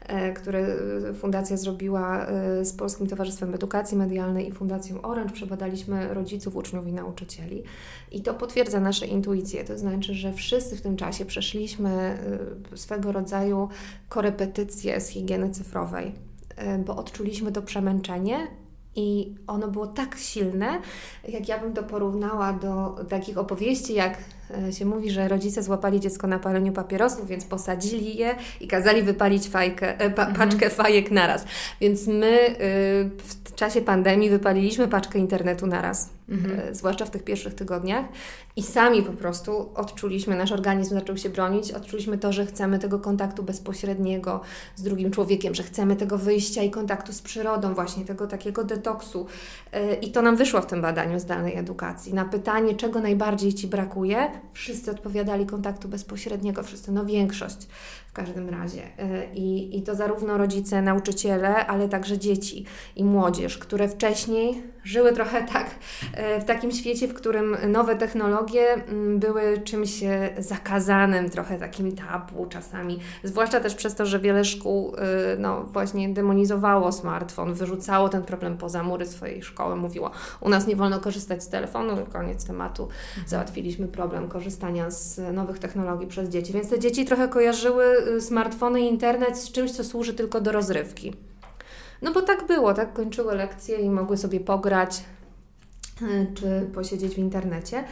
e, 0.00 0.32
które 0.32 0.76
Fundacja 1.20 1.56
zrobiła 1.56 2.26
e, 2.26 2.64
z 2.64 2.72
Polskim 2.72 3.06
Towarzystwem 3.06 3.54
Edukacji 3.54 3.96
Medialnej 3.96 4.48
i 4.48 4.52
Fundacją 4.52 5.02
Orange. 5.02 5.32
Przebadaliśmy 5.32 6.14
rodziców, 6.14 6.56
uczniów 6.56 6.86
i 6.86 6.92
nauczycieli. 6.92 7.62
I 8.12 8.22
to 8.22 8.34
potwierdza 8.34 8.80
nasze 8.80 9.06
intuicje. 9.06 9.64
To 9.64 9.78
znaczy, 9.78 10.14
że 10.14 10.32
wszyscy 10.32 10.76
w 10.76 10.82
tym 10.82 10.96
czasie 10.96 11.24
przeszliśmy 11.24 12.18
swego 12.74 13.12
rodzaju 13.12 13.68
korepetycje 14.08 15.00
z 15.00 15.08
higieny 15.08 15.50
cyfrowej, 15.50 16.12
bo 16.86 16.96
odczuliśmy 16.96 17.52
to 17.52 17.62
przemęczenie 17.62 18.46
i 18.94 19.34
ono 19.46 19.68
było 19.68 19.86
tak 19.86 20.16
silne, 20.16 20.80
jak 21.28 21.48
ja 21.48 21.58
bym 21.58 21.72
to 21.72 21.82
porównała 21.82 22.52
do 22.52 22.96
takich 23.08 23.38
opowieści, 23.38 23.94
jak 23.94 24.18
E, 24.50 24.72
się 24.72 24.84
mówi, 24.84 25.10
że 25.10 25.28
rodzice 25.28 25.62
złapali 25.62 26.00
dziecko 26.00 26.26
na 26.26 26.38
paleniu 26.38 26.72
papierosów, 26.72 27.28
więc 27.28 27.44
posadzili 27.44 28.16
je 28.16 28.34
i 28.60 28.68
kazali 28.68 29.02
wypalić 29.02 29.48
fajkę, 29.48 30.00
e, 30.00 30.10
pa, 30.10 30.26
mhm. 30.26 30.50
paczkę 30.50 30.70
fajek 30.70 31.10
naraz. 31.10 31.44
Więc 31.80 32.06
my 32.06 32.56
w 33.18 33.54
czasie 33.54 33.80
pandemii 33.80 34.30
wypaliliśmy 34.30 34.88
paczkę 34.88 35.18
internetu 35.18 35.66
naraz, 35.66 36.10
mhm. 36.28 36.60
E, 36.60 36.74
zwłaszcza 36.74 37.04
w 37.04 37.10
tych 37.10 37.24
pierwszych 37.24 37.54
tygodniach 37.54 38.06
i 38.56 38.62
sami 38.62 39.02
po 39.02 39.12
prostu 39.12 39.70
odczuliśmy, 39.74 40.36
nasz 40.36 40.52
organizm 40.52 40.94
zaczął 40.94 41.16
się 41.16 41.30
bronić, 41.30 41.72
odczuliśmy 41.72 42.18
to, 42.18 42.32
że 42.32 42.46
chcemy 42.46 42.78
tego 42.78 42.98
kontaktu 42.98 43.42
bezpośredniego 43.42 44.40
z 44.76 44.82
drugim 44.82 45.10
człowiekiem, 45.10 45.54
że 45.54 45.62
chcemy 45.62 45.96
tego 45.96 46.18
wyjścia 46.18 46.62
i 46.62 46.70
kontaktu 46.70 47.12
z 47.12 47.22
przyrodą, 47.22 47.74
właśnie 47.74 48.04
tego 48.04 48.26
takiego 48.26 48.64
detoksu. 48.64 49.26
I 50.00 50.10
to 50.10 50.22
nam 50.22 50.36
wyszło 50.36 50.60
w 50.60 50.66
tym 50.66 50.82
badaniu 50.82 51.20
zdalnej 51.20 51.56
edukacji. 51.56 52.14
Na 52.14 52.24
pytanie, 52.24 52.74
czego 52.74 53.00
najbardziej 53.00 53.54
Ci 53.54 53.66
brakuje, 53.66 54.30
wszyscy 54.52 54.90
odpowiadali 54.90 55.46
kontaktu 55.46 55.88
bezpośredniego, 55.88 56.62
wszyscy, 56.62 56.92
no 56.92 57.04
większość. 57.04 57.68
Każdym 58.16 58.48
razie. 58.48 58.82
E, 58.98 59.34
I, 59.34 59.78
I 59.78 59.82
to 59.82 59.94
zarówno 59.94 60.38
rodzice, 60.38 60.82
nauczyciele, 60.82 61.66
ale 61.66 61.88
także 61.88 62.18
dzieci 62.18 62.64
i 62.96 63.04
młodzież, 63.04 63.58
które 63.58 63.88
wcześniej 63.88 64.62
żyły 64.84 65.12
trochę 65.12 65.46
tak 65.52 65.70
e, 66.14 66.40
w 66.40 66.44
takim 66.44 66.72
świecie, 66.72 67.08
w 67.08 67.14
którym 67.14 67.56
nowe 67.68 67.96
technologie 67.96 68.74
mm, 68.74 69.18
były 69.18 69.60
czymś 69.64 70.02
e, 70.02 70.34
zakazanym, 70.38 71.30
trochę 71.30 71.58
takim 71.58 71.96
tabu 71.96 72.46
czasami. 72.46 72.98
Zwłaszcza 73.24 73.60
też 73.60 73.74
przez 73.74 73.94
to, 73.94 74.06
że 74.06 74.18
wiele 74.18 74.44
szkół 74.44 74.92
no, 75.38 75.62
właśnie 75.62 76.08
demonizowało 76.08 76.92
smartfon, 76.92 77.54
wyrzucało 77.54 78.08
ten 78.08 78.22
problem 78.22 78.56
poza 78.56 78.82
mury 78.82 79.06
swojej 79.06 79.42
szkoły, 79.42 79.76
mówiło, 79.76 80.10
u 80.40 80.48
nas 80.48 80.66
nie 80.66 80.76
wolno 80.76 81.00
korzystać 81.00 81.42
z 81.42 81.48
telefonu, 81.48 81.96
koniec 82.12 82.46
tematu. 82.46 82.82
Mhm. 82.82 83.28
Załatwiliśmy 83.28 83.88
problem 83.88 84.28
korzystania 84.28 84.90
z 84.90 85.34
nowych 85.34 85.58
technologii 85.58 86.06
przez 86.06 86.28
dzieci. 86.28 86.52
Więc 86.52 86.70
te 86.70 86.78
dzieci 86.78 87.04
trochę 87.04 87.28
kojarzyły 87.28 88.05
smartfony 88.20 88.80
i 88.80 88.88
internet 88.88 89.38
z 89.38 89.52
czymś, 89.52 89.72
co 89.72 89.84
służy 89.84 90.14
tylko 90.14 90.40
do 90.40 90.52
rozrywki. 90.52 91.14
No 92.02 92.12
bo 92.12 92.22
tak 92.22 92.46
było, 92.46 92.74
tak 92.74 92.92
kończyły 92.92 93.34
lekcje 93.34 93.76
i 93.78 93.90
mogły 93.90 94.16
sobie 94.16 94.40
pograć 94.40 95.04
y, 96.02 96.26
czy 96.34 96.70
posiedzieć 96.74 97.14
w 97.14 97.18
internecie. 97.18 97.84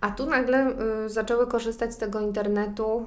A 0.00 0.10
tu 0.10 0.26
nagle 0.26 0.72
y, 1.04 1.08
zaczęły 1.08 1.46
korzystać 1.46 1.94
z 1.94 1.96
tego 1.96 2.20
internetu 2.20 3.06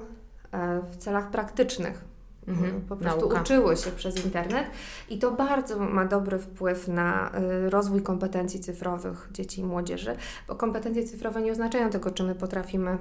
w 0.92 0.96
celach 0.96 1.30
praktycznych. 1.30 2.04
Mhm, 2.48 2.80
po 2.80 2.96
prostu 2.96 3.20
nauka. 3.20 3.40
uczyły 3.40 3.76
się 3.76 3.90
przez 3.90 4.24
internet 4.24 4.66
i 5.10 5.18
to 5.18 5.30
bardzo 5.30 5.78
ma 5.78 6.04
dobry 6.04 6.38
wpływ 6.38 6.88
na 6.88 7.32
rozwój 7.68 8.02
kompetencji 8.02 8.60
cyfrowych 8.60 9.28
dzieci 9.32 9.60
i 9.60 9.64
młodzieży, 9.64 10.16
bo 10.48 10.54
kompetencje 10.54 11.04
cyfrowe 11.04 11.42
nie 11.42 11.52
oznaczają 11.52 11.90
tego, 11.90 12.10
czy 12.10 12.22
my 12.22 12.34
potrafimy 12.34 12.98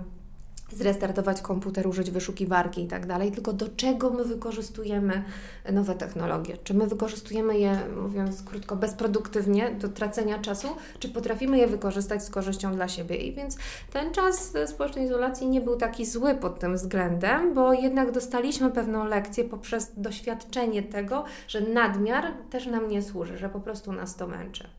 zrestartować 0.72 1.42
komputer, 1.42 1.88
użyć 1.88 2.12
wyszukiwarki 2.12 2.84
i 2.84 2.88
tak 2.88 3.06
dalej, 3.06 3.32
tylko 3.32 3.54
do 3.54 3.70
czego 3.70 4.10
my 4.10 4.26
wykorzystujemy 4.26 5.24
nowe 5.72 5.96
technologie. 5.96 6.58
Czy 6.64 6.74
my 6.74 6.88
wykorzystujemy 6.88 7.60
je, 7.60 7.80
mówiąc 8.02 8.44
krótko, 8.44 8.76
bezproduktywnie, 8.76 9.72
do 9.72 9.90
tracenia 9.90 10.40
czasu, 10.40 10.68
czy 11.00 11.10
potrafimy 11.10 11.58
je 11.58 11.68
wykorzystać 11.68 12.24
z 12.24 12.30
korzyścią 12.30 12.76
dla 12.76 12.88
siebie. 12.88 13.16
I 13.16 13.34
więc 13.34 13.58
ten 13.94 14.14
czas 14.14 14.54
społecznej 14.66 15.06
izolacji 15.06 15.48
nie 15.48 15.62
był 15.62 15.76
taki 15.76 16.06
zły 16.06 16.36
pod 16.36 16.60
tym 16.60 16.76
względem, 16.76 17.54
bo 17.54 17.74
jednak 17.74 18.12
dostaliśmy 18.12 18.72
pewną 18.72 19.06
lekcję 19.06 19.44
poprzez 19.44 19.92
doświadczenie 19.98 20.84
tego, 20.84 21.24
że 21.48 21.62
nadmiar 21.62 22.34
też 22.50 22.66
nam 22.66 22.90
nie 22.90 23.02
służy, 23.02 23.38
że 23.38 23.50
po 23.50 23.60
prostu 23.60 23.92
nas 23.92 24.16
to 24.16 24.28
męczy. 24.28 24.79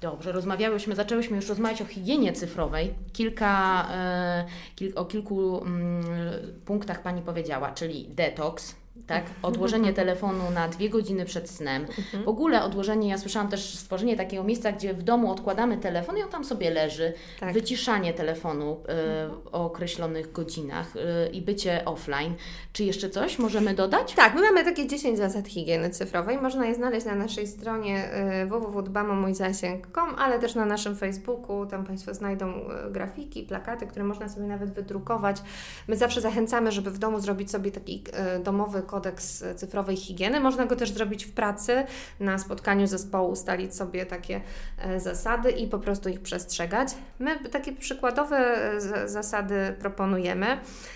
Dobrze, 0.00 0.32
rozmawiałyśmy, 0.32 0.94
zaczęłyśmy 0.94 1.36
już 1.36 1.48
rozmawiać 1.48 1.82
o 1.82 1.84
higienie 1.84 2.32
cyfrowej. 2.32 2.94
Kilka, 3.12 3.86
e, 3.92 4.44
kil, 4.76 4.92
o 4.96 5.04
kilku 5.04 5.62
mm, 5.62 6.04
punktach 6.64 7.02
Pani 7.02 7.22
powiedziała, 7.22 7.72
czyli 7.72 8.08
detoks, 8.08 8.74
tak? 9.06 9.24
Odłożenie 9.42 9.92
telefonu 9.92 10.50
na 10.54 10.68
dwie 10.68 10.90
godziny 10.90 11.24
przed 11.24 11.50
snem. 11.50 11.82
Mhm. 11.82 12.24
W 12.24 12.28
ogóle 12.28 12.62
odłożenie, 12.62 13.08
ja 13.08 13.18
słyszałam 13.18 13.48
też 13.48 13.74
stworzenie 13.74 14.16
takiego 14.16 14.44
miejsca, 14.44 14.72
gdzie 14.72 14.94
w 14.94 15.02
domu 15.02 15.30
odkładamy 15.30 15.78
telefon 15.78 16.18
i 16.18 16.22
on 16.22 16.28
tam 16.28 16.44
sobie 16.44 16.70
leży. 16.70 17.12
Tak. 17.40 17.52
Wyciszanie 17.52 18.14
telefonu 18.14 18.72
y, 18.72 19.50
o 19.52 19.64
określonych 19.64 20.32
godzinach 20.32 20.96
y, 20.96 21.30
i 21.32 21.42
bycie 21.42 21.84
offline. 21.84 22.34
Czy 22.72 22.84
jeszcze 22.84 23.10
coś 23.10 23.38
możemy 23.38 23.74
dodać? 23.74 24.14
Tak, 24.14 24.34
my 24.34 24.40
mamy 24.40 24.64
takie 24.64 24.86
10 24.86 25.18
zasad 25.18 25.48
higieny 25.48 25.90
cyfrowej. 25.90 26.38
Można 26.38 26.66
je 26.66 26.74
znaleźć 26.74 27.06
na 27.06 27.14
naszej 27.14 27.46
stronie 27.46 28.10
y, 28.42 28.46
www.dbamomójzasięg.com, 28.46 30.14
ale 30.18 30.38
też 30.38 30.54
na 30.54 30.64
naszym 30.64 30.96
Facebooku. 30.96 31.66
Tam 31.66 31.84
Państwo 31.84 32.14
znajdą 32.14 32.52
grafiki, 32.90 33.42
plakaty, 33.42 33.86
które 33.86 34.04
można 34.04 34.28
sobie 34.28 34.46
nawet 34.46 34.72
wydrukować. 34.72 35.42
My 35.88 35.96
zawsze 35.96 36.20
zachęcamy, 36.20 36.72
żeby 36.72 36.90
w 36.90 36.98
domu 36.98 37.20
zrobić 37.20 37.50
sobie 37.50 37.70
taki 37.70 38.04
domowy 38.44 38.82
kodeks 38.88 39.44
cyfrowej 39.56 39.96
higieny. 39.96 40.40
Można 40.40 40.66
go 40.66 40.76
też 40.76 40.90
zrobić 40.90 41.24
w 41.24 41.32
pracy, 41.32 41.84
na 42.20 42.38
spotkaniu 42.38 42.86
zespołu 42.86 43.30
ustalić 43.30 43.76
sobie 43.76 44.06
takie 44.06 44.40
e, 44.78 45.00
zasady 45.00 45.50
i 45.50 45.68
po 45.68 45.78
prostu 45.78 46.08
ich 46.08 46.20
przestrzegać. 46.20 46.88
My 47.18 47.38
takie 47.38 47.72
przykładowe 47.72 48.36
e, 48.36 49.08
zasady 49.08 49.76
proponujemy. 49.80 50.46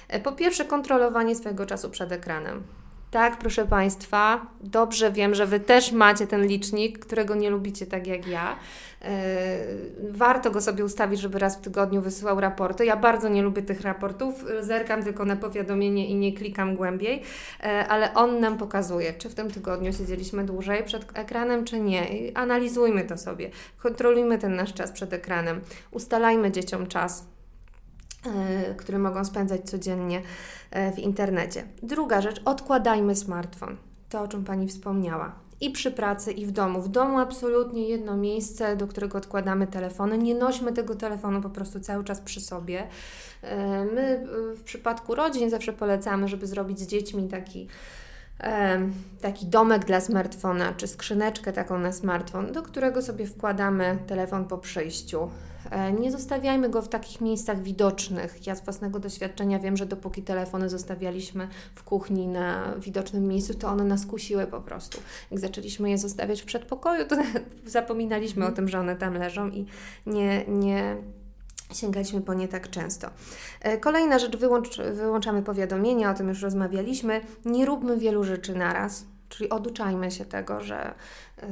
E, 0.08 0.20
po 0.20 0.32
pierwsze, 0.32 0.64
kontrolowanie 0.64 1.36
swojego 1.36 1.66
czasu 1.66 1.90
przed 1.90 2.12
ekranem. 2.12 2.62
Tak, 3.12 3.38
proszę 3.38 3.66
Państwa, 3.66 4.46
dobrze 4.60 5.12
wiem, 5.12 5.34
że 5.34 5.46
Wy 5.46 5.60
też 5.60 5.92
macie 5.92 6.26
ten 6.26 6.46
licznik, 6.46 6.98
którego 6.98 7.34
nie 7.34 7.50
lubicie 7.50 7.86
tak 7.86 8.06
jak 8.06 8.26
ja. 8.26 8.56
E, 9.02 9.58
warto 10.10 10.50
go 10.50 10.60
sobie 10.60 10.84
ustawić, 10.84 11.20
żeby 11.20 11.38
raz 11.38 11.56
w 11.56 11.60
tygodniu 11.60 12.02
wysyłał 12.02 12.40
raporty. 12.40 12.86
Ja 12.86 12.96
bardzo 12.96 13.28
nie 13.28 13.42
lubię 13.42 13.62
tych 13.62 13.80
raportów, 13.80 14.44
zerkam 14.60 15.02
tylko 15.02 15.24
na 15.24 15.36
powiadomienie 15.36 16.08
i 16.08 16.14
nie 16.14 16.32
klikam 16.32 16.76
głębiej, 16.76 17.22
e, 17.62 17.88
ale 17.88 18.14
on 18.14 18.40
nam 18.40 18.58
pokazuje, 18.58 19.12
czy 19.12 19.28
w 19.28 19.34
tym 19.34 19.50
tygodniu 19.50 19.92
siedzieliśmy 19.92 20.44
dłużej 20.44 20.84
przed 20.84 21.18
ekranem, 21.18 21.64
czy 21.64 21.80
nie. 21.80 22.06
analizujmy 22.34 23.04
to 23.04 23.18
sobie, 23.18 23.50
kontrolujmy 23.82 24.38
ten 24.38 24.56
nasz 24.56 24.74
czas 24.74 24.92
przed 24.92 25.12
ekranem, 25.12 25.60
ustalajmy 25.90 26.50
dzieciom 26.50 26.86
czas 26.86 27.26
które 28.76 28.98
mogą 28.98 29.24
spędzać 29.24 29.70
codziennie 29.70 30.22
e, 30.70 30.92
w 30.92 30.98
internecie. 30.98 31.64
Druga 31.82 32.20
rzecz, 32.20 32.42
odkładajmy 32.44 33.16
smartfon. 33.16 33.76
To, 34.08 34.20
o 34.20 34.28
czym 34.28 34.44
Pani 34.44 34.68
wspomniała. 34.68 35.32
I 35.60 35.70
przy 35.70 35.90
pracy, 35.90 36.32
i 36.32 36.46
w 36.46 36.50
domu. 36.50 36.82
W 36.82 36.88
domu 36.88 37.18
absolutnie 37.18 37.88
jedno 37.88 38.16
miejsce, 38.16 38.76
do 38.76 38.86
którego 38.86 39.18
odkładamy 39.18 39.66
telefony. 39.66 40.18
Nie 40.18 40.34
nośmy 40.34 40.72
tego 40.72 40.94
telefonu 40.94 41.40
po 41.40 41.50
prostu 41.50 41.80
cały 41.80 42.04
czas 42.04 42.20
przy 42.20 42.40
sobie. 42.40 42.86
E, 43.42 43.84
my 43.84 44.26
w 44.56 44.62
przypadku 44.62 45.14
rodzin 45.14 45.50
zawsze 45.50 45.72
polecamy, 45.72 46.28
żeby 46.28 46.46
zrobić 46.46 46.80
z 46.80 46.86
dziećmi 46.86 47.28
taki 47.28 47.68
taki 49.20 49.46
domek 49.46 49.84
dla 49.84 50.00
smartfona, 50.00 50.74
czy 50.76 50.86
skrzyneczkę 50.86 51.52
taką 51.52 51.78
na 51.78 51.92
smartfon, 51.92 52.52
do 52.52 52.62
którego 52.62 53.02
sobie 53.02 53.26
wkładamy 53.26 53.98
telefon 54.06 54.44
po 54.44 54.58
przyjściu. 54.58 55.30
E, 55.70 55.92
nie 55.92 56.12
zostawiajmy 56.12 56.68
go 56.68 56.82
w 56.82 56.88
takich 56.88 57.20
miejscach 57.20 57.62
widocznych. 57.62 58.46
Ja 58.46 58.54
z 58.54 58.64
własnego 58.64 58.98
doświadczenia 58.98 59.58
wiem, 59.58 59.76
że 59.76 59.86
dopóki 59.86 60.22
telefony 60.22 60.68
zostawialiśmy 60.68 61.48
w 61.74 61.82
kuchni 61.82 62.28
na 62.28 62.74
widocznym 62.78 63.28
miejscu, 63.28 63.54
to 63.54 63.68
one 63.68 63.84
nas 63.84 64.06
kusiły 64.06 64.46
po 64.46 64.60
prostu. 64.60 65.00
Jak 65.30 65.40
zaczęliśmy 65.40 65.90
je 65.90 65.98
zostawiać 65.98 66.42
w 66.42 66.44
przedpokoju, 66.44 67.06
to 67.06 67.16
zapominaliśmy 67.66 68.46
o 68.46 68.52
tym, 68.52 68.68
że 68.68 68.80
one 68.80 68.96
tam 68.96 69.14
leżą 69.14 69.48
i 69.48 69.66
nie, 70.06 70.44
nie 70.48 70.96
Sięgaliśmy 71.74 72.20
po 72.20 72.34
nie 72.34 72.48
tak 72.48 72.70
często. 72.70 73.10
E, 73.60 73.78
kolejna 73.78 74.18
rzecz, 74.18 74.36
wyłącz, 74.36 74.78
wyłączamy 74.78 75.42
powiadomienia, 75.42 76.10
o 76.10 76.14
tym 76.14 76.28
już 76.28 76.42
rozmawialiśmy. 76.42 77.20
Nie 77.44 77.66
róbmy 77.66 77.96
wielu 77.96 78.24
rzeczy 78.24 78.54
naraz. 78.54 79.04
Czyli 79.32 79.50
oduczajmy 79.50 80.10
się 80.10 80.24
tego, 80.24 80.60
że 80.60 80.94
y, 81.42 81.46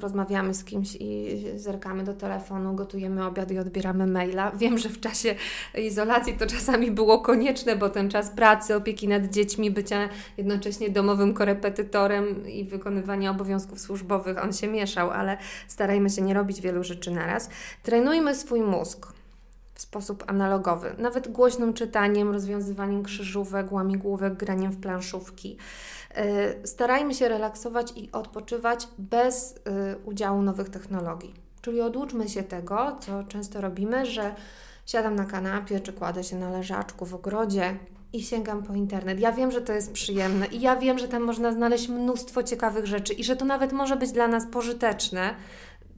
rozmawiamy 0.00 0.54
z 0.54 0.64
kimś 0.64 0.96
i 1.00 1.42
zerkamy 1.56 2.04
do 2.04 2.14
telefonu, 2.14 2.74
gotujemy 2.74 3.26
obiad 3.26 3.50
i 3.50 3.58
odbieramy 3.58 4.06
maila. 4.06 4.50
Wiem, 4.60 4.78
że 4.78 4.88
w 4.88 5.00
czasie 5.00 5.34
izolacji 5.78 6.32
to 6.32 6.46
czasami 6.46 6.90
było 6.90 7.18
konieczne, 7.18 7.76
bo 7.76 7.88
ten 7.88 8.10
czas 8.10 8.30
pracy, 8.30 8.76
opieki 8.76 9.08
nad 9.08 9.26
dziećmi, 9.26 9.70
bycia 9.70 10.08
jednocześnie 10.36 10.90
domowym 10.90 11.34
korepetytorem 11.34 12.48
i 12.48 12.64
wykonywania 12.64 13.30
obowiązków 13.30 13.80
służbowych, 13.80 14.44
on 14.44 14.52
się 14.52 14.68
mieszał, 14.68 15.10
ale 15.10 15.36
starajmy 15.68 16.10
się 16.10 16.22
nie 16.22 16.34
robić 16.34 16.60
wielu 16.60 16.84
rzeczy 16.84 17.10
naraz. 17.10 17.50
Trenujmy 17.82 18.34
swój 18.34 18.60
mózg 18.60 19.21
sposób 19.82 20.24
analogowy, 20.26 20.94
nawet 20.98 21.28
głośnym 21.28 21.74
czytaniem, 21.74 22.32
rozwiązywaniem 22.32 23.02
krzyżówek, 23.02 23.72
łamigłówek, 23.72 24.34
graniem 24.34 24.72
w 24.72 24.80
planszówki. 24.80 25.56
Y, 26.18 26.66
starajmy 26.66 27.14
się 27.14 27.28
relaksować 27.28 27.92
i 27.96 28.12
odpoczywać 28.12 28.88
bez 28.98 29.52
y, 29.56 29.60
udziału 30.04 30.42
nowych 30.42 30.68
technologii. 30.68 31.34
Czyli 31.62 31.80
oduczmy 31.80 32.28
się 32.28 32.42
tego, 32.42 32.96
co 33.00 33.24
często 33.24 33.60
robimy, 33.60 34.06
że 34.06 34.34
siadam 34.86 35.14
na 35.14 35.24
kanapie 35.24 35.80
czy 35.80 35.92
kładę 35.92 36.24
się 36.24 36.36
na 36.36 36.50
leżaczku 36.50 37.06
w 37.06 37.14
ogrodzie 37.14 37.76
i 38.12 38.22
sięgam 38.22 38.62
po 38.62 38.74
internet. 38.74 39.20
Ja 39.20 39.32
wiem, 39.32 39.50
że 39.50 39.60
to 39.60 39.72
jest 39.72 39.92
przyjemne 39.92 40.46
i 40.46 40.60
ja 40.60 40.76
wiem, 40.76 40.98
że 40.98 41.08
tam 41.08 41.22
można 41.22 41.52
znaleźć 41.52 41.88
mnóstwo 41.88 42.42
ciekawych 42.42 42.86
rzeczy 42.86 43.12
i 43.12 43.24
że 43.24 43.36
to 43.36 43.44
nawet 43.44 43.72
może 43.72 43.96
być 43.96 44.12
dla 44.12 44.28
nas 44.28 44.46
pożyteczne, 44.46 45.34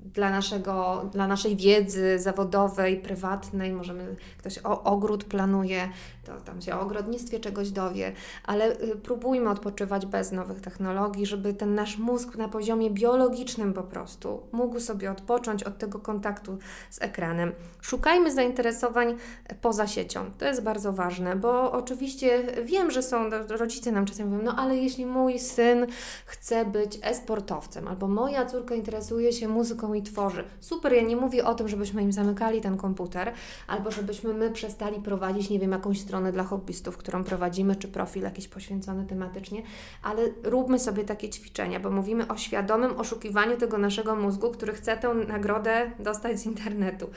dla, 0.05 0.31
naszego, 0.31 1.05
dla 1.13 1.27
naszej 1.27 1.57
wiedzy 1.57 2.19
zawodowej, 2.19 2.97
prywatnej. 2.97 3.73
Możemy, 3.73 4.17
ktoś 4.39 4.59
o, 4.59 4.83
ogród 4.83 5.25
planuje, 5.25 5.89
to 6.25 6.41
tam 6.41 6.63
się 6.63 6.77
o 6.77 6.81
ogrodnictwie 6.81 7.41
czegoś 7.41 7.71
dowie, 7.71 8.13
ale 8.45 8.73
y, 8.73 8.97
próbujmy 8.97 9.51
odpoczywać 9.51 10.07
bez 10.07 10.33
nowych 10.33 10.61
technologii, 10.61 11.27
żeby 11.27 11.55
ten 11.55 11.75
nasz 11.75 11.99
mózg 11.99 12.37
na 12.37 12.49
poziomie 12.49 12.91
biologicznym 12.91 13.73
po 13.73 13.83
prostu 13.83 14.43
mógł 14.53 14.81
sobie 14.81 15.11
odpocząć 15.11 15.63
od 15.63 15.79
tego 15.79 15.99
kontaktu 15.99 16.59
z 16.91 17.03
ekranem. 17.03 17.53
Szukajmy 17.81 18.33
zainteresowań 18.33 19.17
poza 19.61 19.87
siecią. 19.87 20.31
To 20.39 20.45
jest 20.45 20.63
bardzo 20.63 20.93
ważne, 20.93 21.37
bo 21.37 21.73
oczywiście 21.73 22.43
wiem, 22.65 22.91
że 22.91 23.03
są, 23.03 23.31
rodzice 23.49 23.93
nam 23.93 24.07
czasem 24.07 24.29
mówią, 24.29 24.43
no 24.45 24.57
ale 24.57 24.77
jeśli 24.77 25.07
mój 25.07 25.39
syn 25.39 25.87
chce 26.27 26.65
być 26.65 26.99
e-sportowcem, 27.03 27.89
albo 27.89 28.09
moja 28.09 28.47
córka 28.47 28.75
interesuje 28.75 29.33
się 29.33 29.49
muzyką 29.49 29.94
mój 29.95 30.03
tworzy. 30.03 30.45
Super, 30.61 30.93
ja 30.93 31.03
nie 31.03 31.17
mówię 31.17 31.45
o 31.45 31.55
tym, 31.55 31.69
żebyśmy 31.69 32.03
im 32.03 32.13
zamykali 32.13 32.61
ten 32.61 32.77
komputer, 32.77 33.33
albo 33.67 33.91
żebyśmy 33.91 34.35
my 34.35 34.51
przestali 34.51 35.01
prowadzić, 35.01 35.51
nie 35.51 35.59
wiem, 35.59 35.73
jakąś 35.73 36.01
stronę 36.01 36.33
dla 36.33 36.45
hobbystów, 36.45 36.97
którą 36.97 37.25
prowadzimy, 37.25 37.77
czy 37.77 37.89
profil 37.89 38.23
jakiś 38.23 38.49
poświęcony 38.49 39.07
tematycznie, 39.07 39.63
ale 40.03 40.23
róbmy 40.43 40.79
sobie 40.79 41.05
takie 41.05 41.29
ćwiczenia, 41.29 41.81
bo 41.81 41.91
mówimy 41.91 42.29
o 42.29 42.37
świadomym 42.37 43.01
oszukiwaniu 43.01 43.57
tego 43.57 43.79
naszego 43.79 44.17
mózgu, 44.17 44.51
który 44.51 44.73
chce 44.73 44.97
tę 44.97 45.15
nagrodę 45.15 45.91
dostać 45.99 46.41
z 46.41 46.47
internetu 46.47 47.11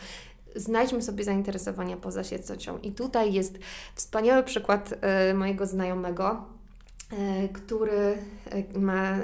znajdźmy 0.55 1.01
sobie 1.01 1.23
zainteresowania 1.23 1.97
poza 1.97 2.23
siecią. 2.23 2.77
I 2.77 2.91
tutaj 2.91 3.33
jest 3.33 3.59
wspaniały 3.95 4.43
przykład 4.43 4.93
y, 5.31 5.33
mojego 5.33 5.65
znajomego, 5.65 6.45
który 7.53 8.17
y, 8.75 8.79
ma 8.79 9.17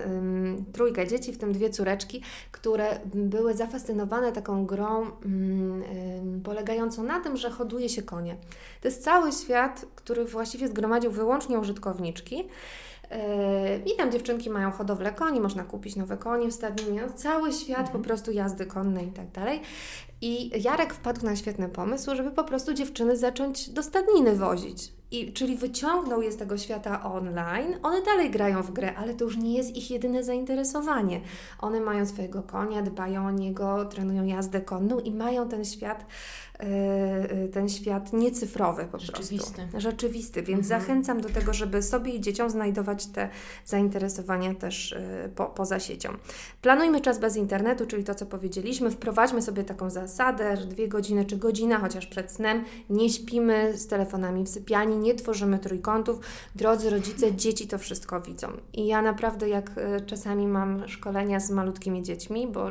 trójkę 0.74 1.08
dzieci, 1.08 1.34
w 1.34 1.38
tym 1.38 1.54
dwie 1.54 1.70
córeczki, 1.70 2.22
które 2.52 3.00
były 3.14 3.54
zafascynowane 3.54 4.32
taką 4.32 4.66
grą 4.66 5.12
polegającą 6.44 7.04
na 7.04 7.20
tym, 7.20 7.38
że 7.38 7.50
hoduje 7.50 7.90
się 7.90 8.02
konie. 8.02 8.36
To 8.82 8.88
jest 8.88 9.04
cały 9.04 9.32
świat, 9.32 9.86
który 9.96 10.26
właściwie 10.26 10.68
zgromadził 10.68 11.12
wyłącznie 11.12 11.60
użytkowniczki. 11.60 12.44
I 13.86 13.98
tam 13.98 14.12
dziewczynki 14.12 14.50
mają 14.50 14.72
hodowlę 14.72 15.12
koni, 15.12 15.40
można 15.40 15.64
kupić 15.64 15.96
nowe 15.96 16.18
konie 16.18 16.48
w 16.48 16.54
stadninie, 16.54 17.02
no, 17.08 17.14
cały 17.14 17.54
świat 17.54 17.80
mhm. 17.80 17.98
po 17.98 18.04
prostu 18.04 18.32
jazdy 18.32 18.66
konnej 18.66 19.08
i 19.08 19.12
tak 19.12 19.32
dalej. 19.32 19.62
I 20.26 20.52
Jarek 20.64 20.94
wpadł 20.94 21.26
na 21.26 21.36
świetny 21.36 21.70
pomysł, 21.70 22.16
żeby 22.16 22.32
po 22.32 22.44
prostu 22.44 22.74
dziewczyny 22.74 23.18
zacząć 23.18 23.70
do 23.70 23.84
stadniny 23.84 24.36
wozić. 24.36 24.94
I, 25.14 25.34
czyli 25.34 25.58
wyciągnął 25.58 26.22
je 26.22 26.32
z 26.32 26.38
tego 26.38 26.58
świata 26.58 27.04
online. 27.04 27.76
One 27.84 28.02
dalej 28.02 28.32
grają 28.32 28.64
w 28.64 28.72
grę, 28.72 28.96
ale 28.96 29.14
to 29.14 29.26
już 29.26 29.38
nie 29.38 29.58
jest 29.58 29.76
ich 29.76 29.92
jedyne 29.92 30.24
zainteresowanie. 30.24 31.22
One 31.60 31.82
mają 31.82 32.06
swojego 32.06 32.44
konia, 32.44 32.82
dbają 32.82 33.26
o 33.26 33.32
niego, 33.32 33.86
trenują 33.86 34.26
jazdę 34.26 34.62
konną 34.62 35.00
i 35.00 35.12
mają 35.12 35.50
ten 35.50 35.66
świat 35.66 36.06
e, 36.60 37.48
ten 37.48 37.70
świat 37.70 38.14
niecyfrowy 38.14 38.86
po 38.92 39.00
Rzeczywisty. 39.00 39.62
prostu. 39.62 39.80
Rzeczywisty. 39.80 40.44
Więc 40.44 40.62
mhm. 40.62 40.82
zachęcam 40.82 41.22
do 41.22 41.30
tego, 41.30 41.54
żeby 41.54 41.82
sobie 41.82 42.14
i 42.14 42.22
dzieciom 42.22 42.50
znajdować 42.50 43.06
te 43.06 43.30
zainteresowania 43.66 44.56
też 44.56 44.94
e, 44.94 45.30
po, 45.36 45.46
poza 45.46 45.80
siecią. 45.80 46.10
Planujmy 46.62 47.02
czas 47.02 47.20
bez 47.20 47.38
internetu, 47.38 47.86
czyli 47.86 48.04
to, 48.04 48.16
co 48.16 48.26
powiedzieliśmy. 48.26 48.92
Wprowadźmy 48.92 49.42
sobie 49.42 49.64
taką 49.64 49.90
zasadę, 49.90 50.13
że 50.56 50.66
dwie 50.66 50.88
godziny 50.88 51.26
czy 51.26 51.38
godzina 51.38 51.80
chociaż 51.80 52.08
przed 52.08 52.32
snem 52.32 52.64
nie 52.90 53.10
śpimy 53.10 53.78
z 53.78 53.88
telefonami 53.88 54.44
w 54.44 54.50
sypialni, 54.50 54.98
nie 54.98 55.16
tworzymy 55.16 55.60
trójkątów. 55.60 56.20
Drodzy 56.56 56.90
rodzice, 56.90 57.36
dzieci 57.36 57.68
to 57.68 57.78
wszystko 57.78 58.22
widzą. 58.22 58.48
I 58.74 58.88
ja 58.88 59.02
naprawdę, 59.02 59.50
jak 59.50 59.72
czasami 60.06 60.48
mam 60.48 60.88
szkolenia 60.88 61.40
z 61.40 61.52
malutkimi 61.52 62.04
dziećmi, 62.04 62.48
bo 62.48 62.70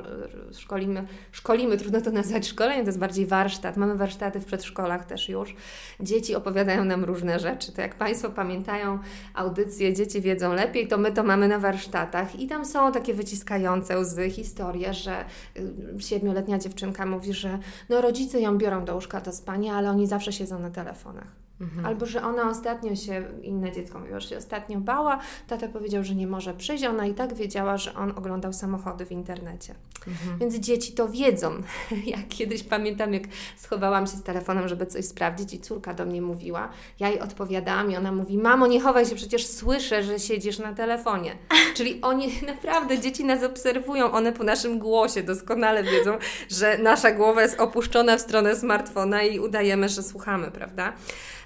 szkolimy, 0.53 1.07
szkolimy 1.33 1.77
trudno 1.77 2.01
to 2.01 2.11
nazwać 2.11 2.49
szkoleniem, 2.49 2.85
to 2.85 2.89
jest 2.89 2.99
bardziej 2.99 3.27
warsztat, 3.27 3.77
Mamy 3.83 3.95
warsztaty 3.95 4.41
w 4.41 4.45
przedszkolach 4.45 5.05
też 5.05 5.29
już. 5.29 5.55
Dzieci 6.01 6.35
opowiadają 6.35 6.85
nam 6.85 7.05
różne 7.05 7.39
rzeczy. 7.39 7.73
To 7.73 7.81
jak 7.81 7.95
Państwo 7.95 8.31
pamiętają 8.31 8.99
audycje 9.35 9.95
Dzieci 9.95 10.21
wiedzą 10.21 10.55
lepiej, 10.55 10.89
to 10.89 10.99
my 10.99 11.13
to 11.13 11.23
mamy 11.23 11.49
na 11.49 11.59
warsztatach. 11.59 12.41
I 12.41 12.47
tam 12.47 12.65
są 12.65 12.93
takie 12.93 13.15
wyciskające 13.15 13.99
łzy 13.99 14.31
historie, 14.31 14.95
że 14.95 15.25
y, 15.57 16.03
siedmioletnia 16.03 16.59
dziewczynka 16.59 17.07
mówi, 17.07 17.32
że 17.33 17.59
no 17.89 18.01
rodzice 18.01 18.41
ją 18.41 18.59
biorą 18.59 18.85
do 18.85 18.95
łóżka 18.95 19.21
do 19.21 19.33
spania, 19.33 19.75
ale 19.75 19.91
oni 19.91 20.07
zawsze 20.07 20.33
siedzą 20.33 20.59
na 20.59 20.71
telefonach. 20.71 21.42
Mhm. 21.63 21.87
Albo, 21.87 22.07
że 22.07 22.23
ona 22.23 22.51
ostatnio 22.51 22.97
się, 22.97 23.25
inne 23.43 23.73
dziecko 23.73 23.99
mówiło, 23.99 24.21
że 24.21 24.29
się 24.29 24.37
ostatnio 24.37 24.81
bała, 24.81 25.19
tata 25.47 25.69
powiedział, 25.69 26.05
że 26.05 26.15
nie 26.15 26.27
może 26.27 26.55
przyjść, 26.55 26.85
ona 26.85 27.07
i 27.07 27.15
tak 27.15 27.35
wiedziała, 27.35 27.77
że 27.77 27.95
on 27.95 28.13
oglądał 28.17 28.53
samochody 28.53 29.07
w 29.07 29.13
internecie. 29.13 29.75
Mhm. 30.09 30.39
Więc 30.39 30.55
dzieci 30.55 30.93
to 30.93 31.09
wiedzą. 31.09 31.53
Ja 32.07 32.19
kiedyś 32.29 32.63
pamiętam, 32.63 33.15
jak 33.15 33.23
schowałam 33.57 34.07
się 34.07 34.17
z 34.17 34.23
telefonem, 34.23 34.69
żeby 34.69 34.87
coś 34.87 35.05
sprawdzić 35.05 35.55
i 35.55 35.61
córka 35.61 35.95
do 35.95 36.07
mnie 36.07 36.23
mówiła, 36.23 36.69
ja 37.01 37.09
jej 37.09 37.21
odpowiadałam 37.21 37.91
i 37.91 37.97
ona 37.97 38.13
mówi, 38.13 38.39
mamo 38.39 38.67
nie 38.67 38.81
chowaj 38.81 39.07
się, 39.07 39.15
przecież 39.15 39.47
słyszę, 39.47 40.03
że 40.03 40.19
siedzisz 40.19 40.59
na 40.59 40.73
telefonie. 40.73 41.37
Czyli 41.77 42.01
oni 42.03 42.29
naprawdę, 42.53 42.99
dzieci 42.99 43.25
nas 43.25 43.43
obserwują, 43.43 44.13
one 44.13 44.33
po 44.33 44.45
naszym 44.45 44.79
głosie 44.79 45.23
doskonale 45.23 45.83
wiedzą, 45.83 46.19
że 46.49 46.79
nasza 46.79 47.13
głowa 47.13 47.43
jest 47.43 47.61
opuszczona 47.61 48.17
w 48.17 48.21
stronę 48.21 48.57
smartfona 48.57 49.23
i 49.23 49.39
udajemy, 49.39 49.89
że 49.89 50.03
słuchamy, 50.03 50.51
prawda? 50.51 50.93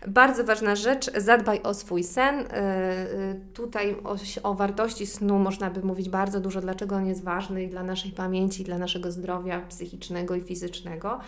Bardzo 0.07 0.45
ważna 0.45 0.77
rzecz, 0.77 1.11
zadbaj 1.17 1.61
o 1.63 1.75
swój 1.75 2.05
sen. 2.05 2.41
Y, 2.41 2.45
y, 2.45 3.41
tutaj 3.55 3.97
o, 4.05 4.17
o, 4.43 4.55
wartości 4.55 5.07
snu 5.07 5.39
można 5.39 5.71
by 5.71 5.83
mówić 5.83 6.09
bardzo 6.09 6.41
dużo, 6.41 6.61
dlaczego 6.61 6.97
on 6.97 7.07
jest 7.07 7.25
ważny 7.25 7.63
i 7.63 7.69
dla 7.69 7.83
naszej 7.83 8.13
pamięci, 8.13 8.65
dla 8.65 8.79
naszego 8.79 9.13
zdrowia 9.13 9.61
psychicznego 9.61 10.35
i 10.35 10.41
fizycznego. 10.41 11.19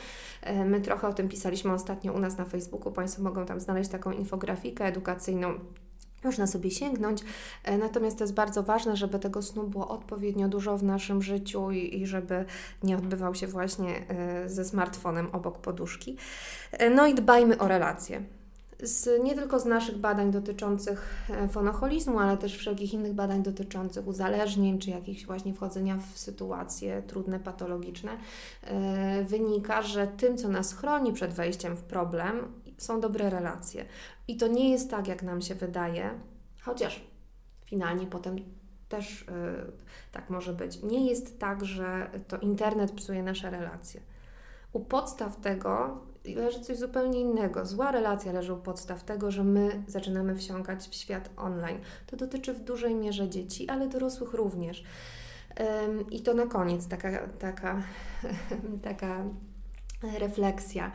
Y, 0.50 0.64
my 0.64 0.80
trochę 0.80 1.08
o 1.08 1.12
tym 1.12 1.28
pisaliśmy 1.28 1.72
ostatnio 1.72 2.12
u 2.12 2.18
nas 2.18 2.38
na 2.38 2.44
Facebooku. 2.44 2.92
Państwo 2.92 3.22
mogą 3.22 3.46
tam 3.46 3.60
znaleźć 3.60 3.90
taką 3.90 4.10
infografikę 4.10 4.84
edukacyjną 4.84 5.54
można 6.24 6.46
sobie 6.46 6.70
sięgnąć. 6.70 7.22
Natomiast 7.78 8.18
to 8.18 8.24
jest 8.24 8.34
bardzo 8.34 8.62
ważne, 8.62 8.96
żeby 8.96 9.18
tego 9.18 9.42
snu 9.42 9.68
było 9.68 9.88
odpowiednio 9.88 10.48
dużo 10.48 10.78
w 10.78 10.82
naszym 10.82 11.22
życiu 11.22 11.70
i, 11.70 12.00
i, 12.00 12.06
żeby 12.06 12.44
nie 12.82 12.96
odbywał 12.98 13.34
się 13.34 13.46
właśnie 13.46 14.06
ze 14.46 14.64
smartfonem 14.64 15.28
obok 15.32 15.58
poduszki. 15.58 16.16
No 16.94 17.06
i 17.06 17.14
dbajmy 17.14 17.58
o 17.58 17.68
relacje 17.68 18.22
z, 18.82 19.24
nie 19.24 19.34
tylko 19.34 19.60
z 19.60 19.64
naszych 19.64 19.98
badań 19.98 20.30
dotyczących 20.30 21.26
e, 21.30 21.48
fonoholizmu, 21.48 22.18
ale 22.18 22.36
też 22.36 22.56
wszelkich 22.56 22.94
innych 22.94 23.12
badań 23.12 23.42
dotyczących 23.42 24.06
uzależnień, 24.06 24.78
czy 24.78 24.90
jakichś 24.90 25.26
właśnie 25.26 25.54
wchodzenia 25.54 25.98
w 26.12 26.18
sytuacje 26.18 27.02
trudne, 27.02 27.40
patologiczne, 27.40 28.12
yy, 28.62 29.24
wynika, 29.24 29.82
że 29.82 30.06
tym, 30.06 30.38
co 30.38 30.48
nas 30.48 30.72
chroni 30.72 31.12
przed 31.12 31.32
wejściem 31.32 31.76
w 31.76 31.82
problem, 31.82 32.52
są 32.78 33.00
dobre 33.00 33.30
relacje. 33.30 33.84
I 34.28 34.36
to 34.36 34.46
nie 34.46 34.70
jest 34.70 34.90
tak, 34.90 35.08
jak 35.08 35.22
nam 35.22 35.42
się 35.42 35.54
wydaje, 35.54 36.10
chociaż 36.62 37.02
finalnie 37.64 38.06
potem 38.06 38.36
też 38.88 39.20
yy, 39.20 39.72
tak 40.12 40.30
może 40.30 40.52
być. 40.52 40.82
Nie 40.82 41.06
jest 41.06 41.38
tak, 41.38 41.64
że 41.64 42.10
to 42.28 42.38
internet 42.38 42.92
psuje 42.92 43.22
nasze 43.22 43.50
relacje. 43.50 44.00
U 44.72 44.80
podstaw 44.80 45.40
tego 45.40 46.00
leży 46.34 46.60
coś 46.60 46.78
zupełnie 46.78 47.20
innego. 47.20 47.66
Zła 47.66 47.92
relacja 47.92 48.32
leży 48.32 48.52
u 48.52 48.56
podstaw 48.56 49.04
tego, 49.04 49.30
że 49.30 49.44
my 49.44 49.82
zaczynamy 49.86 50.36
wsiąkać 50.36 50.88
w 50.88 50.94
świat 50.94 51.30
online. 51.36 51.78
To 52.06 52.16
dotyczy 52.16 52.54
w 52.54 52.60
dużej 52.60 52.94
mierze 52.94 53.28
dzieci, 53.28 53.68
ale 53.68 53.88
dorosłych 53.88 54.34
również. 54.34 54.84
I 56.10 56.22
to 56.22 56.34
na 56.34 56.46
koniec 56.46 56.88
taka, 56.88 57.28
taka, 57.28 57.82
taka 58.82 59.24
refleksja. 60.18 60.92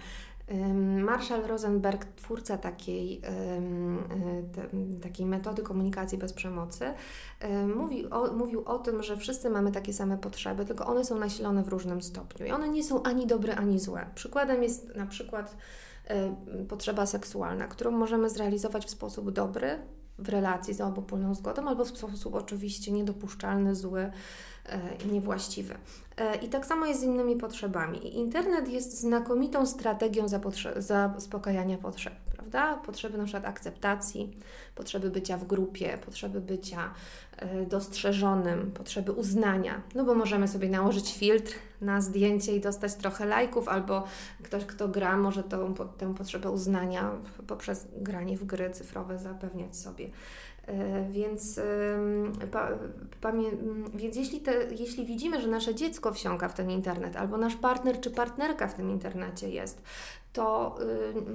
Marshall 1.04 1.44
Rosenberg, 1.48 2.06
twórca 2.06 2.58
takiej, 2.58 3.22
e, 3.24 5.00
takiej 5.02 5.26
metody 5.26 5.62
komunikacji 5.62 6.18
bez 6.18 6.34
przemocy, 6.34 6.86
mówi 7.76 8.10
o, 8.10 8.34
mówił 8.34 8.64
o 8.66 8.80
tym, 8.80 9.04
że 9.04 9.18
wszyscy 9.18 9.50
mamy 9.50 9.72
takie 9.72 9.94
same 9.94 10.18
potrzeby, 10.18 10.66
tylko 10.66 10.86
one 10.86 11.06
są 11.06 11.20
nasilone 11.20 11.64
w 11.64 11.68
różnym 11.68 12.02
stopniu 12.02 12.46
i 12.46 12.52
one 12.52 12.70
nie 12.70 12.84
są 12.84 13.04
ani 13.04 13.28
dobre, 13.28 13.56
ani 13.56 13.80
złe. 13.80 14.06
Przykładem 14.16 14.64
jest 14.64 14.96
na 14.96 15.06
przykład 15.06 15.58
potrzeba 16.70 17.06
seksualna, 17.06 17.68
którą 17.68 17.92
możemy 17.92 18.30
zrealizować 18.30 18.86
w 18.86 18.90
sposób 18.90 19.32
dobry 19.32 19.80
w 20.18 20.30
relacji 20.30 20.74
z 20.74 20.82
obopólną 20.82 21.36
zgodą, 21.36 21.68
albo 21.68 21.86
w 21.86 21.98
sposób 21.98 22.36
oczywiście 22.36 22.92
niedopuszczalny, 22.92 23.76
zły 23.76 24.12
niewłaściwy. 25.12 25.76
E, 26.18 26.36
I 26.36 26.50
tak 26.50 26.66
samo 26.66 26.86
jest 26.86 27.00
z 27.00 27.04
innymi 27.04 27.36
potrzebami. 27.36 28.18
Internet 28.18 28.70
jest 28.70 29.00
znakomitą 29.00 29.66
strategią 29.66 30.26
zaspokajania 30.78 31.78
potrzeb, 31.78 32.14
prawda? 32.36 32.78
Potrzeby 32.86 33.18
na 33.18 33.24
przykład 33.24 33.46
akceptacji, 33.46 34.34
potrzeby 34.76 35.10
bycia 35.10 35.38
w 35.38 35.46
grupie, 35.46 35.98
potrzeby 36.06 36.42
bycia 36.42 36.94
e, 37.38 37.66
dostrzeżonym, 37.66 38.72
potrzeby 38.72 39.12
uznania. 39.12 39.82
No 39.96 40.04
bo 40.04 40.16
możemy 40.16 40.48
sobie 40.48 40.70
nałożyć 40.70 41.14
filtr 41.14 41.54
na 41.82 42.02
zdjęcie 42.02 42.56
i 42.56 42.62
dostać 42.62 42.96
trochę 42.96 43.26
lajków, 43.26 43.68
albo 43.68 44.04
ktoś, 44.44 44.66
kto 44.66 44.88
gra, 44.88 45.18
może 45.18 45.44
tą, 45.44 45.74
tę 45.98 46.16
potrzebę 46.16 46.52
uznania 46.52 47.12
poprzez 47.48 47.88
granie 47.98 48.38
w 48.38 48.46
gry 48.46 48.70
cyfrowe 48.70 49.20
zapewniać 49.20 49.78
sobie. 49.78 50.10
E, 50.68 51.06
więc, 51.10 51.60
więc 53.94 54.16
jeśli, 54.16 54.42
te, 54.42 54.54
jeśli 54.80 55.06
widzimy, 55.06 55.42
że 55.42 55.48
nasze 55.48 55.76
dziecko 55.76 56.14
wsiąka 56.14 56.50
w 56.50 56.54
ten 56.54 56.72
internet, 56.72 57.16
albo 57.16 57.38
nasz 57.38 57.56
partner 57.56 58.00
czy 58.00 58.12
partnerka 58.12 58.68
w 58.68 58.74
tym 58.74 58.90
internecie 58.90 59.50
jest, 59.50 59.82
to 60.34 60.76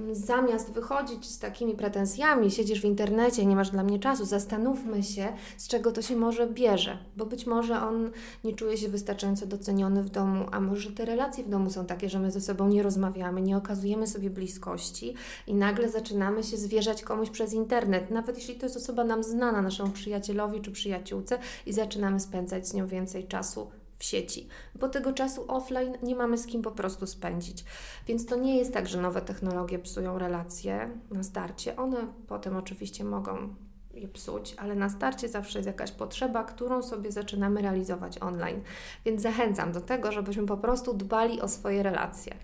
y, 0.09 0.15
zamiast 0.15 0.71
wychodzić 0.71 1.25
z 1.25 1.39
takimi 1.39 1.75
pretensjami, 1.75 2.51
siedzisz 2.51 2.81
w 2.81 2.85
internecie, 2.85 3.45
nie 3.45 3.55
masz 3.55 3.69
dla 3.69 3.83
mnie 3.83 3.99
czasu, 3.99 4.25
zastanówmy 4.25 5.03
się, 5.03 5.33
z 5.57 5.67
czego 5.67 5.91
to 5.91 6.01
się 6.01 6.15
może 6.15 6.47
bierze, 6.47 6.97
bo 7.17 7.25
być 7.25 7.45
może 7.45 7.81
on 7.81 8.11
nie 8.43 8.53
czuje 8.53 8.77
się 8.77 8.89
wystarczająco 8.89 9.45
doceniony 9.45 10.03
w 10.03 10.09
domu, 10.09 10.45
a 10.51 10.59
może 10.59 10.91
te 10.91 11.05
relacje 11.05 11.43
w 11.43 11.49
domu 11.49 11.69
są 11.69 11.85
takie, 11.85 12.09
że 12.09 12.19
my 12.19 12.31
ze 12.31 12.41
sobą 12.41 12.67
nie 12.67 12.83
rozmawiamy, 12.83 13.41
nie 13.41 13.57
okazujemy 13.57 14.07
sobie 14.07 14.29
bliskości 14.29 15.13
i 15.47 15.53
nagle 15.53 15.89
zaczynamy 15.89 16.43
się 16.43 16.57
zwierzać 16.57 17.03
komuś 17.03 17.29
przez 17.29 17.53
internet, 17.53 18.11
nawet 18.11 18.37
jeśli 18.37 18.55
to 18.55 18.65
jest 18.65 18.77
osoba 18.77 19.03
nam 19.03 19.23
znana, 19.23 19.61
naszemu 19.61 19.89
przyjacielowi 19.89 20.61
czy 20.61 20.71
przyjaciółce 20.71 21.39
i 21.65 21.73
zaczynamy 21.73 22.19
spędzać 22.19 22.67
z 22.67 22.73
nią 22.73 22.87
więcej 22.87 23.27
czasu 23.27 23.67
w 23.99 24.03
sieci, 24.03 24.47
bo 24.75 24.89
tego 24.89 25.13
czasu 25.13 25.45
offline 25.47 25.97
nie 26.03 26.15
mamy 26.15 26.37
z 26.37 26.45
kim 26.45 26.61
po 26.61 26.71
prostu 26.71 27.07
spędzić. 27.07 27.65
Więc 28.07 28.25
to 28.25 28.35
nie 28.35 28.57
jest 28.57 28.73
tak, 28.73 28.87
że 28.87 29.01
nowe 29.01 29.21
technologie 29.21 29.79
psują 29.79 30.19
relacje 30.19 30.89
na 31.11 31.23
starcie. 31.23 31.75
One 31.75 32.07
potem 32.27 32.57
oczywiście 32.57 33.03
mogą 33.03 33.55
je 33.93 34.07
psuć, 34.07 34.55
ale 34.57 34.75
na 34.75 34.89
starcie 34.89 35.29
zawsze 35.29 35.59
jest 35.59 35.67
jakaś 35.67 35.91
potrzeba, 35.91 36.43
którą 36.43 36.83
sobie 36.83 37.11
zaczynamy 37.11 37.61
realizować 37.61 38.21
online. 38.21 38.61
Więc 39.05 39.21
zachęcam 39.21 39.71
do 39.71 39.81
tego, 39.81 40.11
żebyśmy 40.11 40.45
po 40.45 40.57
prostu 40.57 40.93
dbali 40.93 41.41
o 41.41 41.47
swoje 41.47 41.83
relacje 41.83 42.35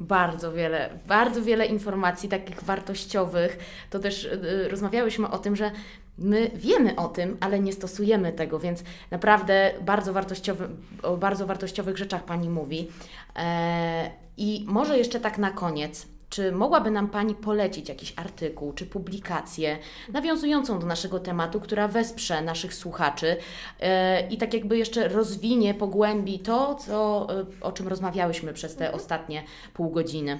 bardzo 0.00 0.52
wiele, 0.52 0.98
bardzo 1.06 1.42
wiele 1.42 1.66
informacji 1.66 2.28
takich 2.28 2.62
wartościowych. 2.62 3.58
To 3.90 3.98
też 3.98 4.24
y, 4.24 4.68
rozmawiałyśmy 4.70 5.30
o 5.30 5.38
tym, 5.38 5.56
że 5.56 5.70
my 6.18 6.50
wiemy 6.54 6.96
o 6.96 7.08
tym, 7.08 7.36
ale 7.40 7.60
nie 7.60 7.72
stosujemy 7.72 8.32
tego, 8.32 8.58
więc 8.58 8.82
naprawdę 9.10 9.72
bardzo 9.80 10.12
wartościowy, 10.12 10.68
o 11.02 11.16
bardzo 11.16 11.46
wartościowych 11.46 11.98
rzeczach 11.98 12.24
Pani 12.24 12.50
mówi. 12.50 12.88
E, 13.36 14.10
I 14.36 14.64
może 14.68 14.98
jeszcze 14.98 15.20
tak 15.20 15.38
na 15.38 15.50
koniec 15.50 16.06
czy 16.30 16.52
mogłaby 16.52 16.90
nam 16.90 17.08
Pani 17.08 17.34
polecić 17.34 17.88
jakiś 17.88 18.12
artykuł 18.16 18.72
czy 18.72 18.86
publikację 18.86 19.78
nawiązującą 20.12 20.78
do 20.78 20.86
naszego 20.86 21.20
tematu, 21.20 21.60
która 21.60 21.88
wesprze 21.88 22.42
naszych 22.42 22.74
słuchaczy 22.74 23.36
yy, 23.80 23.86
i 24.30 24.38
tak 24.38 24.54
jakby 24.54 24.78
jeszcze 24.78 25.08
rozwinie, 25.08 25.74
pogłębi 25.74 26.38
to, 26.38 26.74
co, 26.74 27.26
yy, 27.30 27.46
o 27.60 27.72
czym 27.72 27.88
rozmawiałyśmy 27.88 28.52
przez 28.52 28.76
te 28.76 28.84
mhm. 28.84 29.00
ostatnie 29.00 29.42
pół 29.74 29.90
godziny? 29.90 30.38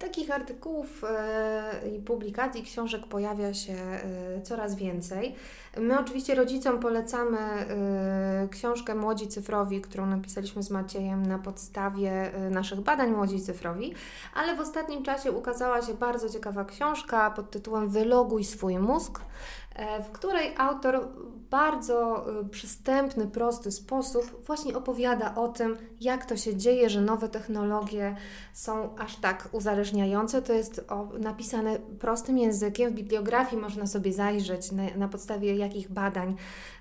Takich 0.00 0.30
artykułów 0.30 1.04
e, 1.04 1.88
i 1.96 1.98
publikacji, 1.98 2.62
książek 2.62 3.06
pojawia 3.06 3.54
się 3.54 3.72
e, 3.72 4.42
coraz 4.42 4.74
więcej. 4.74 5.34
My 5.76 6.00
oczywiście 6.00 6.34
rodzicom 6.34 6.78
polecamy 6.78 7.38
e, 7.38 8.48
książkę 8.50 8.94
Młodzi 8.94 9.28
Cyfrowi, 9.28 9.80
którą 9.80 10.06
napisaliśmy 10.06 10.62
z 10.62 10.70
Maciejem 10.70 11.26
na 11.26 11.38
podstawie 11.38 12.32
naszych 12.50 12.80
badań 12.80 13.10
Młodzi 13.10 13.40
Cyfrowi, 13.40 13.94
ale 14.34 14.56
w 14.56 14.60
ostatnim 14.60 15.02
czasie 15.02 15.32
ukazała 15.32 15.82
się 15.82 15.94
bardzo 15.94 16.28
ciekawa 16.28 16.64
książka 16.64 17.30
pod 17.30 17.50
tytułem 17.50 17.88
Wyloguj 17.88 18.44
swój 18.44 18.78
mózg, 18.78 19.20
w 20.08 20.10
której 20.12 20.54
autor 20.56 21.08
bardzo 21.50 22.26
y, 22.40 22.48
przystępny, 22.48 23.26
prosty 23.26 23.70
sposób 23.70 24.46
właśnie 24.46 24.76
opowiada 24.76 25.34
o 25.34 25.48
tym, 25.48 25.76
jak 26.00 26.26
to 26.26 26.36
się 26.36 26.56
dzieje, 26.56 26.90
że 26.90 27.00
nowe 27.00 27.28
technologie 27.28 28.16
są 28.52 28.96
aż 28.96 29.16
tak 29.16 29.48
uzależniające. 29.52 30.42
To 30.42 30.52
jest 30.52 30.84
napisane 31.18 31.78
prostym 31.78 32.38
językiem. 32.38 32.90
W 32.90 32.94
bibliografii 32.94 33.62
można 33.62 33.86
sobie 33.86 34.12
zajrzeć, 34.12 34.72
na, 34.72 34.82
na 34.96 35.08
podstawie 35.08 35.56
jakich 35.56 35.92
badań 35.92 36.36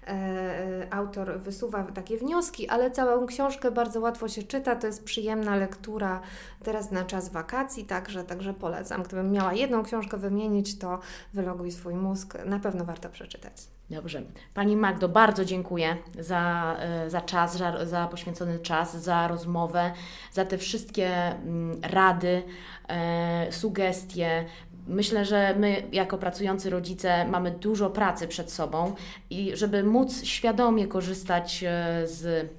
e, 0.07 0.09
e, 0.09 0.93
autor 0.93 1.39
wysuwa 1.39 1.83
takie 1.83 2.17
wnioski, 2.17 2.67
ale 2.67 2.91
całą 2.91 3.25
książkę 3.25 3.71
bardzo 3.71 3.99
łatwo 3.99 4.27
się 4.27 4.43
czyta. 4.43 4.75
To 4.75 4.87
jest 4.87 5.03
przyjemna 5.03 5.55
lektura 5.55 6.21
teraz 6.63 6.91
na 6.91 7.05
czas 7.05 7.29
wakacji, 7.29 7.85
także, 7.85 8.23
także 8.23 8.53
polecam. 8.53 9.03
Gdybym 9.03 9.31
miała 9.31 9.53
jedną 9.53 9.83
książkę 9.83 10.17
wymienić, 10.17 10.79
to 10.79 10.99
Wyloguj 11.33 11.71
swój 11.71 11.95
mózg. 11.95 12.37
Na 12.45 12.59
pewno 12.59 12.85
warto 12.85 13.09
przeczytać. 13.09 13.78
Dobrze. 13.89 14.21
Pani 14.53 14.75
Magdo, 14.75 15.09
bardzo 15.09 15.45
dziękuję 15.45 15.97
za, 16.19 16.75
e, 16.79 17.09
za 17.09 17.21
czas, 17.21 17.57
za, 17.57 17.85
za 17.85 18.07
poświęcony 18.07 18.59
czas, 18.59 18.97
za 18.97 19.27
rozmowę, 19.27 19.91
za 20.31 20.45
te 20.45 20.57
wszystkie 20.57 21.07
mm, 21.15 21.81
rady, 21.83 22.43
e, 22.87 23.51
sugestie. 23.51 24.45
Myślę, 24.87 25.25
że 25.25 25.55
my, 25.59 25.83
jako 25.91 26.17
pracujący 26.17 26.69
rodzice, 26.69 27.25
mamy 27.25 27.51
dużo 27.51 27.89
pracy 27.89 28.27
przed 28.27 28.51
sobą 28.51 28.95
i 29.29 29.51
żeby 29.53 29.83
móc 29.83 30.23
świadomie 30.23 30.87
korzystać 30.87 31.63
e, 31.63 32.07
z, 32.07 32.51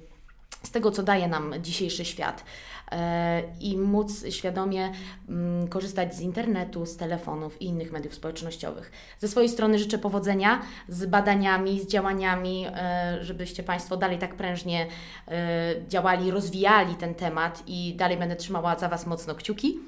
z 0.63 0.71
tego, 0.71 0.91
co 0.91 1.03
daje 1.03 1.27
nam 1.27 1.53
dzisiejszy 1.61 2.05
świat. 2.05 2.43
E, 2.91 3.43
i 3.59 3.77
móc 3.77 4.25
świadomie 4.29 4.91
mm, 5.29 5.67
korzystać 5.67 6.15
z 6.15 6.21
internetu, 6.21 6.85
z 6.85 6.97
telefonów 6.97 7.61
i 7.61 7.65
innych 7.65 7.91
mediów 7.91 8.15
społecznościowych. 8.15 8.91
Ze 9.19 9.27
swojej 9.27 9.49
strony 9.49 9.79
życzę 9.79 9.97
powodzenia 9.97 10.61
z 10.87 11.05
badaniami, 11.05 11.79
z 11.79 11.87
działaniami, 11.87 12.67
e, 12.67 13.17
żebyście 13.21 13.63
Państwo 13.63 13.97
dalej 13.97 14.17
tak 14.17 14.35
prężnie 14.35 14.87
e, 15.27 15.73
działali, 15.87 16.31
rozwijali 16.31 16.95
ten 16.95 17.15
temat 17.15 17.63
i 17.67 17.95
dalej 17.97 18.17
będę 18.17 18.35
trzymała 18.35 18.79
za 18.79 18.89
Was 18.89 19.07
mocno 19.07 19.35
kciuki. 19.35 19.79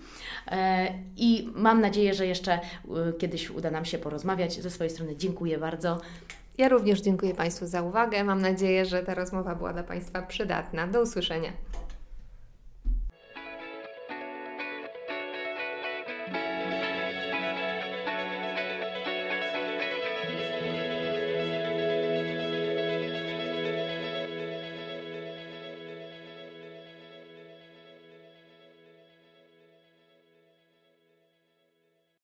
I 1.18 1.52
mam 1.56 1.82
nadzieję, 1.82 2.14
że 2.14 2.28
jeszcze 2.28 2.60
kiedyś 3.20 3.50
uda 3.50 3.72
nam 3.72 3.86
się 3.86 3.98
porozmawiać. 3.98 4.54
Ze 4.62 4.70
swojej 4.70 4.92
strony 4.94 5.16
dziękuję 5.16 5.58
bardzo. 5.58 6.02
Ja 6.58 6.70
również 6.70 7.02
dziękuję 7.02 7.34
Państwu 7.34 7.68
za 7.68 7.82
uwagę. 7.82 8.24
Mam 8.24 8.42
nadzieję, 8.42 8.86
że 8.86 9.04
ta 9.04 9.14
rozmowa 9.14 9.56
była 9.56 9.74
dla 9.74 9.84
Państwa 9.84 10.22
przydatna. 10.22 10.88
Do 10.88 11.02
usłyszenia. 11.02 11.73